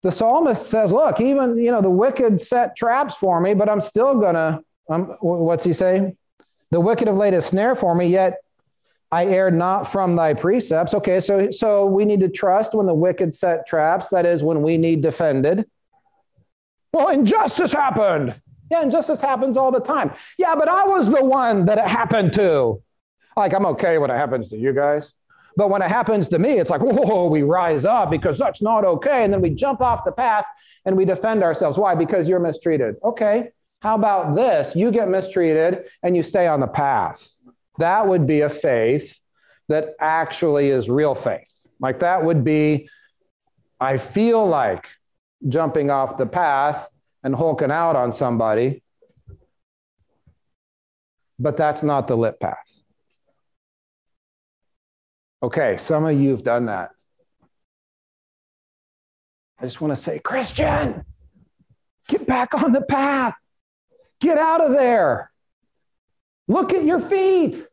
the 0.01 0.11
psalmist 0.11 0.67
says, 0.67 0.91
look, 0.91 1.19
even, 1.19 1.57
you 1.57 1.71
know, 1.71 1.81
the 1.81 1.89
wicked 1.89 2.41
set 2.41 2.75
traps 2.75 3.15
for 3.15 3.39
me, 3.39 3.53
but 3.53 3.69
I'm 3.69 3.81
still 3.81 4.19
gonna, 4.19 4.61
um, 4.89 5.15
what's 5.21 5.63
he 5.63 5.73
say? 5.73 6.15
The 6.71 6.79
wicked 6.79 7.07
have 7.07 7.17
laid 7.17 7.33
a 7.33 7.41
snare 7.41 7.75
for 7.75 7.93
me, 7.93 8.07
yet 8.07 8.37
I 9.11 9.25
erred 9.25 9.53
not 9.53 9.91
from 9.91 10.15
thy 10.15 10.33
precepts. 10.33 10.93
Okay, 10.93 11.19
so 11.19 11.51
so 11.51 11.85
we 11.85 12.05
need 12.05 12.21
to 12.21 12.29
trust 12.29 12.73
when 12.73 12.85
the 12.85 12.93
wicked 12.93 13.33
set 13.33 13.67
traps. 13.67 14.09
That 14.09 14.25
is 14.25 14.41
when 14.41 14.61
we 14.61 14.77
need 14.77 15.01
defended. 15.01 15.69
Well, 16.93 17.09
injustice 17.09 17.73
happened. 17.73 18.41
Yeah, 18.69 18.83
injustice 18.83 19.19
happens 19.19 19.57
all 19.57 19.71
the 19.71 19.81
time. 19.81 20.13
Yeah, 20.37 20.55
but 20.55 20.69
I 20.69 20.85
was 20.85 21.11
the 21.11 21.23
one 21.23 21.65
that 21.65 21.77
it 21.77 21.87
happened 21.87 22.31
to. 22.33 22.81
Like 23.35 23.53
I'm 23.53 23.65
okay 23.67 23.97
when 23.97 24.09
it 24.09 24.15
happens 24.15 24.49
to 24.49 24.57
you 24.57 24.73
guys, 24.73 25.11
But 25.57 25.69
when 25.69 25.81
it 25.81 25.89
happens 25.89 26.29
to 26.29 26.39
me, 26.39 26.59
it's 26.59 26.69
like, 26.69 26.81
whoa, 26.81 27.27
we 27.27 27.43
rise 27.43 27.85
up 27.85 28.09
because 28.09 28.37
that's 28.37 28.61
not 28.61 28.85
okay. 28.85 29.23
And 29.23 29.33
then 29.33 29.41
we 29.41 29.49
jump 29.49 29.81
off 29.81 30.05
the 30.05 30.11
path 30.11 30.45
and 30.85 30.95
we 30.95 31.05
defend 31.05 31.43
ourselves. 31.43 31.77
Why? 31.77 31.95
Because 31.95 32.27
you're 32.27 32.39
mistreated. 32.39 32.95
Okay. 33.03 33.49
How 33.81 33.95
about 33.95 34.35
this? 34.35 34.75
You 34.75 34.91
get 34.91 35.09
mistreated 35.09 35.85
and 36.03 36.15
you 36.15 36.23
stay 36.23 36.47
on 36.47 36.59
the 36.59 36.67
path. 36.67 37.27
That 37.79 38.07
would 38.07 38.27
be 38.27 38.41
a 38.41 38.49
faith 38.49 39.19
that 39.67 39.95
actually 39.99 40.69
is 40.69 40.89
real 40.89 41.15
faith. 41.15 41.67
Like 41.79 41.99
that 41.99 42.23
would 42.23 42.43
be, 42.43 42.89
I 43.79 43.97
feel 43.97 44.45
like 44.45 44.87
jumping 45.47 45.89
off 45.89 46.17
the 46.17 46.27
path 46.27 46.87
and 47.23 47.35
hulking 47.35 47.71
out 47.71 47.95
on 47.95 48.13
somebody, 48.13 48.83
but 51.39 51.57
that's 51.57 51.81
not 51.81 52.07
the 52.07 52.15
lit 52.15 52.39
path. 52.39 52.80
Okay, 55.43 55.77
some 55.77 56.05
of 56.05 56.19
you 56.19 56.31
have 56.31 56.43
done 56.43 56.67
that. 56.67 56.91
I 59.59 59.63
just 59.63 59.81
want 59.81 59.91
to 59.91 59.95
say, 59.95 60.19
Christian, 60.19 61.03
get 62.07 62.27
back 62.27 62.53
on 62.53 62.71
the 62.71 62.81
path. 62.81 63.35
Get 64.19 64.37
out 64.37 64.61
of 64.61 64.71
there. 64.71 65.31
Look 66.47 66.73
at 66.73 66.83
your 66.83 66.99
feet. 66.99 67.65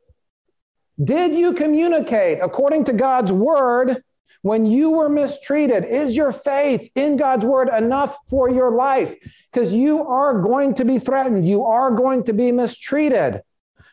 Did 1.02 1.34
you 1.34 1.52
communicate 1.52 2.38
according 2.42 2.84
to 2.84 2.92
God's 2.92 3.32
word 3.32 4.02
when 4.42 4.66
you 4.66 4.92
were 4.92 5.08
mistreated? 5.08 5.84
Is 5.84 6.16
your 6.16 6.32
faith 6.32 6.90
in 6.94 7.16
God's 7.16 7.44
word 7.44 7.68
enough 7.68 8.16
for 8.28 8.50
your 8.50 8.72
life? 8.72 9.14
Because 9.52 9.72
you 9.72 10.06
are 10.06 10.40
going 10.40 10.74
to 10.74 10.84
be 10.84 10.98
threatened, 10.98 11.46
you 11.46 11.64
are 11.64 11.90
going 11.90 12.24
to 12.24 12.32
be 12.32 12.50
mistreated. 12.50 13.42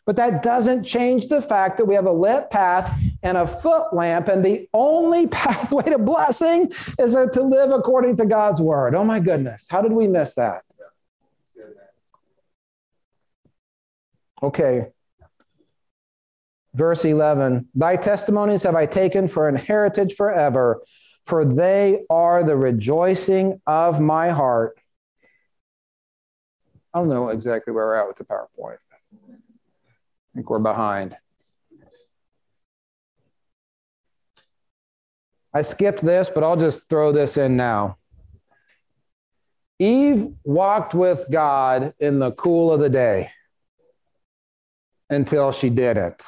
But 0.06 0.18
that 0.18 0.44
doesn't 0.44 0.84
change 0.84 1.28
the 1.28 1.42
fact 1.42 1.78
that 1.78 1.86
we 1.86 1.96
have 1.96 2.06
a 2.06 2.12
lit 2.12 2.52
path 2.52 2.96
and 3.24 3.38
a 3.38 3.48
foot 3.48 3.94
lamp, 3.94 4.28
and 4.28 4.46
the 4.46 4.70
only 4.74 5.28
pathway 5.42 5.84
to 5.84 5.98
blessing 5.98 6.72
is 7.00 7.14
to 7.14 7.42
live 7.42 7.72
according 7.72 8.18
to 8.18 8.26
God's 8.26 8.62
word. 8.62 8.94
Oh 8.94 9.04
my 9.04 9.20
goodness, 9.20 9.68
how 9.70 9.82
did 9.82 9.92
we 9.92 10.08
miss 10.08 10.36
that? 10.36 10.62
Okay. 14.44 14.88
Verse 16.76 17.06
11 17.06 17.70
Thy 17.74 17.96
testimonies 17.96 18.64
have 18.64 18.76
I 18.76 18.86
taken 18.86 19.28
for 19.28 19.48
an 19.48 19.56
heritage 19.56 20.14
forever, 20.14 20.84
for 21.26 21.46
they 21.46 22.04
are 22.10 22.44
the 22.44 22.56
rejoicing 22.56 23.60
of 23.66 24.00
my 24.00 24.30
heart. 24.30 24.78
I 26.94 27.00
don't 27.00 27.10
know 27.10 27.30
exactly 27.30 27.74
where 27.74 27.88
we're 27.88 27.96
at 27.96 28.08
with 28.08 28.18
the 28.18 28.26
PowerPoint. 28.26 28.78
I 30.36 30.38
think 30.38 30.50
we're 30.50 30.60
behind. 30.60 31.16
I 35.54 35.62
skipped 35.62 36.02
this, 36.02 36.30
but 36.30 36.44
I'll 36.44 36.58
just 36.58 36.90
throw 36.90 37.14
this 37.14 37.38
in 37.38 37.56
now. 37.56 37.98
Eve 39.80 40.28
walked 40.44 40.94
with 40.94 41.26
God 41.32 41.94
in 42.00 42.20
the 42.20 42.34
cool 42.34 42.74
of 42.74 42.82
the 42.82 42.90
day 42.90 43.32
until 45.10 45.54
she 45.54 45.70
didn't. 45.70 46.22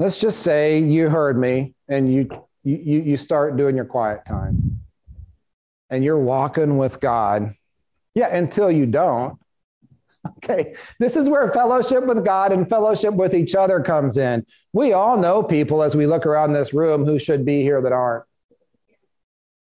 Let's 0.00 0.20
just 0.20 0.40
say 0.40 0.80
you 0.80 1.08
heard 1.08 1.38
me 1.38 1.74
and 1.86 2.12
you, 2.12 2.28
you, 2.64 3.02
you 3.02 3.16
start 3.16 3.56
doing 3.56 3.76
your 3.76 3.84
quiet 3.84 4.24
time 4.26 4.80
and 5.90 6.02
you're 6.02 6.18
walking 6.18 6.76
with 6.76 6.98
God. 6.98 7.54
Yeah, 8.16 8.34
until 8.34 8.68
you 8.68 8.86
don't. 8.86 9.38
Okay, 10.44 10.74
this 10.98 11.16
is 11.16 11.28
where 11.28 11.52
fellowship 11.52 12.04
with 12.04 12.24
God 12.24 12.52
and 12.52 12.68
fellowship 12.68 13.14
with 13.14 13.34
each 13.34 13.54
other 13.54 13.80
comes 13.80 14.16
in. 14.16 14.44
We 14.72 14.92
all 14.92 15.16
know 15.16 15.42
people 15.42 15.82
as 15.82 15.96
we 15.96 16.06
look 16.06 16.26
around 16.26 16.52
this 16.52 16.72
room 16.72 17.04
who 17.04 17.18
should 17.18 17.44
be 17.44 17.62
here 17.62 17.80
that 17.80 17.92
aren't. 17.92 18.24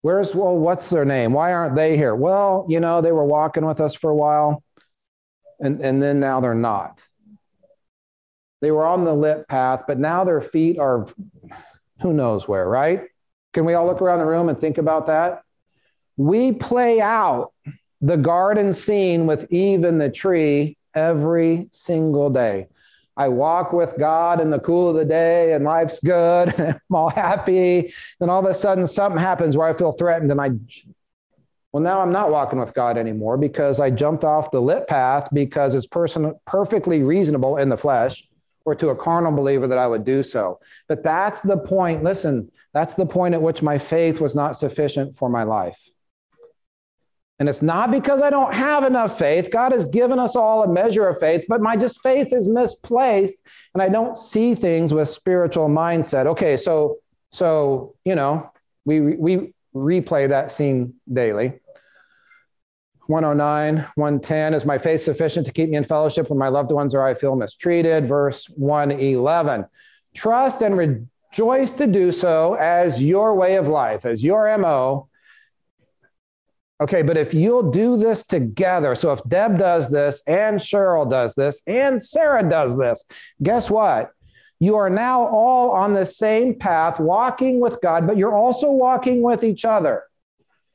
Where's, 0.02 0.36
well, 0.36 0.58
what's 0.58 0.90
their 0.90 1.06
name? 1.06 1.32
Why 1.32 1.54
aren't 1.54 1.76
they 1.76 1.96
here? 1.96 2.14
Well, 2.14 2.66
you 2.70 2.82
know, 2.82 3.00
they 3.00 3.14
were 3.14 3.26
walking 3.26 3.66
with 3.66 3.80
us 3.80 3.96
for 3.96 4.10
a 4.10 4.16
while 4.16 4.64
and, 5.60 5.82
and 5.82 6.02
then 6.02 6.20
now 6.20 6.42
they're 6.42 6.54
not. 6.54 7.02
They 8.62 8.72
were 8.72 8.86
on 8.86 9.06
the 9.06 9.14
lit 9.14 9.48
path, 9.48 9.84
but 9.88 9.98
now 9.98 10.24
their 10.24 10.42
feet 10.42 10.78
are 10.78 11.06
who 12.02 12.14
knows 12.14 12.48
where, 12.48 12.68
right? 12.68 13.04
Can 13.54 13.66
we 13.66 13.74
all 13.74 13.86
look 13.86 14.02
around 14.02 14.20
the 14.20 14.26
room 14.26 14.50
and 14.50 14.60
think 14.60 14.78
about 14.78 15.08
that? 15.08 15.42
We 16.18 16.52
play 16.52 17.02
out 17.02 17.54
the 18.04 18.18
garden 18.18 18.74
scene 18.74 19.26
with 19.26 19.48
Eve 19.50 19.86
in 19.86 19.98
the 19.98 20.10
tree 20.10 20.76
every 20.94 21.68
single 21.72 22.30
day. 22.30 22.68
I 23.16 23.30
walk 23.30 23.72
with 23.72 23.98
God 23.98 24.42
in 24.42 24.50
the 24.50 24.60
cool 24.60 24.90
of 24.90 24.98
the 24.98 25.06
day 25.06 25.54
and 25.54 25.64
life's 25.64 26.00
good. 26.02 26.54
I'm 26.60 26.80
all 26.92 27.10
happy. 27.10 27.94
Then 28.20 28.30
all 28.30 28.42
of 28.42 28.46
a 28.46 28.54
sudden 28.54 28.86
something 28.88 29.22
happens 29.22 29.56
where 29.56 29.68
I 29.68 29.74
feel 29.74 29.94
threatened 29.94 30.32
and 30.32 30.42
I, 30.42 30.50
well, 31.72 31.82
now 31.82 32.02
I'm 32.02 32.12
not 32.12 32.30
walking 32.30 32.60
with 32.60 32.74
God 32.74 32.98
anymore 32.98 33.38
because 33.38 33.80
I 33.80 33.90
jumped 33.90 34.26
off 34.26 34.52
the 34.52 34.62
lit 34.62 34.86
path 34.88 35.30
because 35.32 35.74
it's 35.74 35.88
person, 35.88 36.34
perfectly 36.46 37.04
reasonable 37.04 37.56
in 37.56 37.70
the 37.70 37.78
flesh 37.78 38.28
or 38.66 38.76
to 38.76 38.90
a 38.90 38.96
carnal 38.96 39.32
believer 39.32 39.68
that 39.68 39.78
I 39.78 39.88
would 39.88 40.04
do 40.04 40.24
so. 40.24 40.60
But 40.90 41.04
that's 41.04 41.40
the 41.40 41.58
point. 41.58 42.04
Listen, 42.04 42.52
that's 42.74 42.96
the 42.96 43.06
point 43.06 43.34
at 43.34 43.42
which 43.42 43.62
my 43.62 43.78
faith 43.78 44.20
was 44.20 44.36
not 44.36 44.58
sufficient 44.58 45.16
for 45.16 45.30
my 45.30 45.44
life. 45.44 45.90
And 47.40 47.50
it's 47.50 47.62
not 47.62 47.92
because 47.92 48.22
I 48.22 48.30
don't 48.30 48.54
have 48.54 48.84
enough 48.84 49.18
faith. 49.18 49.50
God 49.52 49.72
has 49.72 49.86
given 49.86 50.20
us 50.20 50.36
all 50.36 50.64
a 50.64 50.68
measure 50.68 51.08
of 51.08 51.20
faith, 51.20 51.46
but 51.50 51.62
my 51.62 51.76
just 51.76 52.02
faith 52.02 52.32
is 52.32 52.48
misplaced 52.48 53.42
and 53.74 53.82
I 53.82 53.90
don't 53.90 54.18
see 54.18 54.56
things 54.56 54.94
with 54.94 55.10
spiritual 55.10 55.68
mindset. 55.68 56.28
Okay, 56.28 56.58
so 56.58 56.98
so, 57.32 57.96
you 58.06 58.14
know, 58.14 58.52
we 58.86 59.00
we 59.02 59.54
replay 59.76 60.30
that 60.30 60.52
scene 60.52 60.94
daily. 61.12 61.60
109, 63.08 63.86
110 63.96 64.54
is 64.54 64.66
my 64.66 64.78
faith 64.78 65.02
sufficient 65.02 65.46
to 65.48 65.52
keep 65.52 65.70
me 65.70 65.76
in 65.76 65.84
fellowship 65.84 66.30
with 66.30 66.38
my 66.38 66.48
loved 66.48 66.72
ones 66.72 66.96
or 66.96 67.06
I 67.06 67.16
feel 67.16 67.36
mistreated. 67.36 68.06
Verse 68.06 68.48
111. 68.50 69.66
Trust 70.14 70.62
and 70.62 70.78
rejoice 70.78 71.72
to 71.72 71.88
do 71.88 72.12
so 72.12 72.54
as 72.54 73.02
your 73.02 73.36
way 73.36 73.56
of 73.56 73.68
life, 73.68 74.06
as 74.06 74.24
your 74.24 74.58
MO 74.58 75.10
Okay, 76.82 77.02
but 77.02 77.18
if 77.18 77.34
you'll 77.34 77.72
do 77.72 77.98
this 77.98 78.26
together, 78.26 78.96
so 78.96 79.14
if 79.14 79.24
Deb 79.28 79.58
does 79.58 79.90
this 79.90 80.22
and 80.28 80.60
Cheryl 80.60 81.10
does 81.10 81.36
this 81.36 81.62
and 81.68 82.02
Sarah 82.02 82.48
does 82.48 82.78
this, 82.78 83.06
guess 83.42 83.70
what? 83.70 84.12
You 84.60 84.76
are 84.78 84.90
now 84.90 85.26
all 85.28 85.72
on 85.72 85.94
the 85.94 86.06
same 86.06 86.56
path, 86.58 87.00
walking 87.00 87.60
with 87.60 87.80
God, 87.82 88.08
but 88.08 88.18
you're 88.18 88.36
also 88.36 88.72
walking 88.72 89.22
with 89.22 89.44
each 89.44 89.66
other. 89.66 90.04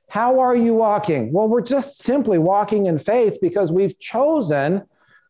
How 0.09 0.41
are 0.41 0.57
you 0.57 0.75
walking? 0.75 1.33
Well, 1.33 1.49
we're 1.49 1.61
just 1.61 1.99
simply 1.99 2.39
walking 2.39 2.87
in 2.87 2.99
faith 2.99 3.39
because 3.43 3.73
we've 3.73 3.99
chosen 3.99 4.85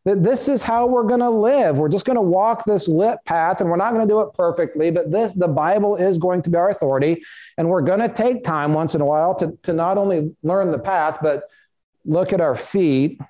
that 0.05 0.23
this 0.23 0.49
is 0.49 0.63
how 0.63 0.87
we're 0.87 1.05
going 1.05 1.21
to 1.21 1.31
live. 1.31 1.79
We're 1.79 1.89
just 1.89 2.07
going 2.07 2.17
to 2.17 2.23
walk 2.23 2.65
this 2.65 2.89
lit 2.89 3.19
path 3.25 3.61
and 3.61 3.69
we're 3.69 3.77
not 3.77 3.93
going 3.93 4.07
to 4.07 4.13
do 4.13 4.21
it 4.21 4.33
perfectly, 4.35 4.91
but 4.91 5.11
this 5.11 5.35
the 5.35 5.49
Bible 5.49 5.97
is 5.97 6.19
going 6.19 6.43
to 6.43 6.51
be 6.51 6.57
our 6.57 6.71
authority 6.71 7.23
and 7.57 7.69
we're 7.69 7.83
going 7.83 8.01
to 8.01 8.09
take 8.09 8.45
time 8.45 8.75
once 8.75 8.95
in 8.95 9.01
a 9.01 9.05
while 9.07 9.35
to 9.37 9.59
to 9.65 9.73
not 9.73 9.99
only 9.99 10.35
learn 10.43 10.71
the 10.71 10.79
path 10.79 11.19
but 11.23 11.45
look 12.05 12.33
at 12.33 12.41
our 12.41 12.57
feet. 12.57 13.21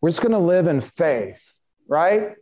We're 0.00 0.10
just 0.10 0.20
going 0.20 0.32
to 0.32 0.38
live 0.38 0.66
in 0.66 0.80
faith, 0.80 1.48
right? 1.86 2.32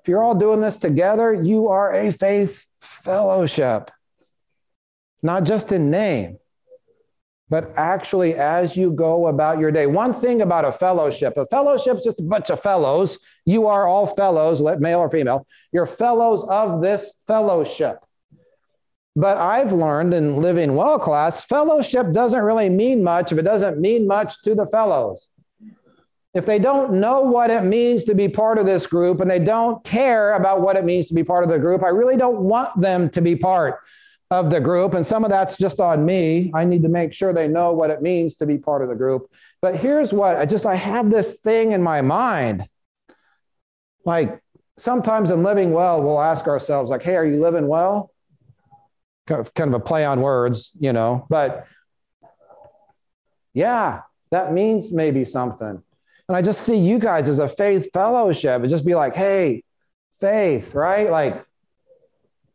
If 0.00 0.08
you're 0.08 0.22
all 0.22 0.34
doing 0.34 0.60
this 0.60 0.76
together, 0.76 1.32
you 1.32 1.68
are 1.68 1.92
a 1.94 2.12
faith 2.12 2.66
fellowship. 2.80 3.90
Not 5.22 5.44
just 5.44 5.72
in 5.72 5.90
name 5.90 6.38
but 7.48 7.72
actually 7.76 8.34
as 8.34 8.76
you 8.76 8.90
go 8.90 9.28
about 9.28 9.58
your 9.58 9.70
day. 9.70 9.86
One 9.86 10.12
thing 10.12 10.42
about 10.42 10.64
a 10.64 10.72
fellowship 10.72 11.36
a 11.36 11.46
fellowship 11.46 11.98
is 11.98 12.04
just 12.04 12.20
a 12.20 12.24
bunch 12.24 12.50
of 12.50 12.60
fellows. 12.60 13.18
You 13.44 13.66
are 13.66 13.86
all 13.86 14.06
fellows, 14.06 14.60
male 14.80 15.00
or 15.00 15.10
female. 15.10 15.46
You're 15.72 15.86
fellows 15.86 16.44
of 16.44 16.82
this 16.82 17.12
fellowship. 17.26 17.98
But 19.14 19.38
I've 19.38 19.72
learned 19.72 20.12
in 20.12 20.42
living 20.42 20.74
well 20.74 20.98
class, 20.98 21.42
fellowship 21.42 22.12
doesn't 22.12 22.42
really 22.42 22.68
mean 22.68 23.02
much 23.02 23.32
if 23.32 23.38
it 23.38 23.42
doesn't 23.42 23.80
mean 23.80 24.06
much 24.06 24.42
to 24.42 24.54
the 24.54 24.66
fellows. 24.66 25.30
If 26.34 26.44
they 26.44 26.58
don't 26.58 27.00
know 27.00 27.22
what 27.22 27.50
it 27.50 27.64
means 27.64 28.04
to 28.04 28.14
be 28.14 28.28
part 28.28 28.58
of 28.58 28.66
this 28.66 28.86
group 28.86 29.20
and 29.20 29.30
they 29.30 29.38
don't 29.38 29.82
care 29.84 30.34
about 30.34 30.60
what 30.60 30.76
it 30.76 30.84
means 30.84 31.08
to 31.08 31.14
be 31.14 31.24
part 31.24 31.44
of 31.44 31.48
the 31.48 31.58
group, 31.58 31.82
I 31.82 31.88
really 31.88 32.18
don't 32.18 32.40
want 32.40 32.78
them 32.78 33.08
to 33.10 33.22
be 33.22 33.36
part 33.36 33.78
of 34.30 34.50
the 34.50 34.60
group. 34.60 34.94
And 34.94 35.06
some 35.06 35.24
of 35.24 35.30
that's 35.30 35.56
just 35.56 35.80
on 35.80 36.04
me. 36.04 36.50
I 36.54 36.64
need 36.64 36.82
to 36.82 36.88
make 36.88 37.12
sure 37.12 37.32
they 37.32 37.48
know 37.48 37.72
what 37.72 37.90
it 37.90 38.02
means 38.02 38.36
to 38.36 38.46
be 38.46 38.58
part 38.58 38.82
of 38.82 38.88
the 38.88 38.94
group. 38.94 39.30
But 39.62 39.76
here's 39.76 40.12
what 40.12 40.36
I 40.36 40.46
just, 40.46 40.66
I 40.66 40.74
have 40.74 41.10
this 41.10 41.34
thing 41.40 41.72
in 41.72 41.82
my 41.82 42.02
mind. 42.02 42.68
Like 44.04 44.40
sometimes 44.78 45.30
in 45.30 45.42
living 45.42 45.72
well, 45.72 46.02
we'll 46.02 46.20
ask 46.20 46.46
ourselves, 46.46 46.90
like, 46.90 47.02
hey, 47.02 47.16
are 47.16 47.24
you 47.24 47.40
living 47.40 47.68
well? 47.68 48.10
Kind 49.26 49.40
of, 49.40 49.54
kind 49.54 49.74
of 49.74 49.80
a 49.80 49.84
play 49.84 50.04
on 50.04 50.20
words, 50.20 50.72
you 50.78 50.92
know, 50.92 51.26
but 51.28 51.66
yeah, 53.54 54.02
that 54.30 54.52
means 54.52 54.92
maybe 54.92 55.24
something. 55.24 55.82
And 56.28 56.36
I 56.36 56.42
just 56.42 56.62
see 56.62 56.76
you 56.76 56.98
guys 56.98 57.28
as 57.28 57.38
a 57.38 57.48
faith 57.48 57.90
fellowship 57.92 58.60
and 58.60 58.70
just 58.70 58.84
be 58.84 58.94
like, 58.94 59.14
hey, 59.14 59.62
faith, 60.20 60.74
right? 60.74 61.10
Like, 61.10 61.44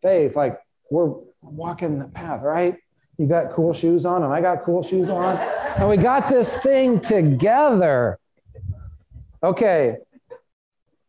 faith, 0.02 0.36
like 0.36 0.60
we're 0.90 1.14
walking 1.42 2.00
the 2.00 2.06
path, 2.06 2.42
right? 2.42 2.78
You 3.18 3.28
got 3.28 3.52
cool 3.52 3.74
shoes 3.74 4.06
on, 4.06 4.24
and 4.24 4.34
I 4.34 4.42
got 4.42 4.64
cool 4.64 4.84
shoes 4.84 5.10
on. 5.10 5.38
And 5.38 5.90
we 5.90 5.98
got 5.98 6.30
this 6.30 6.56
thing 6.58 7.00
together. 7.00 8.20
Okay. 9.44 9.98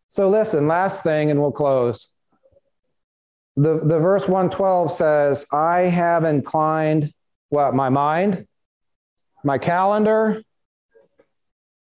So 0.09 0.29
listen, 0.29 0.69
last 0.69 1.03
thing, 1.03 1.31
and 1.31 1.41
we'll 1.41 1.53
close. 1.53 2.09
The, 3.57 3.81
the 3.83 3.99
verse 3.99 4.29
112 4.29 4.93
says, 4.93 5.47
I 5.53 5.81
have 5.81 6.25
inclined 6.25 7.13
what? 7.49 7.75
My 7.75 7.91
mind? 7.91 8.47
My 9.45 9.59
calendar? 9.59 10.43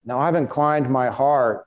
No, 0.04 0.18
I've 0.18 0.34
inclined 0.34 0.90
my 0.90 1.08
heart. 1.08 1.64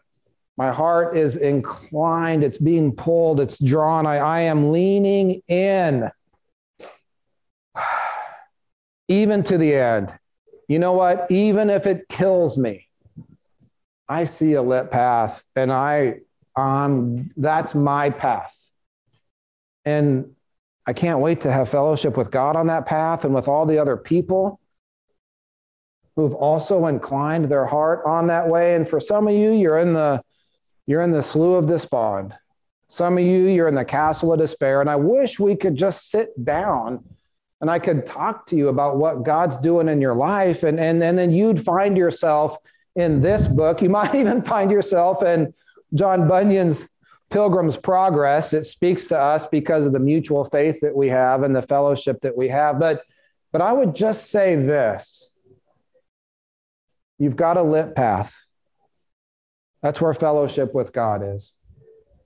My 0.57 0.71
heart 0.71 1.15
is 1.15 1.37
inclined, 1.37 2.43
it's 2.43 2.57
being 2.57 2.91
pulled, 2.91 3.39
it's 3.39 3.59
drawn. 3.59 4.07
I, 4.07 4.17
I 4.17 4.39
am 4.41 4.71
leaning 4.71 5.41
in 5.47 6.09
even 9.07 9.43
to 9.43 9.57
the 9.57 9.73
end. 9.75 10.13
You 10.67 10.79
know 10.79 10.93
what? 10.93 11.27
Even 11.29 11.69
if 11.69 11.85
it 11.85 12.09
kills 12.09 12.57
me, 12.57 12.87
I 14.09 14.25
see 14.25 14.53
a 14.53 14.61
lit 14.61 14.91
path 14.91 15.43
and 15.55 15.71
I 15.71 16.19
um 16.55 17.31
that's 17.37 17.75
my 17.75 18.09
path. 18.09 18.53
And 19.85 20.35
I 20.85 20.93
can't 20.93 21.19
wait 21.19 21.41
to 21.41 21.51
have 21.51 21.69
fellowship 21.69 22.17
with 22.17 22.31
God 22.31 22.55
on 22.55 22.67
that 22.67 22.85
path 22.85 23.25
and 23.25 23.33
with 23.33 23.47
all 23.47 23.65
the 23.65 23.79
other 23.79 23.97
people 23.97 24.59
who've 26.15 26.33
also 26.33 26.87
inclined 26.87 27.45
their 27.45 27.65
heart 27.65 28.01
on 28.05 28.27
that 28.27 28.47
way. 28.47 28.75
And 28.75 28.87
for 28.87 28.99
some 28.99 29.27
of 29.27 29.33
you, 29.33 29.51
you're 29.51 29.77
in 29.77 29.93
the 29.93 30.21
you're 30.85 31.01
in 31.01 31.11
the 31.11 31.21
slough 31.21 31.63
of 31.63 31.67
despond. 31.67 32.33
Some 32.89 33.17
of 33.17 33.23
you, 33.23 33.47
you're 33.47 33.67
in 33.67 33.75
the 33.75 33.85
castle 33.85 34.31
of 34.31 34.39
despair. 34.39 34.79
And 34.79 34.89
I 34.89 34.95
wish 34.95 35.39
we 35.39 35.55
could 35.57 35.75
just 35.75 36.09
sit 36.09 36.43
down 36.43 37.03
and 37.61 37.71
I 37.71 37.79
could 37.79 38.05
talk 38.05 38.45
to 38.47 38.55
you 38.55 38.69
about 38.69 38.97
what 38.97 39.23
God's 39.23 39.57
doing 39.57 39.87
in 39.87 39.99
your 39.99 40.13
life. 40.13 40.63
And, 40.63 40.79
and, 40.79 41.03
and 41.03 41.17
then 41.17 41.31
you'd 41.31 41.63
find 41.63 41.97
yourself 41.97 42.57
in 42.95 43.21
this 43.21 43.47
book. 43.47 43.81
You 43.81 43.89
might 44.01 44.15
even 44.15 44.41
find 44.41 44.69
yourself 44.69 45.23
in 45.23 45.53
John 45.93 46.27
Bunyan's 46.27 46.87
Pilgrim's 47.29 47.77
Progress. 47.77 48.53
It 48.53 48.65
speaks 48.65 49.05
to 49.05 49.19
us 49.19 49.45
because 49.47 49.85
of 49.85 49.93
the 49.93 49.99
mutual 49.99 50.45
faith 50.45 50.79
that 50.81 50.95
we 50.95 51.09
have 51.09 51.43
and 51.43 51.55
the 51.55 51.61
fellowship 51.61 52.21
that 52.21 52.37
we 52.37 52.47
have. 52.49 52.79
But, 52.79 53.03
but 53.51 53.61
I 53.61 53.73
would 53.73 53.95
just 53.95 54.29
say 54.29 54.55
this 54.55 55.33
you've 57.17 57.35
got 57.35 57.57
a 57.57 57.63
lit 57.63 57.95
path. 57.95 58.35
That's 59.81 59.99
where 59.99 60.13
fellowship 60.13 60.73
with 60.75 60.93
God 60.93 61.23
is. 61.23 61.53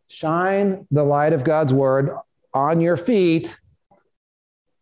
Shine 0.09 0.87
the 0.91 1.03
light 1.03 1.31
of 1.31 1.45
God's 1.45 1.73
word 1.73 2.11
on 2.53 2.81
your 2.81 2.97
feet 2.97 3.57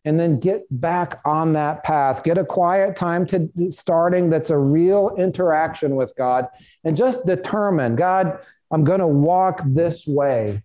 and 0.05 0.19
then 0.19 0.39
get 0.39 0.65
back 0.71 1.19
on 1.25 1.53
that 1.53 1.83
path. 1.83 2.23
Get 2.23 2.37
a 2.37 2.45
quiet 2.45 2.95
time 2.95 3.25
to 3.27 3.49
starting 3.71 4.29
that's 4.29 4.49
a 4.49 4.57
real 4.57 5.11
interaction 5.17 5.95
with 5.95 6.13
God 6.15 6.47
and 6.83 6.95
just 6.95 7.25
determine, 7.25 7.95
God, 7.95 8.39
I'm 8.71 8.83
going 8.83 8.99
to 8.99 9.07
walk 9.07 9.61
this 9.65 10.07
way, 10.07 10.63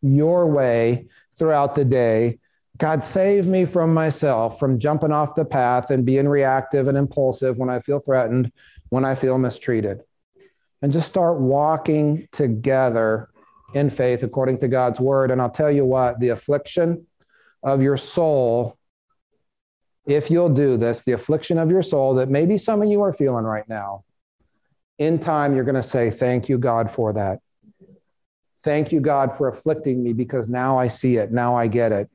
your 0.00 0.46
way 0.46 1.06
throughout 1.38 1.74
the 1.74 1.84
day. 1.84 2.38
God, 2.78 3.04
save 3.04 3.46
me 3.46 3.64
from 3.64 3.92
myself, 3.92 4.58
from 4.58 4.78
jumping 4.78 5.12
off 5.12 5.34
the 5.34 5.44
path 5.44 5.90
and 5.90 6.06
being 6.06 6.26
reactive 6.26 6.88
and 6.88 6.96
impulsive 6.96 7.58
when 7.58 7.68
I 7.68 7.80
feel 7.80 8.00
threatened, 8.00 8.50
when 8.88 9.04
I 9.04 9.14
feel 9.14 9.38
mistreated. 9.38 10.02
And 10.80 10.92
just 10.92 11.06
start 11.06 11.38
walking 11.38 12.26
together 12.32 13.28
in 13.74 13.90
faith 13.90 14.22
according 14.22 14.58
to 14.58 14.68
God's 14.68 14.98
word. 14.98 15.30
And 15.30 15.40
I'll 15.40 15.50
tell 15.50 15.70
you 15.70 15.84
what, 15.84 16.18
the 16.18 16.30
affliction, 16.30 17.06
of 17.62 17.82
your 17.82 17.96
soul, 17.96 18.76
if 20.06 20.30
you'll 20.30 20.48
do 20.48 20.76
this, 20.76 21.04
the 21.04 21.12
affliction 21.12 21.58
of 21.58 21.70
your 21.70 21.82
soul 21.82 22.14
that 22.14 22.28
maybe 22.28 22.58
some 22.58 22.82
of 22.82 22.88
you 22.88 23.02
are 23.02 23.12
feeling 23.12 23.44
right 23.44 23.68
now, 23.68 24.04
in 24.98 25.18
time, 25.18 25.54
you're 25.54 25.64
going 25.64 25.74
to 25.74 25.82
say, 25.82 26.10
Thank 26.10 26.48
you, 26.48 26.58
God, 26.58 26.90
for 26.90 27.12
that. 27.12 27.40
Thank 28.62 28.92
you, 28.92 29.00
God, 29.00 29.36
for 29.36 29.48
afflicting 29.48 30.02
me 30.02 30.12
because 30.12 30.48
now 30.48 30.78
I 30.78 30.88
see 30.88 31.16
it. 31.16 31.32
Now 31.32 31.56
I 31.56 31.66
get 31.66 31.90
it. 31.90 32.08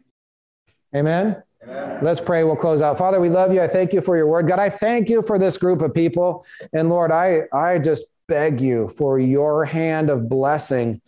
Amen? 0.96 1.44
Amen. 1.64 2.00
Let's 2.02 2.22
pray. 2.22 2.44
We'll 2.46 2.56
close 2.56 2.82
out. 2.82 2.98
Father, 2.98 3.20
we 3.20 3.30
love 3.30 3.54
you. 3.54 3.62
I 3.62 3.68
thank 3.68 3.92
you 3.92 4.00
for 4.00 4.16
your 4.16 4.28
word. 4.28 4.48
God, 4.48 4.60
I 4.60 4.70
thank 4.70 5.10
you 5.10 5.22
for 5.22 5.38
this 5.38 5.58
group 5.58 5.82
of 5.82 5.94
people. 5.94 6.46
And 6.72 6.88
Lord, 6.88 7.12
I, 7.12 7.44
I 7.52 7.80
just 7.80 8.06
beg 8.28 8.62
you 8.62 8.88
for 8.90 9.20
your 9.20 9.66
hand 9.66 10.10
of 10.10 10.30
blessing. 10.30 11.02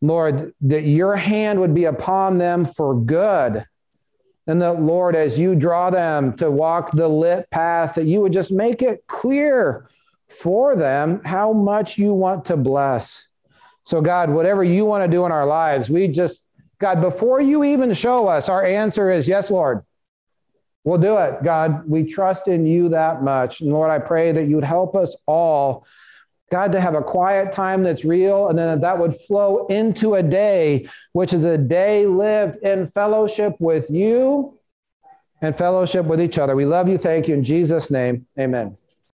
Lord, 0.00 0.52
that 0.62 0.82
your 0.82 1.16
hand 1.16 1.60
would 1.60 1.74
be 1.74 1.84
upon 1.84 2.38
them 2.38 2.64
for 2.64 2.94
good. 2.94 3.66
And 4.48 4.62
that, 4.62 4.80
Lord, 4.80 5.14
as 5.14 5.38
you 5.38 5.54
draw 5.54 5.90
them 5.90 6.34
to 6.38 6.50
walk 6.50 6.90
the 6.92 7.06
lit 7.06 7.48
path, 7.50 7.94
that 7.96 8.06
you 8.06 8.22
would 8.22 8.32
just 8.32 8.50
make 8.50 8.80
it 8.80 9.06
clear 9.06 9.86
for 10.26 10.74
them 10.74 11.22
how 11.22 11.52
much 11.52 11.98
you 11.98 12.14
want 12.14 12.46
to 12.46 12.56
bless. 12.56 13.28
So, 13.84 14.00
God, 14.00 14.30
whatever 14.30 14.64
you 14.64 14.86
want 14.86 15.04
to 15.04 15.08
do 15.08 15.26
in 15.26 15.32
our 15.32 15.46
lives, 15.46 15.90
we 15.90 16.08
just, 16.08 16.46
God, 16.78 17.02
before 17.02 17.42
you 17.42 17.62
even 17.62 17.92
show 17.92 18.26
us, 18.26 18.48
our 18.48 18.64
answer 18.64 19.10
is 19.10 19.28
yes, 19.28 19.50
Lord. 19.50 19.84
We'll 20.82 20.98
do 20.98 21.18
it, 21.18 21.42
God. 21.44 21.86
We 21.86 22.04
trust 22.04 22.48
in 22.48 22.64
you 22.64 22.88
that 22.88 23.22
much. 23.22 23.60
And 23.60 23.70
Lord, 23.70 23.90
I 23.90 23.98
pray 23.98 24.32
that 24.32 24.44
you 24.44 24.54
would 24.54 24.64
help 24.64 24.96
us 24.96 25.14
all 25.26 25.86
God, 26.50 26.72
to 26.72 26.80
have 26.80 26.94
a 26.94 27.02
quiet 27.02 27.52
time 27.52 27.82
that's 27.82 28.04
real, 28.04 28.48
and 28.48 28.58
then 28.58 28.80
that 28.80 28.98
would 28.98 29.14
flow 29.14 29.66
into 29.66 30.14
a 30.14 30.22
day, 30.22 30.88
which 31.12 31.32
is 31.32 31.44
a 31.44 31.58
day 31.58 32.06
lived 32.06 32.56
in 32.62 32.86
fellowship 32.86 33.54
with 33.58 33.90
you 33.90 34.58
and 35.42 35.54
fellowship 35.56 36.06
with 36.06 36.20
each 36.20 36.38
other. 36.38 36.56
We 36.56 36.64
love 36.64 36.88
you. 36.88 36.98
Thank 36.98 37.28
you. 37.28 37.34
In 37.34 37.44
Jesus' 37.44 37.90
name, 37.90 38.26
amen. 38.38 38.76